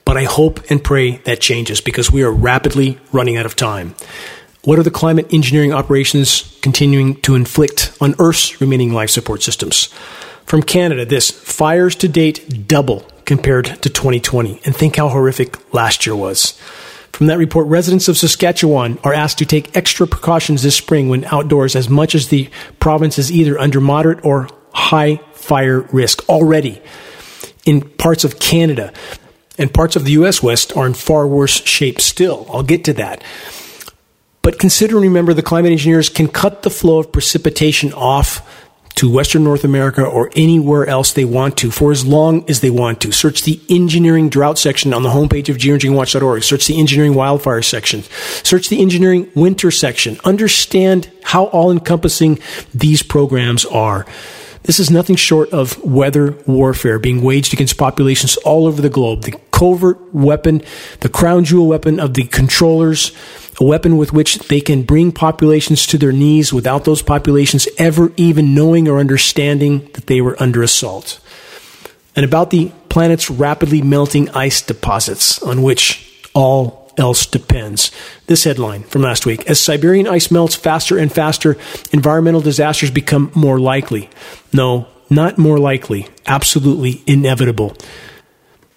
But 0.05 0.15
I 0.15 0.23
hope 0.23 0.61
and 0.71 0.81
pray 0.81 1.17
that 1.25 1.41
changes 1.41 1.81
because 1.81 2.09
we 2.09 2.23
are 2.23 2.31
rapidly 2.31 2.97
running 3.11 3.35
out 3.35 3.45
of 3.45 3.57
time. 3.57 3.95
What 4.63 4.79
are 4.79 4.83
the 4.83 4.89
climate 4.89 5.33
engineering 5.33 5.73
operations 5.73 6.57
continuing 6.61 7.19
to 7.23 7.35
inflict 7.35 7.91
on 7.99 8.15
Earth's 8.19 8.61
remaining 8.61 8.93
life 8.93 9.09
support 9.09 9.43
systems? 9.43 9.87
From 10.45 10.63
Canada, 10.63 11.03
this 11.05 11.29
fires 11.29 11.95
to 11.95 12.07
date 12.07 12.69
double 12.69 13.05
compared 13.25 13.65
to 13.65 13.89
2020. 13.89 14.61
And 14.65 14.75
think 14.75 14.95
how 14.95 15.09
horrific 15.09 15.73
last 15.73 16.05
year 16.05 16.15
was. 16.15 16.59
From 17.13 17.27
that 17.27 17.37
report, 17.37 17.67
residents 17.67 18.07
of 18.07 18.17
Saskatchewan 18.17 18.97
are 19.03 19.13
asked 19.13 19.37
to 19.37 19.45
take 19.45 19.77
extra 19.77 20.07
precautions 20.07 20.63
this 20.63 20.75
spring 20.75 21.09
when 21.09 21.25
outdoors, 21.25 21.75
as 21.75 21.87
much 21.87 22.15
as 22.15 22.29
the 22.29 22.49
province 22.79 23.19
is 23.19 23.31
either 23.31 23.59
under 23.59 23.79
moderate 23.79 24.25
or 24.25 24.49
high 24.73 25.17
fire 25.33 25.81
risk 25.91 26.27
already. 26.27 26.81
In 27.65 27.81
parts 27.81 28.23
of 28.23 28.39
Canada 28.39 28.91
and 29.57 29.73
parts 29.73 29.95
of 29.95 30.05
the 30.05 30.13
US 30.13 30.41
West 30.41 30.75
are 30.75 30.87
in 30.87 30.95
far 30.95 31.27
worse 31.27 31.63
shape 31.65 32.01
still. 32.01 32.47
I'll 32.49 32.63
get 32.63 32.83
to 32.85 32.93
that. 32.93 33.23
But 34.41 34.59
consider 34.59 34.97
and 34.97 35.05
remember 35.05 35.33
the 35.33 35.41
climate 35.41 35.71
engineers 35.71 36.09
can 36.09 36.27
cut 36.27 36.63
the 36.63 36.69
flow 36.69 36.99
of 36.99 37.11
precipitation 37.11 37.93
off 37.93 38.62
to 38.95 39.09
Western 39.09 39.43
North 39.43 39.63
America 39.63 40.03
or 40.03 40.29
anywhere 40.35 40.87
else 40.87 41.13
they 41.13 41.25
want 41.25 41.57
to 41.57 41.71
for 41.71 41.91
as 41.91 42.05
long 42.05 42.47
as 42.49 42.61
they 42.61 42.69
want 42.69 43.01
to. 43.01 43.11
Search 43.11 43.41
the 43.41 43.59
engineering 43.69 44.29
drought 44.29 44.57
section 44.59 44.93
on 44.93 45.03
the 45.03 45.09
homepage 45.09 45.49
of 45.49 45.57
geoengineeringwatch.org. 45.57 46.43
Search 46.43 46.67
the 46.67 46.79
engineering 46.79 47.13
wildfire 47.13 47.61
section. 47.61 48.03
Search 48.43 48.69
the 48.69 48.81
engineering 48.81 49.29
winter 49.35 49.71
section. 49.71 50.19
Understand 50.23 51.11
how 51.23 51.45
all 51.45 51.71
encompassing 51.71 52.39
these 52.73 53.01
programs 53.01 53.65
are. 53.65 54.05
This 54.63 54.79
is 54.79 54.89
nothing 54.89 55.17
short 55.17 55.49
of 55.49 55.77
weather 55.83 56.37
warfare 56.47 56.97
being 56.97 57.21
waged 57.21 57.53
against 57.53 57.77
populations 57.77 58.37
all 58.37 58.65
over 58.65 58.81
the 58.81 58.89
globe. 58.89 59.23
The 59.23 59.37
covert 59.51 60.13
weapon, 60.13 60.61
the 61.01 61.09
crown 61.09 61.43
jewel 61.43 61.67
weapon 61.67 61.99
of 61.99 62.13
the 62.13 62.23
controllers, 62.23 63.11
a 63.59 63.63
weapon 63.63 63.97
with 63.97 64.13
which 64.13 64.37
they 64.47 64.61
can 64.61 64.83
bring 64.83 65.11
populations 65.11 65.85
to 65.87 65.97
their 65.97 66.11
knees 66.11 66.51
without 66.51 66.85
those 66.85 67.01
populations 67.01 67.67
ever 67.77 68.11
even 68.17 68.55
knowing 68.55 68.87
or 68.87 68.99
understanding 68.99 69.89
that 69.93 70.07
they 70.07 70.21
were 70.21 70.41
under 70.41 70.63
assault. 70.63 71.19
And 72.15 72.25
about 72.25 72.51
the 72.51 72.71
planet's 72.89 73.29
rapidly 73.29 73.81
melting 73.81 74.29
ice 74.29 74.61
deposits 74.61 75.41
on 75.41 75.63
which 75.63 76.27
all 76.33 76.91
else 76.97 77.25
depends. 77.25 77.91
This 78.27 78.43
headline 78.43 78.83
from 78.83 79.01
last 79.01 79.25
week 79.25 79.49
As 79.49 79.59
Siberian 79.59 80.07
ice 80.07 80.29
melts 80.29 80.55
faster 80.55 80.97
and 80.97 81.11
faster, 81.11 81.57
environmental 81.91 82.41
disasters 82.41 82.91
become 82.91 83.31
more 83.33 83.59
likely. 83.59 84.09
No, 84.51 84.87
not 85.09 85.37
more 85.37 85.57
likely, 85.57 86.07
absolutely 86.25 87.01
inevitable. 87.07 87.75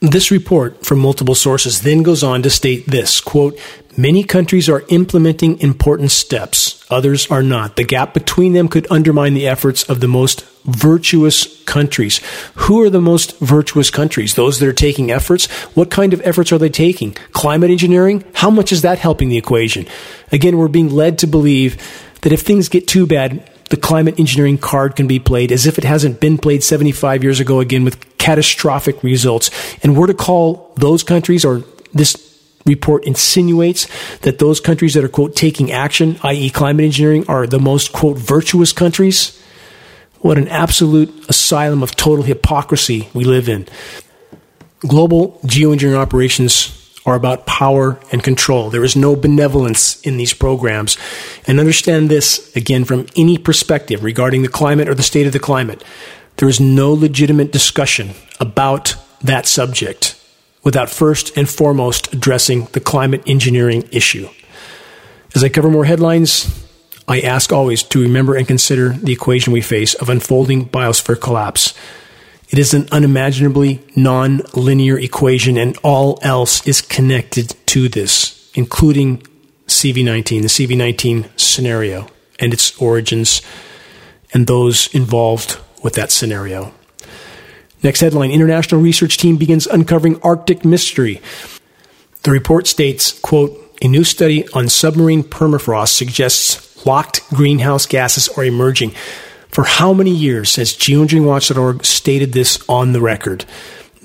This 0.00 0.30
report 0.30 0.84
from 0.84 0.98
multiple 0.98 1.34
sources 1.34 1.80
then 1.80 2.02
goes 2.02 2.22
on 2.22 2.42
to 2.42 2.50
state 2.50 2.86
this 2.86 3.20
quote, 3.20 3.58
Many 3.99 4.24
countries 4.24 4.68
are 4.68 4.84
implementing 4.88 5.59
important 5.61 6.11
steps, 6.11 6.84
others 6.90 7.30
are 7.30 7.42
not. 7.42 7.76
The 7.76 7.84
gap 7.84 8.12
between 8.12 8.53
them 8.53 8.68
could 8.68 8.86
undermine 8.90 9.32
the 9.32 9.49
efforts 9.49 9.84
of 9.84 10.01
the 10.01 10.09
most 10.09 10.44
virtuous 10.64 11.64
countries. 11.64 12.20
Who 12.57 12.82
are 12.82 12.90
the 12.90 13.01
most 13.01 13.38
virtuous 13.38 13.88
countries? 13.88 14.34
Those 14.34 14.59
that 14.59 14.68
are 14.68 14.74
taking 14.74 15.11
efforts? 15.11 15.47
What 15.74 15.90
kind 15.90 16.12
of 16.12 16.20
efforts 16.26 16.53
are 16.53 16.59
they 16.59 16.68
taking? 16.68 17.12
Climate 17.32 17.70
engineering? 17.70 18.22
How 18.34 18.51
much 18.51 18.70
is 18.70 18.82
that 18.82 18.99
helping 18.99 19.30
the 19.30 19.38
equation? 19.38 19.86
Again, 20.30 20.59
we're 20.59 20.68
being 20.68 20.90
led 20.90 21.18
to 21.20 21.26
believe 21.26 21.80
that 22.20 22.32
if 22.32 22.42
things 22.42 22.68
get 22.68 22.86
too 22.86 23.07
bad, 23.07 23.51
the 23.70 23.78
climate 23.78 24.20
engineering 24.20 24.59
card 24.59 24.94
can 24.94 25.07
be 25.07 25.18
played 25.18 25.51
as 25.51 25.66
if 25.66 25.78
it 25.78 25.84
hasn't 25.84 26.20
been 26.20 26.36
played 26.36 26.62
75 26.62 27.24
years 27.24 27.40
ago 27.40 27.61
again 27.61 27.84
with 27.84 28.18
catastrophic 28.18 29.03
results. 29.03 29.51
And 29.82 29.97
we're 29.97 30.07
to 30.09 30.14
call 30.14 30.74
those 30.76 31.03
countries 31.03 31.47
or 31.47 31.64
this 31.94 32.25
report 32.66 33.04
insinuates 33.04 33.86
that 34.18 34.38
those 34.38 34.60
countries 34.60 34.94
that 34.94 35.04
are, 35.04 35.08
quote, 35.08 35.34
taking 35.34 35.72
action, 35.72 36.18
i.e., 36.22 36.50
climate 36.50 36.84
engineering, 36.84 37.24
are 37.28 37.46
the 37.46 37.60
most, 37.60 37.92
quote, 37.92 38.18
virtuous 38.18 38.72
countries. 38.72 39.40
What 40.20 40.38
an 40.38 40.48
absolute 40.48 41.28
asylum 41.28 41.82
of 41.82 41.94
total 41.94 42.24
hypocrisy 42.24 43.08
we 43.14 43.24
live 43.24 43.48
in. 43.48 43.66
Global 44.80 45.40
geoengineering 45.44 45.96
operations 45.96 46.82
are 47.06 47.14
about 47.14 47.46
power 47.46 48.00
and 48.10 48.22
control. 48.22 48.68
There 48.68 48.84
is 48.84 48.96
no 48.96 49.14
benevolence 49.14 50.00
in 50.00 50.16
these 50.16 50.34
programs. 50.34 50.98
And 51.46 51.60
understand 51.60 52.10
this, 52.10 52.54
again, 52.56 52.84
from 52.84 53.06
any 53.16 53.38
perspective 53.38 54.02
regarding 54.02 54.42
the 54.42 54.48
climate 54.48 54.88
or 54.88 54.94
the 54.94 55.04
state 55.04 55.26
of 55.26 55.32
the 55.32 55.38
climate. 55.38 55.84
There 56.36 56.48
is 56.48 56.60
no 56.60 56.92
legitimate 56.92 57.52
discussion 57.52 58.10
about 58.40 58.96
that 59.22 59.46
subject 59.46 60.20
without 60.66 60.90
first 60.90 61.36
and 61.36 61.48
foremost 61.48 62.12
addressing 62.12 62.64
the 62.72 62.80
climate 62.80 63.22
engineering 63.24 63.88
issue. 63.92 64.28
As 65.32 65.44
I 65.44 65.48
cover 65.48 65.70
more 65.70 65.84
headlines, 65.84 66.66
I 67.06 67.20
ask 67.20 67.52
always 67.52 67.84
to 67.84 68.02
remember 68.02 68.34
and 68.34 68.48
consider 68.48 68.88
the 68.88 69.12
equation 69.12 69.52
we 69.52 69.60
face 69.60 69.94
of 69.94 70.08
unfolding 70.08 70.68
biosphere 70.68 71.20
collapse. 71.20 71.72
It 72.50 72.58
is 72.58 72.74
an 72.74 72.88
unimaginably 72.90 73.80
non 73.94 74.40
linear 74.54 74.98
equation, 74.98 75.56
and 75.56 75.78
all 75.84 76.18
else 76.22 76.66
is 76.66 76.80
connected 76.80 77.54
to 77.66 77.88
this, 77.88 78.50
including 78.54 79.18
CV19, 79.68 80.42
the 80.42 80.48
CV19 80.48 81.38
scenario, 81.38 82.08
and 82.40 82.52
its 82.52 82.76
origins, 82.82 83.40
and 84.34 84.48
those 84.48 84.92
involved 84.92 85.60
with 85.84 85.94
that 85.94 86.10
scenario. 86.10 86.72
Next 87.87 88.01
headline 88.01 88.32
International 88.32 88.80
research 88.80 89.16
team 89.16 89.37
begins 89.37 89.68
uncovering 89.68 90.20
Arctic 90.20 90.64
mystery. 90.64 91.20
The 92.24 92.32
report 92.32 92.66
states, 92.66 93.16
quote, 93.20 93.78
a 93.80 93.87
new 93.87 94.03
study 94.03 94.49
on 94.49 94.68
submarine 94.68 95.22
permafrost 95.22 95.91
suggests 95.91 96.84
locked 96.84 97.20
greenhouse 97.30 97.87
gases 97.87 98.28
are 98.30 98.43
emerging. 98.43 98.91
For 99.51 99.62
how 99.62 99.93
many 99.93 100.11
years 100.11 100.57
has 100.57 100.74
geoengineeringwatch.org 100.74 101.84
stated 101.84 102.32
this 102.32 102.59
on 102.68 102.91
the 102.91 103.01
record 103.01 103.45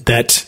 that 0.05 0.45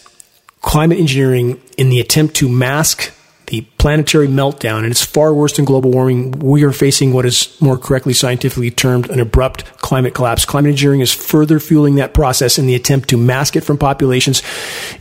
climate 0.62 1.00
engineering, 1.00 1.60
in 1.76 1.90
the 1.90 2.00
attempt 2.00 2.36
to 2.36 2.48
mask 2.48 3.12
the 3.54 3.62
planetary 3.78 4.28
meltdown, 4.28 4.80
and 4.80 4.88
it's 4.88 5.06
far 5.06 5.32
worse 5.32 5.58
than 5.58 5.64
global 5.64 5.92
warming. 5.92 6.32
We 6.32 6.64
are 6.64 6.72
facing 6.72 7.14
what 7.14 7.24
is 7.24 7.56
more 7.62 7.78
correctly 7.78 8.14
scientifically 8.14 8.72
termed 8.72 9.12
an 9.12 9.20
abrupt 9.20 9.64
climate 9.78 10.16
collapse. 10.16 10.44
Climate 10.44 10.72
engineering 10.72 11.02
is 11.02 11.14
further 11.14 11.60
fueling 11.60 11.94
that 11.96 12.16
process 12.16 12.58
in 12.58 12.66
the 12.66 12.74
attempt 12.74 13.10
to 13.10 13.18
mask 13.18 13.56
it 13.56 13.62
from 13.62 13.78
populations. 13.78 14.42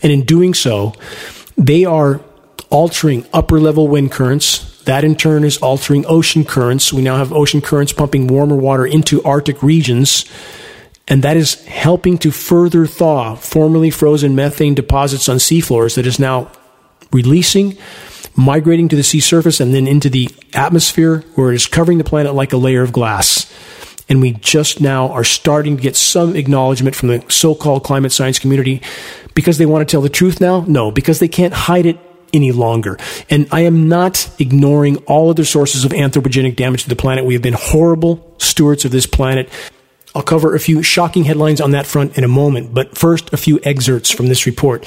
And 0.03 0.13
in 0.13 0.27
doing 0.27 0.53
so, 0.53 0.93
they 1.57 1.87
are 1.87 2.21
altering 2.69 3.25
upper 3.33 3.59
level 3.59 3.89
wind 3.89 4.13
currents. 4.13 4.83
That 4.83 5.03
in 5.03 5.17
turn 5.17 5.45
is 5.45 5.57
altering 5.57 6.05
ocean 6.07 6.45
currents. 6.45 6.93
We 6.93 7.01
now 7.01 7.17
have 7.17 7.33
ocean 7.33 7.63
currents 7.63 7.95
pumping 7.95 8.27
warmer 8.27 8.57
water 8.57 8.85
into 8.85 9.23
Arctic 9.23 9.63
regions. 9.63 10.27
And 11.09 11.23
that 11.23 11.39
is 11.39 11.65
helping 11.65 12.19
to 12.19 12.31
further 12.31 12.85
thaw 12.85 13.35
formerly 13.35 13.89
frozen 13.89 14.35
methane 14.35 14.75
deposits 14.75 15.27
on 15.31 15.39
seafloors 15.39 15.95
that 15.95 16.07
is 16.07 16.19
now 16.19 16.53
releasing 17.13 17.79
migrating 18.37 18.89
to 18.89 18.97
the 18.97 19.03
sea 19.03 19.21
surface 19.21 19.61
and 19.61 19.75
then 19.75 19.87
into 19.87 20.09
the 20.09 20.29
atmosphere 20.53 21.25
where 21.35 21.53
it 21.53 21.57
is 21.57 21.67
covering 21.67 21.99
the 21.99 22.05
planet 22.05 22.35
like 22.35 22.53
a 22.53 22.57
layer 22.57 22.83
of 22.83 22.93
glass. 22.93 23.53
And 24.09 24.21
we 24.21 24.33
just 24.33 24.81
now 24.81 25.09
are 25.11 25.25
starting 25.25 25.77
to 25.77 25.83
get 25.83 25.97
some 25.97 26.37
acknowledgement 26.37 26.97
from 26.97 27.09
the 27.09 27.25
so 27.29 27.55
called 27.55 27.85
climate 27.85 28.13
science 28.13 28.39
community 28.39 28.83
because 29.35 29.59
they 29.59 29.67
want 29.67 29.87
to 29.87 29.91
tell 29.91 30.03
the 30.03 30.09
truth 30.09 30.41
now? 30.41 30.65
No, 30.67 30.91
because 30.91 31.19
they 31.19 31.29
can't 31.29 31.55
hide 31.55 31.87
it 31.87 31.99
any 32.33 32.53
longer. 32.53 32.99
And 33.31 33.47
I 33.53 33.61
am 33.61 33.89
not 33.89 34.31
ignoring 34.39 34.97
all 35.05 35.31
other 35.31 35.45
sources 35.45 35.85
of 35.85 35.93
anthropogenic 35.93 36.57
damage 36.57 36.85
to 36.85 36.89
the 36.89 36.97
planet. 36.97 37.25
We 37.25 37.35
have 37.35 37.43
been 37.43 37.57
horrible 37.57 38.35
stewards 38.39 38.85
of 38.85 38.91
this 38.91 39.07
planet. 39.07 39.49
I'll 40.15 40.23
cover 40.23 40.55
a 40.55 40.61
few 40.61 40.83
shocking 40.83 41.25
headlines 41.25 41.61
on 41.61 41.71
that 41.71 41.87
front 41.87 42.19
in 42.19 42.25
a 42.25 42.29
moment, 42.29 42.75
but 42.75 42.97
first, 42.97 43.33
a 43.33 43.37
few 43.37 43.61
excerpts 43.63 44.11
from 44.11 44.27
this 44.27 44.47
report. 44.47 44.87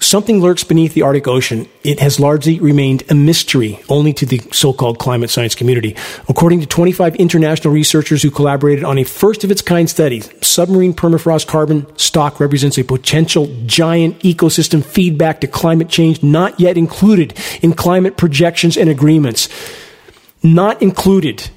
Something 0.00 0.40
lurks 0.40 0.64
beneath 0.64 0.94
the 0.94 1.02
Arctic 1.02 1.26
Ocean. 1.28 1.68
It 1.82 2.00
has 2.00 2.20
largely 2.20 2.60
remained 2.60 3.04
a 3.10 3.14
mystery 3.14 3.78
only 3.88 4.12
to 4.14 4.26
the 4.26 4.38
so-called 4.52 4.98
climate 4.98 5.30
science 5.30 5.54
community. 5.54 5.96
According 6.28 6.60
to 6.60 6.66
25 6.66 7.16
international 7.16 7.72
researchers 7.72 8.22
who 8.22 8.30
collaborated 8.30 8.84
on 8.84 8.98
a 8.98 9.04
first 9.04 9.44
of 9.44 9.50
its 9.50 9.62
kind 9.62 9.88
study, 9.88 10.20
submarine 10.42 10.94
permafrost 10.94 11.46
carbon 11.46 11.86
stock 11.98 12.40
represents 12.40 12.78
a 12.78 12.84
potential 12.84 13.46
giant 13.66 14.18
ecosystem 14.20 14.84
feedback 14.84 15.40
to 15.40 15.46
climate 15.46 15.88
change 15.88 16.22
not 16.22 16.58
yet 16.60 16.76
included 16.76 17.34
in 17.62 17.72
climate 17.72 18.16
projections 18.16 18.76
and 18.76 18.88
agreements. 18.88 19.48
Not 20.42 20.82
included 20.82 21.50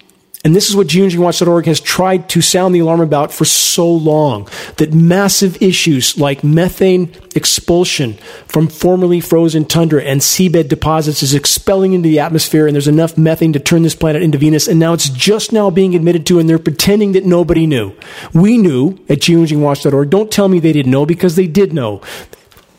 and 0.46 0.56
this 0.56 0.70
is 0.70 0.76
what 0.76 0.88
geoengineeringwatch.org 0.88 1.66
has 1.66 1.82
tried 1.82 2.30
to 2.30 2.42
sound 2.42 2.74
the 2.74 2.80
alarm 2.80 3.02
about 3.02 3.34
for 3.34 3.44
so 3.44 3.92
long 3.92 4.48
that 4.78 4.94
massive 4.94 5.62
issues 5.62 6.18
like 6.18 6.46
methane 6.46 7.14
expulsion 7.36 8.14
from 8.48 8.70
formerly 8.70 9.20
frozen 9.20 9.66
tundra 9.66 10.02
and 10.02 10.22
seabed 10.22 10.70
deposits 10.70 11.22
is 11.22 11.34
expelling 11.34 11.92
into 11.92 12.08
the 12.08 12.20
atmosphere, 12.20 12.68
and 12.68 12.74
there's 12.74 12.88
enough 12.88 13.18
methane 13.18 13.52
to 13.52 13.60
turn 13.60 13.84
this 13.84 13.96
planet 13.96 14.24
into 14.24 14.38
Venus, 14.38 14.70
and 14.70 14.80
now 14.80 14.94
it's 14.94 15.10
just 15.10 15.52
now 15.52 15.70
being 15.70 15.94
admitted 15.94 16.26
to, 16.26 16.40
and 16.40 16.48
they're 16.48 16.58
pretending 16.58 17.12
that 17.12 17.26
nobody 17.26 17.68
knew. 17.68 17.94
We 18.34 18.58
knew 18.58 18.92
at 19.10 19.20
geoengineeringwatch.org. 19.20 20.10
Don't 20.10 20.32
tell 20.32 20.48
me 20.48 20.60
they 20.60 20.74
didn't 20.74 20.92
know 20.92 21.06
because 21.06 21.36
they 21.36 21.48
did 21.48 21.74
know. 21.74 22.02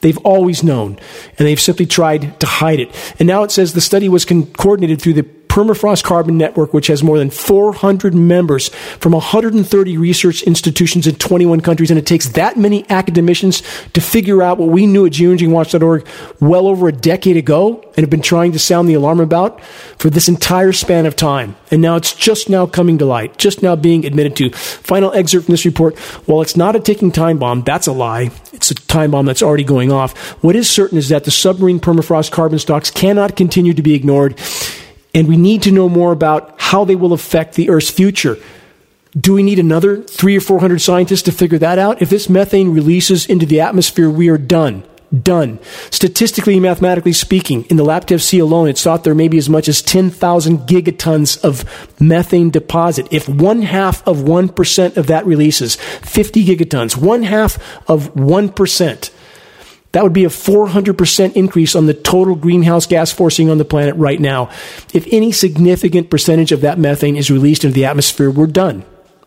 They've 0.00 0.18
always 0.18 0.64
known, 0.64 0.98
and 1.38 1.46
they've 1.46 1.60
simply 1.60 1.84
tried 1.84 2.40
to 2.40 2.46
hide 2.46 2.80
it. 2.80 3.14
And 3.18 3.26
now 3.26 3.42
it 3.42 3.50
says 3.50 3.74
the 3.74 3.82
study 3.82 4.08
was 4.08 4.24
con- 4.24 4.46
coordinated 4.46 5.02
through 5.02 5.12
the 5.12 5.39
Permafrost 5.50 6.04
Carbon 6.04 6.38
Network, 6.38 6.72
which 6.72 6.86
has 6.86 7.02
more 7.02 7.18
than 7.18 7.28
400 7.28 8.14
members 8.14 8.68
from 8.68 9.10
130 9.10 9.98
research 9.98 10.44
institutions 10.44 11.08
in 11.08 11.16
21 11.16 11.60
countries. 11.60 11.90
And 11.90 11.98
it 11.98 12.06
takes 12.06 12.28
that 12.30 12.56
many 12.56 12.88
academicians 12.88 13.60
to 13.94 14.00
figure 14.00 14.42
out 14.42 14.58
what 14.58 14.68
we 14.68 14.86
knew 14.86 15.06
at 15.06 15.12
geoengineeringwatch.org 15.12 16.06
well 16.38 16.68
over 16.68 16.86
a 16.86 16.92
decade 16.92 17.36
ago 17.36 17.82
and 17.82 17.96
have 17.96 18.10
been 18.10 18.22
trying 18.22 18.52
to 18.52 18.60
sound 18.60 18.88
the 18.88 18.94
alarm 18.94 19.18
about 19.18 19.60
for 19.98 20.08
this 20.08 20.28
entire 20.28 20.72
span 20.72 21.04
of 21.04 21.16
time. 21.16 21.56
And 21.72 21.82
now 21.82 21.96
it's 21.96 22.14
just 22.14 22.48
now 22.48 22.66
coming 22.66 22.98
to 22.98 23.04
light, 23.04 23.36
just 23.36 23.60
now 23.60 23.74
being 23.74 24.06
admitted 24.06 24.36
to. 24.36 24.50
Final 24.50 25.12
excerpt 25.14 25.46
from 25.46 25.52
this 25.52 25.64
report. 25.64 25.98
While 26.28 26.42
it's 26.42 26.56
not 26.56 26.76
a 26.76 26.80
ticking 26.80 27.10
time 27.10 27.38
bomb, 27.38 27.62
that's 27.62 27.88
a 27.88 27.92
lie. 27.92 28.30
It's 28.52 28.70
a 28.70 28.76
time 28.76 29.10
bomb 29.10 29.26
that's 29.26 29.42
already 29.42 29.64
going 29.64 29.90
off. 29.90 30.16
What 30.44 30.54
is 30.54 30.70
certain 30.70 30.96
is 30.96 31.08
that 31.08 31.24
the 31.24 31.32
submarine 31.32 31.80
permafrost 31.80 32.30
carbon 32.30 32.60
stocks 32.60 32.88
cannot 32.88 33.34
continue 33.34 33.74
to 33.74 33.82
be 33.82 33.94
ignored 33.94 34.38
and 35.14 35.28
we 35.28 35.36
need 35.36 35.62
to 35.62 35.72
know 35.72 35.88
more 35.88 36.12
about 36.12 36.54
how 36.60 36.84
they 36.84 36.96
will 36.96 37.12
affect 37.12 37.54
the 37.54 37.70
Earth's 37.70 37.90
future. 37.90 38.38
Do 39.18 39.34
we 39.34 39.42
need 39.42 39.58
another 39.58 40.02
three 40.02 40.36
or 40.36 40.40
four 40.40 40.60
hundred 40.60 40.80
scientists 40.80 41.22
to 41.22 41.32
figure 41.32 41.58
that 41.58 41.78
out? 41.78 42.00
If 42.00 42.10
this 42.10 42.28
methane 42.28 42.72
releases 42.72 43.26
into 43.26 43.46
the 43.46 43.60
atmosphere, 43.60 44.08
we 44.08 44.28
are 44.28 44.38
done. 44.38 44.84
Done. 45.10 45.58
Statistically 45.90 46.60
mathematically 46.60 47.12
speaking, 47.12 47.64
in 47.64 47.76
the 47.76 47.82
Laptev 47.82 48.20
Sea 48.20 48.38
alone, 48.38 48.68
it's 48.68 48.84
thought 48.84 49.02
there 49.02 49.12
may 49.12 49.26
be 49.26 49.38
as 49.38 49.48
much 49.48 49.66
as 49.66 49.82
10,000 49.82 50.58
gigatons 50.60 51.42
of 51.42 52.00
methane 52.00 52.50
deposit. 52.50 53.08
If 53.10 53.28
one 53.28 53.62
half 53.62 54.06
of 54.06 54.18
1% 54.18 54.96
of 54.96 55.08
that 55.08 55.26
releases, 55.26 55.74
50 55.74 56.44
gigatons, 56.44 56.96
one 56.96 57.24
half 57.24 57.58
of 57.88 58.14
1%, 58.14 59.10
that 59.92 60.04
would 60.04 60.12
be 60.12 60.24
a 60.24 60.28
400% 60.28 61.32
increase 61.34 61.74
on 61.74 61.86
the 61.86 61.94
total 61.94 62.36
greenhouse 62.36 62.86
gas 62.86 63.10
forcing 63.10 63.50
on 63.50 63.58
the 63.58 63.64
planet 63.64 63.96
right 63.96 64.20
now. 64.20 64.50
If 64.94 65.06
any 65.10 65.32
significant 65.32 66.10
percentage 66.10 66.52
of 66.52 66.60
that 66.60 66.78
methane 66.78 67.16
is 67.16 67.30
released 67.30 67.64
into 67.64 67.74
the 67.74 67.86
atmosphere, 67.86 68.30
we're 68.30 68.46
done. 68.46 68.84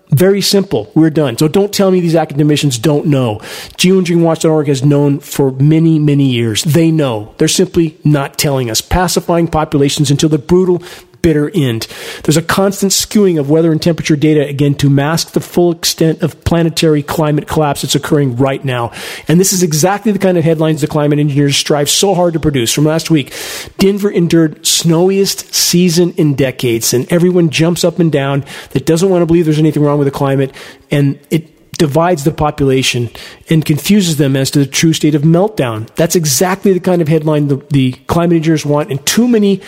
Very 0.09 0.41
simple. 0.41 0.91
We're 0.93 1.09
done. 1.09 1.37
So 1.37 1.47
don't 1.47 1.73
tell 1.73 1.89
me 1.89 1.99
these 1.99 2.15
academicians 2.15 2.77
don't 2.77 3.07
know. 3.07 3.39
Geoengineeringwatch.org 3.77 4.67
has 4.67 4.83
known 4.83 5.19
for 5.19 5.51
many, 5.51 5.97
many 5.97 6.25
years. 6.25 6.63
They 6.63 6.91
know. 6.91 7.33
They're 7.39 7.47
simply 7.47 7.97
not 8.03 8.37
telling 8.37 8.69
us. 8.69 8.79
Pacifying 8.79 9.47
populations 9.47 10.11
until 10.11 10.29
the 10.29 10.37
brutal 10.37 10.83
bitter 11.23 11.49
end. 11.55 11.87
There's 12.23 12.37
a 12.37 12.43
constant 12.43 12.91
skewing 12.91 13.39
of 13.39 13.49
weather 13.49 13.71
and 13.71 13.81
temperature 13.81 14.15
data, 14.15 14.47
again, 14.47 14.75
to 14.75 14.89
mask 14.91 15.31
the 15.31 15.39
full 15.39 15.71
extent 15.71 16.21
of 16.21 16.43
planetary 16.43 17.01
climate 17.01 17.47
collapse 17.47 17.81
that's 17.81 17.95
occurring 17.95 18.35
right 18.35 18.63
now. 18.63 18.91
And 19.27 19.39
this 19.39 19.53
is 19.53 19.63
exactly 19.63 20.11
the 20.11 20.19
kind 20.19 20.37
of 20.37 20.43
headlines 20.43 20.81
the 20.81 20.87
climate 20.87 21.17
engineers 21.17 21.57
strive 21.57 21.89
so 21.89 22.13
hard 22.13 22.33
to 22.33 22.39
produce. 22.39 22.71
From 22.71 22.83
last 22.83 23.09
week, 23.09 23.33
Denver 23.79 24.11
endured 24.11 24.67
snowiest 24.67 25.51
season 25.55 26.11
in 26.11 26.35
decades, 26.35 26.93
and 26.93 27.11
everyone 27.11 27.49
jumps 27.49 27.83
up 27.83 27.97
and 27.97 28.11
down 28.11 28.45
that 28.71 28.85
doesn't 28.85 29.09
want 29.09 29.23
to 29.23 29.25
believe 29.25 29.45
there's 29.45 29.57
anything 29.57 29.81
wrong 29.81 29.97
with 29.97 30.07
the 30.07 30.11
climate, 30.11 30.53
and 30.91 31.19
it 31.31 31.49
divides 31.77 32.23
the 32.23 32.31
population 32.31 33.09
and 33.49 33.65
confuses 33.65 34.17
them 34.17 34.35
as 34.35 34.51
to 34.51 34.59
the 34.59 34.65
true 34.65 34.93
state 34.93 35.15
of 35.15 35.23
meltdown. 35.23 35.87
That's 35.95 36.15
exactly 36.15 36.73
the 36.73 36.79
kind 36.79 37.01
of 37.01 37.07
headline 37.07 37.47
the, 37.47 37.57
the 37.71 37.93
climate 38.07 38.35
engineers 38.35 38.65
want, 38.65 38.91
and 38.91 39.03
too 39.05 39.27
many 39.27 39.61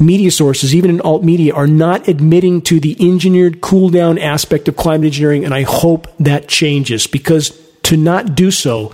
media 0.00 0.30
sources, 0.30 0.74
even 0.74 0.90
in 0.90 1.00
alt 1.02 1.22
media, 1.22 1.54
are 1.54 1.66
not 1.66 2.08
admitting 2.08 2.62
to 2.62 2.80
the 2.80 2.96
engineered 3.00 3.60
cool 3.60 3.90
down 3.90 4.18
aspect 4.18 4.66
of 4.68 4.76
climate 4.76 5.06
engineering, 5.06 5.44
and 5.44 5.54
I 5.54 5.62
hope 5.62 6.08
that 6.18 6.48
changes 6.48 7.06
because 7.06 7.60
to 7.90 7.96
not 7.96 8.36
do 8.36 8.52
so, 8.52 8.92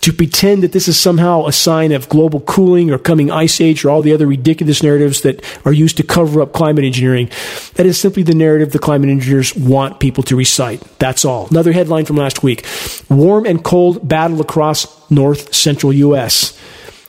to 0.00 0.10
pretend 0.10 0.62
that 0.62 0.72
this 0.72 0.88
is 0.88 0.98
somehow 0.98 1.46
a 1.46 1.52
sign 1.52 1.92
of 1.92 2.08
global 2.08 2.40
cooling 2.40 2.90
or 2.90 2.96
coming 2.96 3.30
ice 3.30 3.60
age 3.60 3.84
or 3.84 3.90
all 3.90 4.00
the 4.00 4.14
other 4.14 4.26
ridiculous 4.26 4.82
narratives 4.82 5.20
that 5.20 5.44
are 5.66 5.72
used 5.72 5.98
to 5.98 6.02
cover 6.02 6.40
up 6.40 6.54
climate 6.54 6.82
engineering, 6.82 7.28
that 7.74 7.84
is 7.84 8.00
simply 8.00 8.22
the 8.22 8.34
narrative 8.34 8.72
the 8.72 8.78
climate 8.78 9.10
engineers 9.10 9.54
want 9.54 10.00
people 10.00 10.22
to 10.22 10.34
recite. 10.34 10.80
That's 10.98 11.26
all. 11.26 11.48
Another 11.50 11.72
headline 11.72 12.06
from 12.06 12.16
last 12.16 12.42
week 12.42 12.66
Warm 13.10 13.44
and 13.44 13.62
cold 13.62 14.06
battle 14.08 14.40
across 14.40 15.10
north 15.10 15.54
central 15.54 15.92
U.S. 15.92 16.58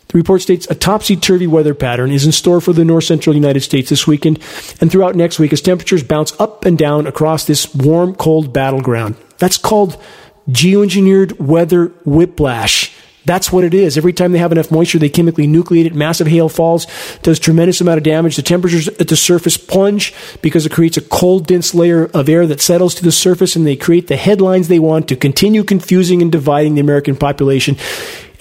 The 0.10 0.18
report 0.18 0.42
states 0.42 0.66
a 0.72 0.76
topsy 0.76 1.16
turvy 1.16 1.46
weather 1.46 1.76
pattern 1.76 2.10
is 2.10 2.26
in 2.26 2.32
store 2.32 2.62
for 2.62 2.74
the 2.74 2.84
north 2.84 3.04
central 3.04 3.36
United 3.36 3.62
States 3.62 3.92
this 3.92 4.08
weekend 4.08 4.40
and 4.82 4.92
throughout 4.92 5.16
next 5.16 5.38
week 5.38 5.54
as 5.54 5.62
temperatures 5.62 6.02
bounce 6.02 6.38
up 6.40 6.66
and 6.66 6.80
down 6.80 7.06
across 7.06 7.46
this 7.46 7.76
warm, 7.76 8.16
cold 8.16 8.52
battleground. 8.52 9.18
That's 9.38 9.58
called 9.58 10.02
geoengineered 10.50 11.40
weather 11.40 11.90
whiplash. 12.06 12.92
That's 13.26 13.52
what 13.52 13.64
it 13.64 13.76
is. 13.76 14.00
Every 14.00 14.14
time 14.14 14.32
they 14.32 14.40
have 14.40 14.52
enough 14.52 14.72
moisture, 14.72 14.98
they 14.98 15.10
chemically 15.10 15.46
nucleate 15.46 15.86
it. 15.86 15.94
Massive 15.94 16.26
hail 16.26 16.50
falls, 16.50 16.88
does 17.22 17.38
tremendous 17.38 17.80
amount 17.80 18.00
of 18.00 18.04
damage. 18.04 18.36
The 18.36 18.42
temperatures 18.42 18.88
at 18.88 19.10
the 19.10 19.16
surface 19.16 19.58
plunge 19.58 20.16
because 20.42 20.66
it 20.66 20.72
creates 20.72 20.98
a 20.98 21.02
cold, 21.02 21.46
dense 21.46 21.76
layer 21.76 22.06
of 22.16 22.28
air 22.28 22.48
that 22.48 22.62
settles 22.62 22.96
to 22.96 23.04
the 23.04 23.12
surface, 23.12 23.56
and 23.56 23.68
they 23.68 23.76
create 23.76 24.08
the 24.08 24.18
headlines 24.18 24.68
they 24.68 24.80
want 24.80 25.08
to 25.10 25.16
continue 25.16 25.64
confusing 25.64 26.24
and 26.24 26.32
dividing 26.32 26.74
the 26.74 26.82
American 26.82 27.16
population 27.16 27.78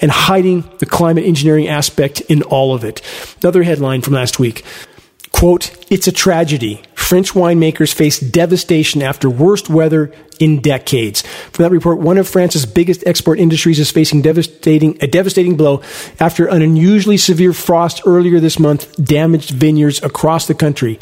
and 0.01 0.11
hiding 0.11 0.69
the 0.79 0.85
climate 0.85 1.25
engineering 1.25 1.67
aspect 1.67 2.21
in 2.21 2.41
all 2.43 2.73
of 2.73 2.83
it. 2.83 3.01
Another 3.41 3.63
headline 3.63 4.01
from 4.01 4.13
last 4.13 4.39
week. 4.39 4.63
Quote, 5.31 5.71
it's 5.89 6.07
a 6.07 6.11
tragedy. 6.11 6.81
French 6.95 7.31
winemakers 7.31 7.93
face 7.93 8.19
devastation 8.19 9.01
after 9.01 9.29
worst 9.29 9.69
weather 9.69 10.11
in 10.39 10.61
decades. 10.61 11.21
From 11.21 11.63
that 11.63 11.71
report, 11.71 11.99
one 11.99 12.17
of 12.17 12.27
France's 12.27 12.65
biggest 12.65 13.05
export 13.05 13.39
industries 13.39 13.79
is 13.79 13.89
facing 13.91 14.21
devastating, 14.21 14.97
a 15.01 15.07
devastating 15.07 15.57
blow 15.57 15.81
after 16.19 16.47
an 16.47 16.61
unusually 16.61 17.17
severe 17.17 17.53
frost 17.53 18.01
earlier 18.05 18.39
this 18.39 18.59
month 18.59 18.93
damaged 19.03 19.51
vineyards 19.51 20.01
across 20.03 20.47
the 20.47 20.53
country 20.53 20.99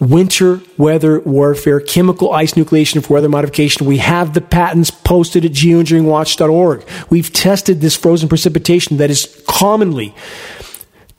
winter 0.00 0.60
weather 0.76 1.20
warfare, 1.20 1.80
chemical 1.80 2.32
ice 2.32 2.54
nucleation 2.54 3.04
for 3.04 3.14
weather 3.14 3.28
modification. 3.28 3.86
We 3.86 3.98
have 3.98 4.34
the 4.34 4.40
patents 4.40 4.90
posted 4.90 5.44
at 5.44 5.52
geoengineeringwatch.org. 5.52 6.84
We've 7.10 7.32
tested 7.32 7.80
this 7.80 7.96
frozen 7.96 8.28
precipitation 8.28 8.98
that 8.98 9.10
is 9.10 9.42
commonly 9.48 10.14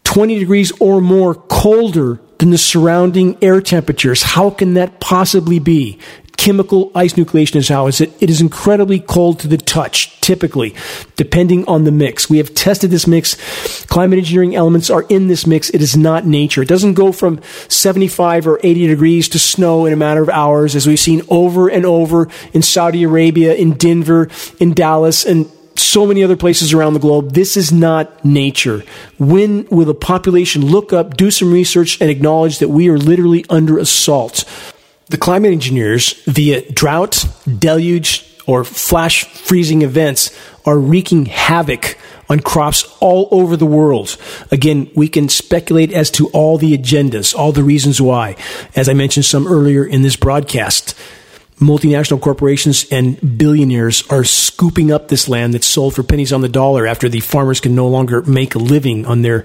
20 0.06 0.40
degrees 0.40 0.72
or 0.80 1.02
more 1.02 1.36
colder 1.36 2.20
than 2.40 2.50
the 2.52 2.58
surrounding 2.58 3.38
air 3.44 3.62
temperatures. 3.62 4.24
How 4.24 4.50
can 4.50 4.74
that 4.74 5.00
possibly 5.00 5.60
be? 5.60 6.00
Chemical 6.40 6.90
ice 6.96 7.16
nucleation 7.16 7.58
is 7.58 7.68
how 7.68 7.88
is 7.88 8.00
it 8.00 8.10
it 8.22 8.30
is 8.30 8.40
incredibly 8.40 8.98
cold 8.98 9.38
to 9.42 9.48
the 9.50 9.58
touch 9.58 10.22
typically 10.22 10.74
depending 11.18 11.68
on 11.68 11.84
the 11.84 11.92
mix 11.92 12.30
we 12.30 12.38
have 12.38 12.56
tested 12.56 12.90
this 12.90 13.06
mix 13.06 13.36
climate 13.88 14.18
engineering 14.18 14.56
elements 14.56 14.90
are 14.90 15.02
in 15.10 15.28
this 15.28 15.46
mix 15.46 15.70
it 15.72 15.82
is 15.82 15.98
not 15.98 16.26
nature 16.26 16.62
it 16.62 16.70
doesn't 16.70 16.94
go 16.94 17.12
from 17.12 17.42
75 17.68 18.48
or 18.48 18.58
80 18.64 18.88
degrees 18.88 19.28
to 19.28 19.38
snow 19.38 19.86
in 19.86 19.92
a 19.92 19.98
matter 19.98 20.22
of 20.22 20.30
hours 20.30 20.78
as 20.78 20.88
we've 20.88 20.98
seen 20.98 21.22
over 21.28 21.68
and 21.68 21.86
over 21.86 22.30
in 22.54 22.62
Saudi 22.62 23.04
Arabia 23.04 23.54
in 23.54 23.74
Denver 23.74 24.30
in 24.62 24.74
Dallas 24.74 25.26
and 25.26 25.52
so 25.76 26.06
many 26.06 26.24
other 26.24 26.38
places 26.38 26.74
around 26.74 26.94
the 26.94 27.00
globe. 27.00 27.34
This 27.34 27.56
is 27.56 27.72
not 27.72 28.24
nature. 28.26 28.84
When 29.18 29.66
will 29.68 29.86
the 29.86 29.96
population 29.96 30.66
look 30.66 30.92
up, 30.92 31.16
do 31.16 31.32
some 31.32 31.54
research, 31.54 32.00
and 32.02 32.10
acknowledge 32.10 32.60
that 32.60 32.68
we 32.68 32.90
are 32.90 32.98
literally 32.98 33.46
under 33.50 33.80
assault? 33.80 34.44
The 35.10 35.18
climate 35.18 35.52
engineers, 35.52 36.14
via 36.26 36.62
drought, 36.72 37.26
deluge, 37.58 38.26
or 38.46 38.64
flash 38.64 39.26
freezing 39.26 39.82
events, 39.82 40.32
are 40.66 40.78
wreaking 40.78 41.26
havoc 41.26 41.98
on 42.30 42.40
crops 42.40 42.96
all 43.00 43.28
over 43.32 43.58
the 43.58 43.66
world. 43.66 44.18
Again, 44.52 44.90
we 44.96 45.08
can 45.08 45.28
speculate 45.28 45.92
as 45.92 46.12
to 46.12 46.28
all 46.30 46.60
the 46.60 46.78
agendas, 46.78 47.36
all 47.36 47.52
the 47.52 47.64
reasons 47.64 48.00
why, 48.00 48.36
as 48.76 48.88
I 48.88 48.94
mentioned 48.94 49.26
some 49.26 49.48
earlier 49.48 49.84
in 49.84 50.04
this 50.04 50.16
broadcast. 50.16 50.96
multinational 51.60 52.22
corporations 52.22 52.86
and 52.90 53.38
billionaires 53.38 54.08
are 54.10 54.24
scooping 54.24 54.92
up 54.92 55.10
this 55.10 55.28
land 55.28 55.54
that's 55.54 55.68
sold 55.68 55.94
for 55.94 56.04
pennies 56.04 56.32
on 56.32 56.42
the 56.42 56.48
dollar 56.48 56.88
after 56.88 57.10
the 57.10 57.20
farmers 57.20 57.60
can 57.60 57.76
no 57.76 57.88
longer 57.88 58.22
make 58.22 58.56
a 58.56 58.60
living 58.60 59.06
on 59.06 59.24
their 59.24 59.44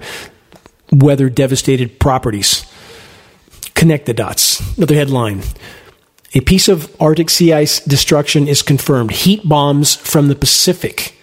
weather 0.91 1.29
devastated 1.29 1.99
properties. 1.99 2.65
Connect 3.75 4.05
the 4.07 4.13
dots. 4.13 4.77
Another 4.77 4.95
headline. 4.95 5.43
A 6.33 6.41
piece 6.41 6.67
of 6.67 6.93
Arctic 6.99 7.29
sea 7.29 7.53
ice 7.53 7.79
destruction 7.79 8.47
is 8.47 8.61
confirmed. 8.61 9.11
Heat 9.11 9.47
bombs 9.47 9.95
from 9.95 10.27
the 10.27 10.35
Pacific. 10.35 11.15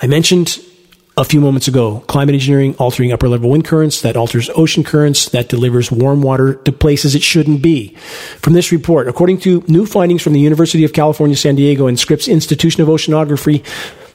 I 0.00 0.06
mentioned 0.06 0.58
a 1.16 1.24
few 1.24 1.40
moments 1.40 1.68
ago. 1.68 2.00
Climate 2.06 2.34
engineering 2.34 2.74
altering 2.76 3.12
upper 3.12 3.28
level 3.28 3.50
wind 3.50 3.64
currents, 3.64 4.00
that 4.02 4.16
alters 4.16 4.50
ocean 4.56 4.82
currents, 4.82 5.28
that 5.30 5.48
delivers 5.48 5.92
warm 5.92 6.22
water 6.22 6.54
to 6.54 6.72
places 6.72 7.14
it 7.14 7.22
shouldn't 7.22 7.62
be. 7.62 7.94
From 8.40 8.54
this 8.54 8.72
report, 8.72 9.08
according 9.08 9.38
to 9.40 9.62
new 9.68 9.86
findings 9.86 10.22
from 10.22 10.32
the 10.32 10.40
University 10.40 10.84
of 10.84 10.92
California, 10.92 11.36
San 11.36 11.54
Diego 11.54 11.86
and 11.86 11.98
Scripps 11.98 12.28
Institution 12.28 12.82
of 12.82 12.88
Oceanography, 12.88 13.64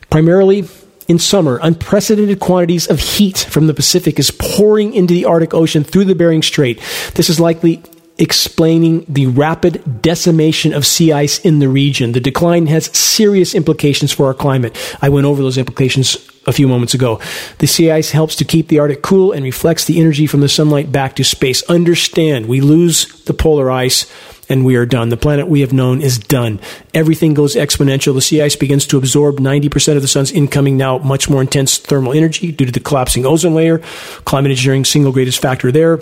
primarily 0.10 0.68
in 1.08 1.20
summer, 1.20 1.60
unprecedented 1.62 2.40
quantities 2.40 2.88
of 2.88 3.00
heat 3.00 3.38
from 3.38 3.68
the 3.68 3.74
Pacific 3.74 4.20
is 4.20 4.32
pouring 4.32 4.94
into 4.94 5.14
the 5.14 5.26
Arctic 5.26 5.54
Ocean 5.54 5.84
through 5.84 6.06
the 6.06 6.16
Bering 6.16 6.44
Strait. 6.44 6.80
This 7.16 7.30
is 7.30 7.40
likely 7.40 7.82
explaining 8.20 9.06
the 9.08 9.28
rapid 9.28 10.02
decimation 10.02 10.74
of 10.74 10.86
sea 10.86 11.14
ice 11.14 11.40
in 11.40 11.60
the 11.60 11.70
region. 11.70 12.14
The 12.14 12.20
decline 12.20 12.68
has 12.68 12.86
serious 12.98 13.54
implications 13.54 14.12
for 14.12 14.26
our 14.26 14.34
climate. 14.34 14.76
I 15.02 15.10
went 15.10 15.28
over 15.28 15.42
those 15.42 15.58
implications 15.58 16.18
a 16.48 16.54
few 16.54 16.68
moments 16.68 16.94
ago. 16.94 17.20
The 17.60 17.68
sea 17.68 17.92
ice 17.92 18.12
helps 18.12 18.36
to 18.38 18.46
keep 18.46 18.70
the 18.70 18.80
Arctic 18.80 19.02
cool 19.02 19.32
and 19.32 19.44
reflects 19.44 19.86
the 19.86 20.00
energy 20.00 20.26
from 20.26 20.40
the 20.40 20.50
sunlight 20.50 20.92
back 20.92 21.16
to 21.18 21.24
space. 21.24 21.62
Understand, 21.64 22.48
we 22.48 22.60
lose 22.60 23.06
the 23.26 23.34
polar 23.34 23.70
ice 23.70 24.12
and 24.50 24.66
we 24.66 24.76
are 24.76 24.86
done. 24.86 25.10
The 25.10 25.18
planet 25.18 25.48
we 25.48 25.62
have 25.62 25.74
known 25.74 26.02
is 26.02 26.18
done. 26.18 26.60
Everything 26.94 27.34
goes 27.34 27.56
exponential. 27.56 28.14
The 28.14 28.22
sea 28.22 28.42
ice 28.42 28.56
begins 28.56 28.86
to 28.88 28.98
absorb 28.98 29.38
90% 29.38 29.96
of 29.96 30.02
the 30.02 30.08
sun's 30.08 30.32
incoming 30.32 30.78
now 30.78 30.98
much 31.00 31.30
more 31.30 31.42
intense 31.42 31.78
thermal 31.78 32.14
energy 32.14 32.52
due 32.52 32.66
to 32.66 32.72
the 32.72 32.80
collapsing 32.80 33.26
ozone 33.26 33.56
layer. 33.56 33.80
Climate 34.26 34.52
engineering, 34.52 34.86
single 34.86 35.12
greatest 35.12 35.42
factor 35.42 35.72
there 35.72 36.00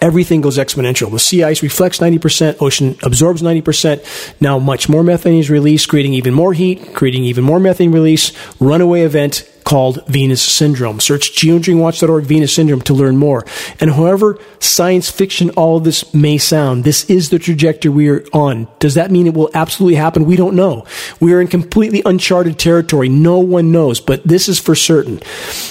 everything 0.00 0.40
goes 0.40 0.58
exponential. 0.58 1.10
The 1.10 1.18
sea 1.18 1.42
ice 1.42 1.62
reflects 1.62 1.98
90%, 1.98 2.60
ocean 2.60 2.96
absorbs 3.02 3.42
90%. 3.42 4.40
Now 4.40 4.58
much 4.58 4.88
more 4.88 5.02
methane 5.02 5.38
is 5.38 5.50
released, 5.50 5.88
creating 5.88 6.14
even 6.14 6.34
more 6.34 6.52
heat, 6.52 6.94
creating 6.94 7.24
even 7.24 7.44
more 7.44 7.60
methane 7.60 7.92
release. 7.92 8.32
Runaway 8.60 9.02
event 9.02 9.48
called 9.68 10.02
Venus 10.06 10.40
Syndrome. 10.40 10.98
Search 10.98 11.32
geoengineeringwatch.org 11.32 12.24
Venus 12.24 12.54
Syndrome 12.54 12.80
to 12.80 12.94
learn 12.94 13.18
more. 13.18 13.44
And 13.80 13.90
however 13.90 14.38
science 14.60 15.10
fiction 15.10 15.50
all 15.50 15.78
this 15.78 16.14
may 16.14 16.38
sound, 16.38 16.84
this 16.84 17.04
is 17.10 17.28
the 17.28 17.38
trajectory 17.38 17.90
we 17.90 18.08
are 18.08 18.24
on. 18.32 18.66
Does 18.78 18.94
that 18.94 19.10
mean 19.10 19.26
it 19.26 19.34
will 19.34 19.50
absolutely 19.52 19.96
happen? 19.96 20.24
We 20.24 20.36
don't 20.36 20.56
know. 20.56 20.86
We 21.20 21.34
are 21.34 21.40
in 21.42 21.48
completely 21.48 22.00
uncharted 22.06 22.58
territory. 22.58 23.10
No 23.10 23.40
one 23.40 23.70
knows, 23.70 24.00
but 24.00 24.24
this 24.24 24.48
is 24.48 24.58
for 24.58 24.74
certain. 24.74 25.16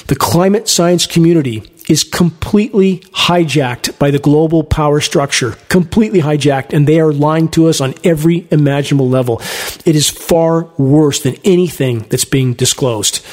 The 0.05 0.15
climate 0.15 0.67
science 0.67 1.07
community 1.07 1.63
is 1.89 2.03
completely 2.03 2.99
hijacked 2.99 3.97
by 3.97 4.11
the 4.11 4.19
global 4.19 4.63
power 4.63 5.01
structure, 5.01 5.53
completely 5.69 6.19
hijacked, 6.19 6.71
and 6.71 6.87
they 6.87 6.99
are 6.99 7.11
lying 7.11 7.47
to 7.47 7.67
us 7.67 7.81
on 7.81 7.95
every 8.03 8.47
imaginable 8.51 9.09
level. 9.09 9.41
It 9.85 9.95
is 9.95 10.07
far 10.07 10.65
worse 10.77 11.21
than 11.23 11.37
anything 11.43 12.05
that's 12.09 12.25
being 12.25 12.53
disclosed. 12.53 13.25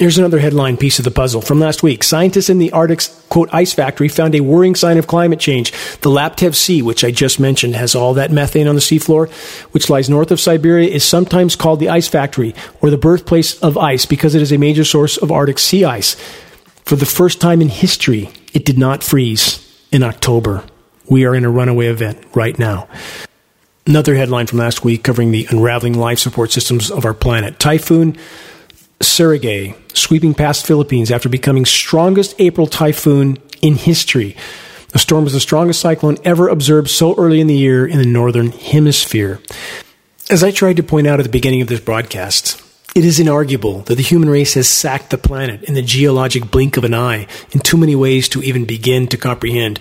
Here's 0.00 0.16
another 0.16 0.38
headline 0.38 0.78
piece 0.78 0.98
of 0.98 1.04
the 1.04 1.10
puzzle 1.10 1.42
from 1.42 1.60
last 1.60 1.82
week. 1.82 2.02
Scientists 2.02 2.48
in 2.48 2.56
the 2.56 2.72
Arctic's 2.72 3.08
quote 3.28 3.50
ice 3.52 3.74
factory 3.74 4.08
found 4.08 4.34
a 4.34 4.40
worrying 4.40 4.74
sign 4.74 4.96
of 4.96 5.06
climate 5.06 5.38
change. 5.38 5.72
The 5.98 6.08
Laptev 6.08 6.54
Sea, 6.54 6.80
which 6.80 7.04
I 7.04 7.10
just 7.10 7.38
mentioned, 7.38 7.76
has 7.76 7.94
all 7.94 8.14
that 8.14 8.32
methane 8.32 8.66
on 8.66 8.76
the 8.76 8.80
seafloor, 8.80 9.30
which 9.72 9.90
lies 9.90 10.08
north 10.08 10.30
of 10.30 10.40
Siberia, 10.40 10.88
is 10.88 11.04
sometimes 11.04 11.54
called 11.54 11.80
the 11.80 11.90
ice 11.90 12.08
factory 12.08 12.54
or 12.80 12.88
the 12.88 12.96
birthplace 12.96 13.60
of 13.60 13.76
ice 13.76 14.06
because 14.06 14.34
it 14.34 14.40
is 14.40 14.52
a 14.52 14.56
major 14.56 14.84
source 14.84 15.18
of 15.18 15.30
Arctic 15.30 15.58
sea 15.58 15.84
ice. 15.84 16.14
For 16.86 16.96
the 16.96 17.04
first 17.04 17.38
time 17.38 17.60
in 17.60 17.68
history, 17.68 18.30
it 18.54 18.64
did 18.64 18.78
not 18.78 19.04
freeze 19.04 19.84
in 19.92 20.02
October. 20.02 20.64
We 21.10 21.26
are 21.26 21.34
in 21.34 21.44
a 21.44 21.50
runaway 21.50 21.88
event 21.88 22.24
right 22.34 22.58
now. 22.58 22.88
Another 23.86 24.14
headline 24.14 24.46
from 24.46 24.60
last 24.60 24.82
week 24.82 25.04
covering 25.04 25.30
the 25.30 25.46
unraveling 25.50 25.92
life 25.92 26.20
support 26.20 26.52
systems 26.52 26.90
of 26.90 27.04
our 27.04 27.12
planet. 27.12 27.58
Typhoon 27.58 28.16
Surigae 29.02 29.74
sweeping 29.96 30.34
past 30.34 30.66
Philippines 30.66 31.10
after 31.10 31.28
becoming 31.28 31.64
strongest 31.64 32.34
April 32.38 32.66
typhoon 32.66 33.38
in 33.62 33.74
history. 33.74 34.36
The 34.88 34.98
storm 34.98 35.24
was 35.24 35.32
the 35.32 35.40
strongest 35.40 35.80
cyclone 35.80 36.18
ever 36.24 36.48
observed 36.48 36.90
so 36.90 37.14
early 37.16 37.40
in 37.40 37.46
the 37.46 37.56
year 37.56 37.86
in 37.86 37.98
the 37.98 38.06
northern 38.06 38.50
hemisphere. 38.50 39.40
As 40.28 40.42
I 40.42 40.50
tried 40.50 40.76
to 40.76 40.82
point 40.82 41.06
out 41.06 41.20
at 41.20 41.22
the 41.22 41.28
beginning 41.28 41.62
of 41.62 41.68
this 41.68 41.80
broadcast, 41.80 42.62
it 42.94 43.04
is 43.04 43.18
inarguable 43.20 43.84
that 43.86 43.94
the 43.94 44.02
human 44.02 44.28
race 44.28 44.54
has 44.54 44.68
sacked 44.68 45.10
the 45.10 45.18
planet 45.18 45.62
in 45.64 45.74
the 45.74 45.82
geologic 45.82 46.50
blink 46.50 46.76
of 46.76 46.84
an 46.84 46.94
eye 46.94 47.26
in 47.52 47.60
too 47.60 47.76
many 47.76 47.94
ways 47.94 48.28
to 48.30 48.42
even 48.42 48.64
begin 48.64 49.06
to 49.08 49.16
comprehend. 49.16 49.78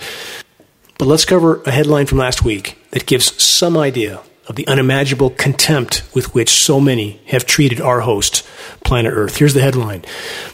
But 0.99 1.07
let's 1.07 1.25
cover 1.25 1.61
a 1.63 1.71
headline 1.71 2.05
from 2.05 2.19
last 2.19 2.43
week 2.43 2.77
that 2.91 3.07
gives 3.07 3.41
some 3.41 3.77
idea 3.77 4.21
of 4.49 4.55
the 4.55 4.67
unimaginable 4.67 5.29
contempt 5.29 6.03
with 6.13 6.33
which 6.33 6.49
so 6.49 6.81
many 6.81 7.21
have 7.27 7.45
treated 7.45 7.79
our 7.79 8.01
host, 8.01 8.45
planet 8.83 9.13
Earth. 9.15 9.37
Here's 9.37 9.53
the 9.53 9.61
headline 9.61 10.03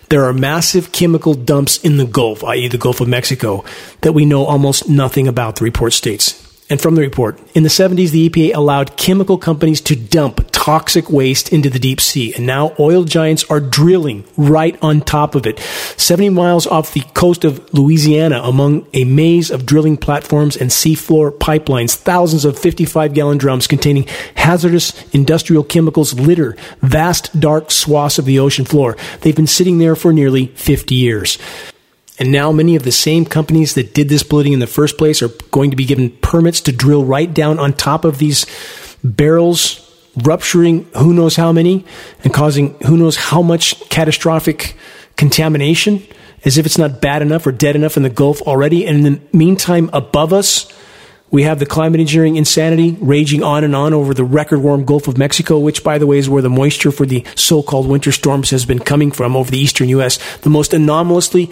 There 0.10 0.26
are 0.26 0.34
massive 0.34 0.92
chemical 0.92 1.34
dumps 1.34 1.78
in 1.78 1.98
the 1.98 2.06
Gulf, 2.06 2.44
i.e., 2.44 2.68
the 2.68 2.78
Gulf 2.78 3.02
of 3.02 3.08
Mexico, 3.08 3.64
that 4.02 4.14
we 4.14 4.26
know 4.26 4.46
almost 4.46 4.90
nothing 4.90 5.28
about, 5.28 5.56
the 5.56 5.64
report 5.64 5.94
states. 5.94 6.45
And 6.68 6.82
from 6.82 6.96
the 6.96 7.02
report, 7.02 7.40
in 7.54 7.62
the 7.62 7.70
70s, 7.70 8.10
the 8.10 8.28
EPA 8.28 8.56
allowed 8.56 8.98
chemical 8.98 9.38
companies 9.38 9.82
to 9.82 9.96
dump 9.96 10.50
toxic 10.52 11.12
waste 11.12 11.54
into 11.54 11.70
the 11.70 11.78
deep 11.78 12.02
sea. 12.02 12.34
And 12.34 12.48
now 12.48 12.74
oil 12.80 13.04
giants 13.04 13.44
are 13.52 13.60
drilling 13.60 14.26
right 14.36 14.76
on 14.82 15.02
top 15.02 15.36
of 15.36 15.46
it. 15.46 15.60
70 15.60 16.30
miles 16.30 16.66
off 16.66 16.92
the 16.92 17.02
coast 17.14 17.46
of 17.46 17.72
Louisiana, 17.72 18.42
among 18.42 18.88
a 18.94 19.04
maze 19.04 19.52
of 19.52 19.68
drilling 19.68 19.96
platforms 19.96 20.58
and 20.58 20.72
seafloor 20.72 21.38
pipelines, 21.38 21.94
thousands 21.94 22.46
of 22.46 22.58
55 22.58 23.14
gallon 23.14 23.38
drums 23.38 23.68
containing 23.68 24.08
hazardous 24.34 25.08
industrial 25.14 25.64
chemicals 25.64 26.20
litter 26.20 26.58
vast 26.82 27.40
dark 27.40 27.70
swaths 27.70 28.18
of 28.18 28.26
the 28.26 28.40
ocean 28.40 28.66
floor. 28.66 28.98
They've 29.22 29.36
been 29.36 29.46
sitting 29.46 29.78
there 29.78 29.96
for 29.96 30.12
nearly 30.12 30.48
50 30.48 30.96
years. 30.96 31.38
And 32.18 32.32
now 32.32 32.52
many 32.52 32.76
of 32.76 32.84
the 32.84 32.92
same 32.92 33.26
companies 33.26 33.76
that 33.76 33.94
did 33.94 34.08
this 34.08 34.24
polluting 34.24 34.54
in 34.54 34.60
the 34.60 34.68
first 34.68 34.98
place 34.98 35.22
are 35.22 35.30
going 35.52 35.72
to 35.72 35.76
be 35.76 35.86
given 35.86 36.12
permits 36.18 36.62
to 36.62 36.72
drill 36.72 37.04
right 37.04 37.32
down 37.34 37.60
on 37.60 37.74
top 37.74 38.06
of 38.06 38.20
these 38.20 38.46
barrels, 39.04 39.82
rupturing 40.24 40.86
who 40.98 41.14
knows 41.14 41.36
how 41.36 41.52
many 41.52 41.86
and 42.24 42.34
causing 42.34 42.74
who 42.86 42.96
knows 42.96 43.18
how 43.18 43.42
much 43.42 43.78
catastrophic 43.90 44.78
contamination, 45.18 46.02
as 46.46 46.58
if 46.58 46.66
it's 46.66 46.78
not 46.78 47.02
bad 47.02 47.22
enough 47.22 47.46
or 47.46 47.52
dead 47.52 47.76
enough 47.76 47.98
in 47.98 48.04
the 48.04 48.10
Gulf 48.10 48.42
already. 48.44 48.86
And 48.86 49.06
in 49.06 49.14
the 49.14 49.38
meantime, 49.38 49.90
above 49.92 50.32
us, 50.32 50.72
we 51.32 51.44
have 51.44 51.60
the 51.60 51.66
climate 51.66 52.00
engineering 52.00 52.38
insanity 52.38 52.98
raging 53.02 53.44
on 53.44 53.66
and 53.66 53.76
on 53.76 53.94
over 53.94 54.14
the 54.14 54.24
record 54.24 54.60
warm 54.60 54.86
Gulf 54.86 55.10
of 55.10 55.18
Mexico, 55.18 55.60
which, 55.60 55.84
by 55.84 55.98
the 55.98 56.08
way, 56.08 56.18
is 56.18 56.30
where 56.30 56.42
the 56.42 56.50
moisture 56.50 56.92
for 56.92 57.06
the 57.06 57.26
so 57.36 57.62
called 57.62 57.88
winter 57.88 58.14
storms 58.14 58.52
has 58.52 58.66
been 58.66 58.80
coming 58.80 59.12
from 59.12 59.36
over 59.36 59.52
the 59.52 59.58
eastern 59.58 59.90
U.S. 59.90 60.18
The 60.38 60.50
most 60.50 60.74
anomalously 60.74 61.52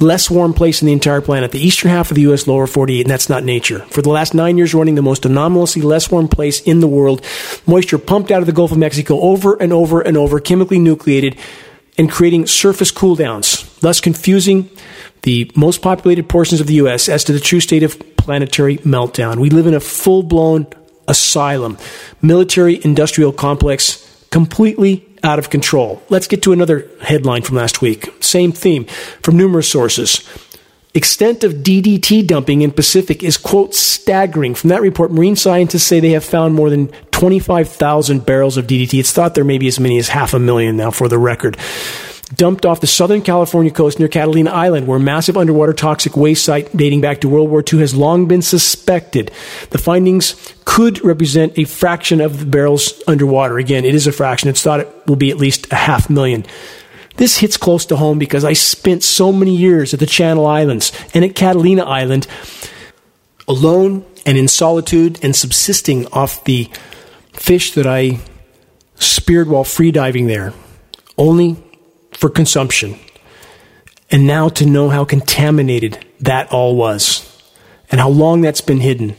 less 0.00 0.30
warm 0.30 0.54
place 0.54 0.82
in 0.82 0.86
the 0.86 0.92
entire 0.92 1.20
planet, 1.20 1.52
the 1.52 1.64
eastern 1.64 1.90
half 1.90 2.10
of 2.10 2.14
the 2.14 2.22
U.S. 2.22 2.46
lower 2.46 2.66
48, 2.66 3.02
and 3.02 3.10
that's 3.10 3.28
not 3.28 3.44
nature. 3.44 3.80
For 3.86 4.02
the 4.02 4.10
last 4.10 4.34
nine 4.34 4.56
years 4.56 4.74
running, 4.74 4.94
the 4.94 5.02
most 5.02 5.24
anomalously 5.24 5.82
less 5.82 6.10
warm 6.10 6.28
place 6.28 6.60
in 6.60 6.80
the 6.80 6.88
world, 6.88 7.24
moisture 7.66 7.98
pumped 7.98 8.30
out 8.30 8.40
of 8.40 8.46
the 8.46 8.52
Gulf 8.52 8.72
of 8.72 8.78
Mexico 8.78 9.20
over 9.20 9.54
and 9.54 9.72
over 9.72 10.00
and 10.00 10.16
over, 10.16 10.40
chemically 10.40 10.78
nucleated, 10.78 11.38
and 11.98 12.10
creating 12.10 12.46
surface 12.46 12.90
cool 12.90 13.14
downs, 13.14 13.78
thus 13.80 14.00
confusing 14.00 14.70
the 15.22 15.50
most 15.54 15.82
populated 15.82 16.28
portions 16.28 16.60
of 16.60 16.66
the 16.66 16.74
U.S. 16.74 17.08
as 17.08 17.24
to 17.24 17.32
the 17.32 17.40
true 17.40 17.60
state 17.60 17.82
of 17.82 17.98
planetary 18.16 18.78
meltdown. 18.78 19.38
We 19.38 19.50
live 19.50 19.66
in 19.66 19.74
a 19.74 19.80
full 19.80 20.22
blown 20.22 20.66
asylum, 21.08 21.76
military 22.22 22.80
industrial 22.82 23.32
complex, 23.32 24.06
completely 24.30 25.06
out 25.22 25.38
of 25.38 25.50
control. 25.50 26.02
Let's 26.08 26.26
get 26.26 26.42
to 26.42 26.52
another 26.52 26.88
headline 27.02 27.42
from 27.42 27.56
last 27.56 27.82
week. 27.82 28.08
Same 28.20 28.52
theme 28.52 28.84
from 29.22 29.36
numerous 29.36 29.70
sources. 29.70 30.28
Extent 30.92 31.44
of 31.44 31.52
DDT 31.52 32.26
dumping 32.26 32.62
in 32.62 32.72
Pacific 32.72 33.22
is, 33.22 33.36
quote, 33.36 33.74
staggering. 33.74 34.56
From 34.56 34.70
that 34.70 34.80
report, 34.80 35.12
marine 35.12 35.36
scientists 35.36 35.84
say 35.84 36.00
they 36.00 36.10
have 36.10 36.24
found 36.24 36.54
more 36.54 36.68
than 36.68 36.88
25,000 37.12 38.26
barrels 38.26 38.56
of 38.56 38.66
DDT. 38.66 38.98
It's 38.98 39.12
thought 39.12 39.36
there 39.36 39.44
may 39.44 39.58
be 39.58 39.68
as 39.68 39.78
many 39.78 39.98
as 39.98 40.08
half 40.08 40.34
a 40.34 40.40
million 40.40 40.76
now 40.76 40.90
for 40.90 41.06
the 41.08 41.18
record 41.18 41.56
dumped 42.34 42.64
off 42.64 42.80
the 42.80 42.86
Southern 42.86 43.22
California 43.22 43.72
coast 43.72 43.98
near 43.98 44.08
Catalina 44.08 44.50
Island, 44.50 44.86
where 44.86 44.98
a 44.98 45.00
massive 45.00 45.36
underwater 45.36 45.72
toxic 45.72 46.16
waste 46.16 46.44
site 46.44 46.74
dating 46.76 47.00
back 47.00 47.20
to 47.20 47.28
World 47.28 47.50
War 47.50 47.64
II 47.70 47.80
has 47.80 47.94
long 47.94 48.26
been 48.26 48.42
suspected. 48.42 49.30
The 49.70 49.78
findings 49.78 50.54
could 50.64 51.04
represent 51.04 51.58
a 51.58 51.64
fraction 51.64 52.20
of 52.20 52.40
the 52.40 52.46
barrels 52.46 53.02
underwater. 53.06 53.58
Again, 53.58 53.84
it 53.84 53.94
is 53.94 54.06
a 54.06 54.12
fraction. 54.12 54.48
It's 54.48 54.62
thought 54.62 54.80
it 54.80 54.88
will 55.06 55.16
be 55.16 55.30
at 55.30 55.38
least 55.38 55.72
a 55.72 55.76
half 55.76 56.08
million. 56.08 56.46
This 57.16 57.38
hits 57.38 57.56
close 57.56 57.84
to 57.86 57.96
home 57.96 58.18
because 58.18 58.44
I 58.44 58.52
spent 58.52 59.02
so 59.02 59.32
many 59.32 59.54
years 59.54 59.92
at 59.92 60.00
the 60.00 60.06
Channel 60.06 60.46
Islands 60.46 60.92
and 61.12 61.24
at 61.24 61.34
Catalina 61.34 61.82
Island 61.82 62.26
alone 63.48 64.04
and 64.24 64.38
in 64.38 64.48
solitude 64.48 65.18
and 65.22 65.34
subsisting 65.34 66.06
off 66.08 66.44
the 66.44 66.70
fish 67.32 67.72
that 67.72 67.86
I 67.86 68.20
speared 68.94 69.48
while 69.48 69.64
free 69.64 69.90
diving 69.90 70.28
there, 70.28 70.52
only 71.18 71.56
for 72.20 72.28
consumption. 72.28 72.98
And 74.10 74.26
now 74.26 74.50
to 74.50 74.66
know 74.66 74.90
how 74.90 75.04
contaminated 75.04 76.04
that 76.20 76.52
all 76.52 76.76
was 76.76 77.26
and 77.90 78.00
how 78.00 78.10
long 78.10 78.42
that's 78.42 78.60
been 78.60 78.80
hidden. 78.80 79.16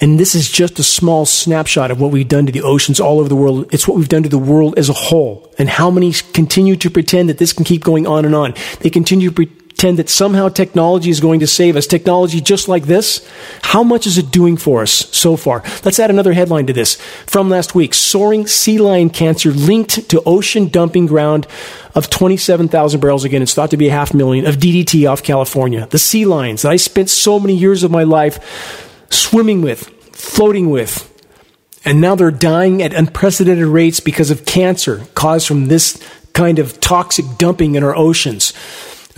And 0.00 0.18
this 0.18 0.34
is 0.34 0.48
just 0.48 0.78
a 0.78 0.82
small 0.82 1.26
snapshot 1.26 1.90
of 1.90 2.00
what 2.00 2.10
we've 2.10 2.26
done 2.26 2.46
to 2.46 2.52
the 2.52 2.62
oceans 2.62 3.00
all 3.00 3.20
over 3.20 3.28
the 3.28 3.36
world. 3.36 3.68
It's 3.72 3.86
what 3.86 3.98
we've 3.98 4.08
done 4.08 4.22
to 4.22 4.28
the 4.28 4.38
world 4.38 4.78
as 4.78 4.88
a 4.88 4.94
whole. 4.94 5.52
And 5.58 5.68
how 5.68 5.90
many 5.90 6.12
continue 6.32 6.76
to 6.76 6.88
pretend 6.88 7.28
that 7.28 7.38
this 7.38 7.52
can 7.52 7.64
keep 7.64 7.84
going 7.84 8.06
on 8.06 8.24
and 8.24 8.34
on. 8.34 8.54
They 8.80 8.90
continue 8.90 9.30
to 9.30 9.46
pretend 9.78 10.00
that 10.00 10.08
somehow 10.08 10.48
technology 10.48 11.08
is 11.08 11.20
going 11.20 11.38
to 11.38 11.46
save 11.46 11.76
us. 11.76 11.86
Technology 11.86 12.40
just 12.40 12.66
like 12.66 12.86
this, 12.86 13.24
how 13.62 13.84
much 13.84 14.08
is 14.08 14.18
it 14.18 14.32
doing 14.32 14.56
for 14.56 14.82
us 14.82 14.90
so 14.90 15.36
far? 15.36 15.62
Let's 15.84 16.00
add 16.00 16.10
another 16.10 16.32
headline 16.32 16.66
to 16.66 16.72
this. 16.72 16.96
From 17.26 17.48
last 17.48 17.76
week, 17.76 17.94
soaring 17.94 18.48
sea 18.48 18.78
lion 18.78 19.08
cancer 19.08 19.52
linked 19.52 20.10
to 20.10 20.20
ocean 20.26 20.66
dumping 20.66 21.06
ground 21.06 21.46
of 21.94 22.10
27,000 22.10 22.98
barrels 22.98 23.24
again. 23.24 23.40
It's 23.40 23.54
thought 23.54 23.70
to 23.70 23.76
be 23.76 23.86
a 23.86 23.92
half 23.92 24.12
million 24.12 24.46
of 24.46 24.56
DDT 24.56 25.08
off 25.08 25.22
California. 25.22 25.86
The 25.86 25.98
sea 26.00 26.24
lions 26.24 26.62
that 26.62 26.72
I 26.72 26.76
spent 26.76 27.08
so 27.08 27.38
many 27.38 27.54
years 27.54 27.84
of 27.84 27.92
my 27.92 28.02
life 28.02 29.06
swimming 29.10 29.62
with, 29.62 29.86
floating 30.12 30.70
with, 30.70 31.04
and 31.84 32.00
now 32.00 32.16
they're 32.16 32.32
dying 32.32 32.82
at 32.82 32.92
unprecedented 32.92 33.66
rates 33.66 34.00
because 34.00 34.32
of 34.32 34.44
cancer 34.44 35.06
caused 35.14 35.46
from 35.46 35.66
this 35.66 36.02
kind 36.32 36.58
of 36.58 36.80
toxic 36.80 37.24
dumping 37.38 37.76
in 37.76 37.84
our 37.84 37.94
oceans. 37.94 38.52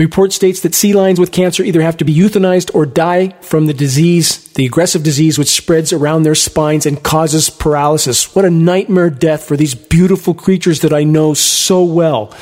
The 0.01 0.07
report 0.07 0.32
states 0.32 0.61
that 0.61 0.74
sea 0.74 0.94
lions 0.94 1.20
with 1.20 1.30
cancer 1.30 1.62
either 1.62 1.82
have 1.82 1.98
to 1.98 2.07
be 2.07 2.14
euthanized 2.14 2.74
or 2.74 2.86
die 2.86 3.34
from 3.42 3.66
the 3.66 3.74
disease, 3.74 4.51
the 4.55 4.64
aggressive 4.64 5.03
disease 5.03 5.38
which 5.38 5.51
spreads 5.51 5.92
around 5.92 6.22
their 6.22 6.34
spines 6.34 6.86
and 6.86 7.03
causes 7.03 7.51
paralysis. 7.51 8.34
What 8.34 8.46
a 8.46 8.51
nightmare 8.51 9.11
death 9.11 9.44
for 9.44 9.59
these 9.59 9.74
beautiful 9.74 10.32
creatures 10.32 10.80
that 10.80 10.94
I 10.94 11.05
know 11.05 11.34
so 11.34 11.84
well. 11.84 12.34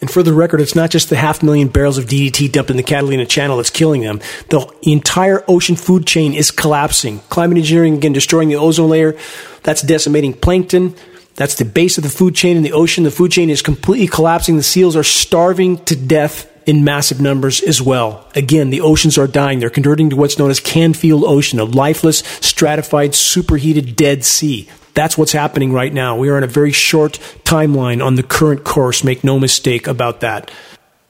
And 0.00 0.10
for 0.10 0.24
the 0.24 0.32
record, 0.32 0.60
it's 0.60 0.74
not 0.74 0.90
just 0.90 1.08
the 1.08 1.14
half 1.14 1.40
million 1.40 1.68
barrels 1.68 1.98
of 1.98 2.06
DDT 2.06 2.50
dumped 2.50 2.72
in 2.72 2.76
the 2.76 2.82
Catalina 2.82 3.26
Channel 3.26 3.58
that's 3.58 3.70
killing 3.70 4.00
them. 4.00 4.18
The 4.48 4.68
entire 4.82 5.44
ocean 5.46 5.76
food 5.76 6.08
chain 6.08 6.34
is 6.34 6.50
collapsing. 6.50 7.20
Climate 7.28 7.58
engineering, 7.58 7.94
again, 7.94 8.12
destroying 8.12 8.48
the 8.48 8.56
ozone 8.56 8.90
layer. 8.90 9.16
That's 9.62 9.82
decimating 9.82 10.32
plankton. 10.32 10.96
That's 11.36 11.54
the 11.54 11.64
base 11.64 11.96
of 11.96 12.02
the 12.02 12.10
food 12.10 12.34
chain 12.34 12.56
in 12.56 12.64
the 12.64 12.72
ocean. 12.72 13.04
The 13.04 13.12
food 13.12 13.30
chain 13.30 13.50
is 13.50 13.62
completely 13.62 14.08
collapsing. 14.08 14.56
The 14.56 14.64
seals 14.64 14.96
are 14.96 15.04
starving 15.04 15.78
to 15.84 15.94
death 15.94 16.50
in 16.66 16.84
massive 16.84 17.20
numbers 17.20 17.62
as 17.62 17.80
well. 17.80 18.28
Again, 18.34 18.70
the 18.70 18.80
oceans 18.80 19.18
are 19.18 19.26
dying. 19.26 19.58
They're 19.58 19.70
converting 19.70 20.10
to 20.10 20.16
what's 20.16 20.38
known 20.38 20.50
as 20.50 20.60
Canfield 20.60 21.24
Ocean, 21.24 21.58
a 21.58 21.64
lifeless, 21.64 22.18
stratified, 22.40 23.14
superheated 23.14 23.96
dead 23.96 24.24
sea. 24.24 24.68
That's 24.94 25.18
what's 25.18 25.32
happening 25.32 25.72
right 25.72 25.92
now. 25.92 26.16
We 26.16 26.28
are 26.28 26.36
on 26.36 26.44
a 26.44 26.48
very 26.48 26.72
short 26.72 27.18
timeline 27.44 28.04
on 28.04 28.14
the 28.14 28.22
current 28.22 28.64
course. 28.64 29.02
Make 29.02 29.24
no 29.24 29.40
mistake 29.40 29.86
about 29.86 30.20
that. 30.20 30.50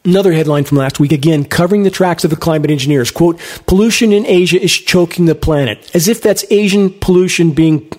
Another 0.07 0.35
headline 0.35 0.65
from 0.65 0.77
last 0.77 1.01
week, 1.01 1.13
again, 1.13 1.47
covering 1.47 1.83
the 1.83 1.91
tracks 1.91 2.25
of 2.25 2.31
the 2.31 2.37
climate 2.37 2.71
engineers. 2.71 3.11
Quote, 3.11 3.41
pollution 3.67 4.13
in 4.13 4.27
Asia 4.27 4.61
is 4.61 4.71
choking 4.71 5.25
the 5.25 5.35
planet. 5.35 5.91
As 5.95 6.09
if 6.09 6.21
that's 6.21 6.45
Asian 6.51 6.91
pollution 6.91 7.53
being 7.53 7.91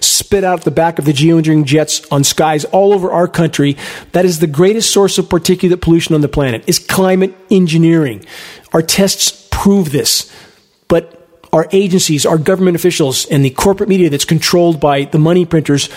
spit 0.00 0.42
out 0.42 0.62
the 0.62 0.72
back 0.72 0.98
of 0.98 1.04
the 1.04 1.12
geoengineering 1.12 1.64
jets 1.64 2.04
on 2.10 2.24
skies 2.24 2.64
all 2.64 2.92
over 2.92 3.12
our 3.12 3.28
country. 3.28 3.76
That 4.10 4.24
is 4.24 4.40
the 4.40 4.48
greatest 4.48 4.92
source 4.92 5.18
of 5.18 5.26
particulate 5.26 5.80
pollution 5.80 6.16
on 6.16 6.20
the 6.20 6.28
planet, 6.28 6.64
is 6.66 6.80
climate 6.80 7.32
engineering. 7.48 8.24
Our 8.72 8.82
tests 8.82 9.46
prove 9.52 9.92
this. 9.92 10.34
But 10.88 11.46
our 11.52 11.68
agencies, 11.70 12.26
our 12.26 12.38
government 12.38 12.74
officials, 12.74 13.24
and 13.26 13.44
the 13.44 13.50
corporate 13.50 13.88
media 13.88 14.10
that's 14.10 14.24
controlled 14.24 14.80
by 14.80 15.04
the 15.04 15.18
money 15.20 15.46
printers 15.46 15.88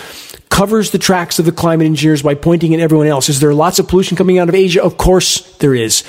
covers 0.48 0.90
the 0.90 0.98
tracks 0.98 1.38
of 1.38 1.44
the 1.44 1.52
climate 1.52 1.86
engineers 1.86 2.22
by 2.22 2.34
pointing 2.34 2.74
at 2.74 2.80
everyone 2.80 3.06
else. 3.06 3.28
Is 3.28 3.40
there 3.40 3.54
lots 3.54 3.78
of 3.78 3.88
pollution 3.88 4.16
coming 4.16 4.38
out 4.38 4.48
of 4.48 4.54
Asia? 4.54 4.82
Of 4.82 4.96
course 4.96 5.56
there 5.58 5.74
is. 5.74 6.04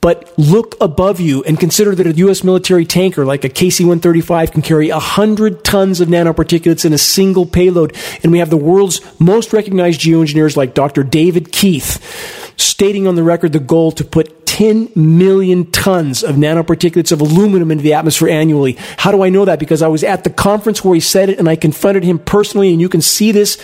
But 0.00 0.32
look 0.38 0.76
above 0.80 1.20
you 1.20 1.44
and 1.44 1.60
consider 1.60 1.94
that 1.94 2.06
a 2.06 2.12
U.S. 2.12 2.42
military 2.42 2.86
tanker 2.86 3.26
like 3.26 3.44
a 3.44 3.50
KC 3.50 3.80
135 3.80 4.52
can 4.52 4.62
carry 4.62 4.90
100 4.90 5.62
tons 5.62 6.00
of 6.00 6.08
nanoparticulates 6.08 6.86
in 6.86 6.94
a 6.94 6.98
single 6.98 7.44
payload. 7.44 7.94
And 8.22 8.32
we 8.32 8.38
have 8.38 8.48
the 8.48 8.56
world's 8.56 9.00
most 9.20 9.52
recognized 9.52 10.00
geoengineers 10.00 10.56
like 10.56 10.72
Dr. 10.72 11.02
David 11.02 11.52
Keith 11.52 12.49
stating 12.60 13.06
on 13.06 13.14
the 13.14 13.22
record 13.22 13.52
the 13.52 13.60
goal 13.60 13.92
to 13.92 14.04
put 14.04 14.40
10 14.60 14.90
million 14.96 15.70
tons 15.70 16.24
of 16.24 16.34
nanoparticulates 16.34 17.12
of 17.12 17.20
aluminum 17.20 17.70
into 17.70 17.82
the 17.82 17.94
atmosphere 17.94 18.28
annually. 18.28 18.76
How 18.98 19.12
do 19.12 19.22
I 19.22 19.28
know 19.28 19.44
that? 19.44 19.58
Because 19.60 19.80
I 19.80 19.88
was 19.88 20.04
at 20.04 20.24
the 20.24 20.28
conference 20.28 20.84
where 20.84 20.92
he 20.92 21.00
said 21.00 21.30
it 21.30 21.38
and 21.38 21.48
I 21.48 21.54
confronted 21.56 22.02
him 22.02 22.18
personally, 22.18 22.70
and 22.72 22.80
you 22.80 22.88
can 22.88 23.00
see 23.00 23.32
this 23.32 23.58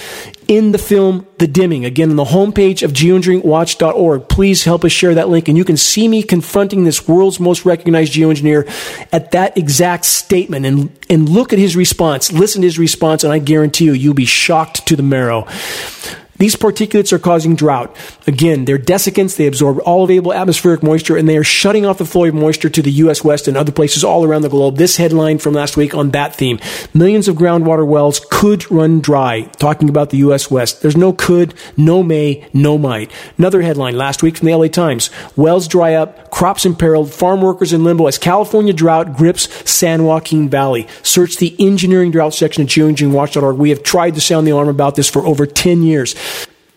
in 0.49 0.71
the 0.71 0.79
film 0.79 1.27
The 1.39 1.49
Dimming. 1.49 1.85
Again, 1.85 2.09
on 2.11 2.17
the 2.17 2.25
homepage 2.25 2.83
of 2.85 2.93
geoengineeringwatch.org. 2.93 4.29
Please 4.29 4.63
help 4.65 4.85
us 4.85 4.93
share 4.93 5.15
that 5.15 5.29
link, 5.29 5.49
and 5.49 5.59
you 5.59 5.65
can 5.65 5.77
see 5.77 6.07
me 6.07 6.23
confronting 6.23 6.85
this 6.85 7.09
world's 7.09 7.41
most 7.41 7.65
recognized 7.65 8.15
geoengineer 8.15 8.67
at 9.13 9.33
that 9.33 9.59
exact 9.59 10.05
statement 10.05 10.65
and, 10.65 10.97
and 11.11 11.29
look 11.29 11.53
at 11.53 11.59
his 11.59 11.77
response. 11.77 12.33
Listen 12.33 12.63
to 12.63 12.67
his 12.69 12.79
response, 12.79 13.25
and 13.25 13.33
I 13.33 13.39
guarantee 13.41 13.87
you, 13.87 13.93
you'll 13.93 14.15
be 14.15 14.25
shocked 14.25 14.87
to 14.87 14.97
the 14.97 15.03
marrow. 15.03 15.47
These 16.39 16.57
particulates 16.57 17.13
are 17.13 17.19
causing 17.19 17.57
drought. 17.57 17.97
Again, 18.27 18.65
they're 18.65 18.79
desiccants. 18.79 19.37
They 19.37 19.47
absorb 19.47 19.79
all 19.81 20.05
available 20.05 20.33
atmospheric 20.33 20.83
moisture 20.83 21.17
and 21.17 21.29
they 21.29 21.37
are 21.37 21.45
shutting 21.45 21.87
off 21.87 21.99
the 21.99 22.05
flow 22.05 22.25
of 22.25 22.35
moisture 22.35 22.69
to 22.69 22.83
the 22.83 22.91
U.S. 22.93 23.25
West 23.25 23.49
and 23.49 23.57
other 23.57 23.73
places 23.73 24.05
all 24.05 24.25
around 24.25 24.43
the 24.43 24.49
globe. 24.49 24.77
This 24.77 24.97
headline 24.97 25.39
from 25.39 25.55
last 25.55 25.77
week 25.77 25.95
on 25.95 26.11
that 26.11 26.35
theme. 26.35 26.59
Millions 26.93 27.29
of 27.29 27.37
groundwater 27.37 27.87
wells 27.87 28.21
could 28.31 28.71
run 28.71 29.01
dry. 29.01 29.43
Talking 29.59 29.89
about 29.89 30.11
the 30.11 30.19
U.S. 30.19 30.51
West. 30.51 30.83
There's 30.83 30.97
no 30.97 31.13
could, 31.13 31.55
no 31.77 32.03
may, 32.03 32.47
no 32.53 32.79
might. 32.79 33.11
Another 33.39 33.63
headline 33.63 33.97
last 33.97 34.23
week 34.23 34.37
from 34.37 34.47
the 34.47 34.55
LA 34.55 34.69
Times. 34.69 35.11
Wells 35.37 35.69
dry 35.69 35.95
up, 35.95 36.31
crops 36.31 36.67
imperiled, 36.67 37.13
farm 37.13 37.41
workers 37.41 37.73
in 37.73 37.85
limbo 37.85 38.07
as 38.07 38.19
California 38.19 38.73
drought 38.73 39.17
grips 39.17 39.49
San 39.69 40.05
Joaquin 40.05 40.49
Valley. 40.49 40.87
Search 41.03 41.37
the 41.39 41.57
engineering 41.59 42.11
drought 42.11 42.35
section 42.35 42.65
at 42.65 42.69
geoengineeringwatch.org. 42.69 43.57
We 43.57 43.71
have 43.71 43.83
tried 43.83 44.15
to 44.15 44.21
sound 44.21 44.47
the 44.47 44.51
alarm 44.51 44.69
about 44.69 44.97
this 44.97 45.09
for 45.09 45.27
over 45.27 45.47
10 45.47 45.83
years. 45.83 46.15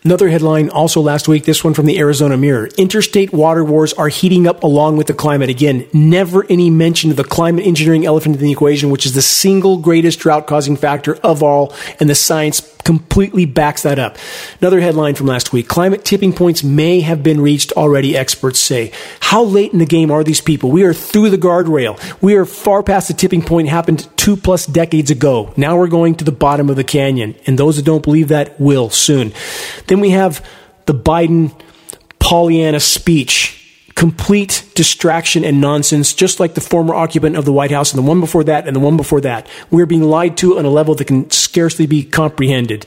Another 0.02 0.30
headline 0.30 0.70
also 0.70 1.02
last 1.02 1.28
week, 1.28 1.44
this 1.44 1.62
one 1.62 1.74
from 1.74 1.84
the 1.84 1.98
Arizona 1.98 2.34
Mirror. 2.34 2.68
Interstate 2.78 3.34
water 3.34 3.62
wars 3.62 3.92
are 3.92 4.08
heating 4.08 4.46
up 4.46 4.62
along 4.62 4.96
with 4.96 5.08
the 5.08 5.12
climate. 5.12 5.50
Again, 5.50 5.86
never 5.92 6.46
any 6.48 6.70
mention 6.70 7.10
of 7.10 7.18
the 7.18 7.24
climate 7.24 7.66
engineering 7.66 8.06
elephant 8.06 8.36
in 8.36 8.40
the 8.40 8.50
equation, 8.50 8.88
which 8.88 9.04
is 9.04 9.12
the 9.12 9.20
single 9.20 9.76
greatest 9.76 10.18
drought 10.20 10.46
causing 10.46 10.74
factor 10.74 11.16
of 11.16 11.42
all, 11.42 11.74
and 12.00 12.08
the 12.08 12.14
science 12.14 12.60
completely 12.84 13.44
backs 13.44 13.82
that 13.82 13.98
up. 13.98 14.16
Another 14.60 14.80
headline 14.80 15.14
from 15.14 15.26
last 15.26 15.52
week. 15.52 15.68
Climate 15.68 16.04
tipping 16.04 16.32
points 16.32 16.62
may 16.62 17.00
have 17.00 17.22
been 17.22 17.40
reached 17.40 17.72
already, 17.72 18.16
experts 18.16 18.58
say. 18.58 18.92
How 19.20 19.42
late 19.42 19.72
in 19.72 19.78
the 19.78 19.86
game 19.86 20.10
are 20.10 20.24
these 20.24 20.40
people? 20.40 20.70
We 20.70 20.84
are 20.84 20.94
through 20.94 21.30
the 21.30 21.38
guardrail. 21.38 21.98
We 22.22 22.36
are 22.36 22.44
far 22.44 22.82
past 22.82 23.08
the 23.08 23.14
tipping 23.14 23.42
point 23.42 23.68
happened 23.68 24.08
two 24.16 24.36
plus 24.36 24.66
decades 24.66 25.10
ago. 25.10 25.52
Now 25.56 25.78
we're 25.78 25.88
going 25.88 26.14
to 26.16 26.24
the 26.24 26.32
bottom 26.32 26.70
of 26.70 26.76
the 26.76 26.84
canyon. 26.84 27.34
And 27.46 27.58
those 27.58 27.76
that 27.76 27.84
don't 27.84 28.04
believe 28.04 28.28
that 28.28 28.60
will 28.60 28.90
soon. 28.90 29.32
Then 29.86 30.00
we 30.00 30.10
have 30.10 30.46
the 30.86 30.94
Biden 30.94 31.54
Pollyanna 32.18 32.80
speech. 32.80 33.59
Complete 34.00 34.64
distraction 34.74 35.44
and 35.44 35.60
nonsense, 35.60 36.14
just 36.14 36.40
like 36.40 36.54
the 36.54 36.62
former 36.62 36.94
occupant 36.94 37.36
of 37.36 37.44
the 37.44 37.52
White 37.52 37.70
House 37.70 37.92
and 37.92 38.02
the 38.02 38.08
one 38.08 38.18
before 38.18 38.42
that 38.44 38.66
and 38.66 38.74
the 38.74 38.80
one 38.80 38.96
before 38.96 39.20
that. 39.20 39.46
We're 39.70 39.84
being 39.84 40.04
lied 40.04 40.38
to 40.38 40.56
on 40.56 40.64
a 40.64 40.70
level 40.70 40.94
that 40.94 41.04
can 41.04 41.30
scarcely 41.30 41.86
be 41.86 42.02
comprehended. 42.02 42.86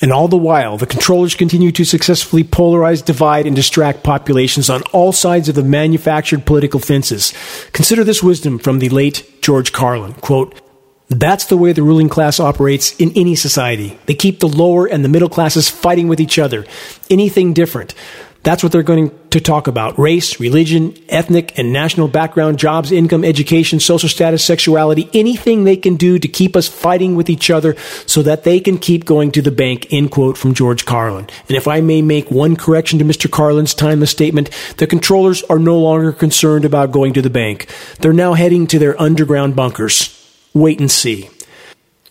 And 0.00 0.12
all 0.12 0.28
the 0.28 0.36
while, 0.36 0.76
the 0.76 0.86
controllers 0.86 1.34
continue 1.34 1.72
to 1.72 1.84
successfully 1.84 2.44
polarize, 2.44 3.04
divide, 3.04 3.44
and 3.44 3.56
distract 3.56 4.04
populations 4.04 4.70
on 4.70 4.82
all 4.92 5.10
sides 5.10 5.48
of 5.48 5.56
the 5.56 5.64
manufactured 5.64 6.46
political 6.46 6.78
fences. 6.78 7.34
Consider 7.72 8.04
this 8.04 8.22
wisdom 8.22 8.60
from 8.60 8.78
the 8.78 8.88
late 8.88 9.42
George 9.42 9.72
Carlin. 9.72 10.12
Quote, 10.12 10.60
that's 11.08 11.46
the 11.46 11.56
way 11.56 11.72
the 11.72 11.82
ruling 11.82 12.08
class 12.08 12.38
operates 12.38 12.94
in 13.00 13.10
any 13.16 13.34
society. 13.34 13.98
They 14.06 14.14
keep 14.14 14.38
the 14.38 14.46
lower 14.46 14.86
and 14.86 15.04
the 15.04 15.08
middle 15.08 15.28
classes 15.28 15.68
fighting 15.68 16.06
with 16.06 16.20
each 16.20 16.38
other. 16.38 16.64
Anything 17.10 17.52
different. 17.52 17.96
That's 18.42 18.62
what 18.62 18.72
they're 18.72 18.82
going 18.82 19.16
to 19.30 19.40
talk 19.40 19.68
about. 19.68 19.98
Race, 19.98 20.40
religion, 20.40 20.96
ethnic 21.08 21.56
and 21.58 21.72
national 21.72 22.08
background, 22.08 22.58
jobs, 22.58 22.90
income, 22.90 23.24
education, 23.24 23.78
social 23.78 24.08
status, 24.08 24.44
sexuality, 24.44 25.08
anything 25.14 25.62
they 25.62 25.76
can 25.76 25.94
do 25.94 26.18
to 26.18 26.26
keep 26.26 26.56
us 26.56 26.66
fighting 26.66 27.14
with 27.14 27.30
each 27.30 27.50
other 27.50 27.76
so 28.06 28.20
that 28.22 28.42
they 28.42 28.58
can 28.58 28.78
keep 28.78 29.04
going 29.04 29.30
to 29.32 29.42
the 29.42 29.52
bank, 29.52 29.92
end 29.92 30.10
quote 30.10 30.36
from 30.36 30.54
George 30.54 30.84
Carlin. 30.84 31.28
And 31.48 31.56
if 31.56 31.68
I 31.68 31.80
may 31.80 32.02
make 32.02 32.30
one 32.30 32.56
correction 32.56 32.98
to 32.98 33.04
Mr. 33.04 33.30
Carlin's 33.30 33.74
timeless 33.74 34.10
statement, 34.10 34.50
the 34.78 34.88
controllers 34.88 35.44
are 35.44 35.60
no 35.60 35.78
longer 35.78 36.12
concerned 36.12 36.64
about 36.64 36.90
going 36.90 37.12
to 37.14 37.22
the 37.22 37.30
bank. 37.30 37.68
They're 38.00 38.12
now 38.12 38.34
heading 38.34 38.66
to 38.68 38.78
their 38.78 39.00
underground 39.00 39.54
bunkers. 39.54 40.18
Wait 40.52 40.80
and 40.80 40.90
see. 40.90 41.30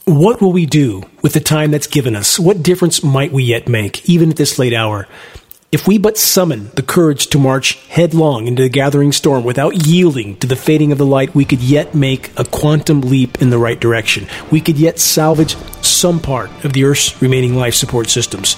What 0.05 0.41
will 0.41 0.51
we 0.51 0.65
do 0.65 1.03
with 1.21 1.33
the 1.33 1.39
time 1.39 1.71
that's 1.71 1.87
given 1.87 2.15
us? 2.15 2.39
What 2.39 2.63
difference 2.63 3.03
might 3.03 3.31
we 3.31 3.43
yet 3.43 3.67
make, 3.67 4.09
even 4.09 4.31
at 4.31 4.37
this 4.37 4.57
late 4.57 4.73
hour? 4.73 5.07
If 5.71 5.87
we 5.87 5.97
but 5.97 6.17
summon 6.17 6.69
the 6.75 6.83
courage 6.83 7.27
to 7.27 7.39
march 7.39 7.75
headlong 7.87 8.45
into 8.45 8.61
the 8.61 8.67
gathering 8.67 9.13
storm 9.13 9.45
without 9.45 9.87
yielding 9.87 10.35
to 10.39 10.47
the 10.47 10.57
fading 10.57 10.91
of 10.91 10.97
the 10.97 11.05
light, 11.05 11.33
we 11.33 11.45
could 11.45 11.61
yet 11.61 11.95
make 11.95 12.29
a 12.37 12.43
quantum 12.43 12.99
leap 12.99 13.41
in 13.41 13.51
the 13.51 13.57
right 13.57 13.79
direction. 13.79 14.27
We 14.51 14.59
could 14.59 14.77
yet 14.77 14.99
salvage 14.99 15.55
some 15.81 16.19
part 16.19 16.49
of 16.65 16.73
the 16.73 16.83
Earth's 16.83 17.21
remaining 17.21 17.55
life 17.55 17.73
support 17.73 18.09
systems. 18.09 18.57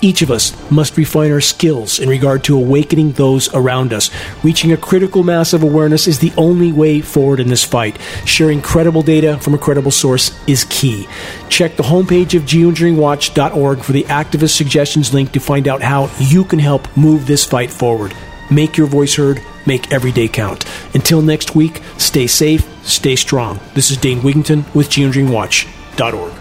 Each 0.00 0.22
of 0.22 0.30
us 0.30 0.54
must 0.70 0.96
refine 0.96 1.32
our 1.32 1.40
skills 1.40 1.98
in 1.98 2.08
regard 2.08 2.44
to 2.44 2.56
awakening 2.56 3.12
those 3.12 3.52
around 3.52 3.92
us. 3.92 4.10
Reaching 4.44 4.72
a 4.72 4.76
critical 4.76 5.24
mass 5.24 5.52
of 5.52 5.64
awareness 5.64 6.06
is 6.06 6.20
the 6.20 6.32
only 6.36 6.70
way 6.70 7.00
forward 7.00 7.40
in 7.40 7.48
this 7.48 7.64
fight. 7.64 7.98
Sharing 8.24 8.62
credible 8.62 9.02
data 9.02 9.38
from 9.38 9.54
a 9.54 9.58
credible 9.58 9.90
source 9.90 10.38
is 10.46 10.64
key. 10.70 11.08
Check 11.48 11.76
the 11.76 11.82
homepage 11.82 12.36
of 12.36 12.44
geoengineeringwatch.org 12.44 13.80
for 13.80 13.92
the 13.92 14.04
activist 14.04 14.56
suggestions 14.56 15.12
link 15.12 15.32
to 15.32 15.40
find 15.40 15.66
out 15.66 15.82
how 15.82 16.10
you 16.20 16.44
can 16.44 16.60
help 16.60 16.96
move 16.96 17.26
this 17.26 17.44
fight 17.44 17.70
forward. 17.70 18.14
Make 18.50 18.76
your 18.76 18.86
voice 18.86 19.16
heard, 19.16 19.42
make 19.66 19.92
every 19.92 20.12
day 20.12 20.28
count. 20.28 20.64
Until 20.94 21.22
next 21.22 21.56
week, 21.56 21.82
stay 21.98 22.28
safe, 22.28 22.66
stay 22.86 23.16
strong. 23.16 23.58
This 23.74 23.90
is 23.90 23.96
Dane 23.96 24.20
Wigington 24.20 24.72
with 24.74 24.88
geoengineeringwatch.org. 24.90 26.37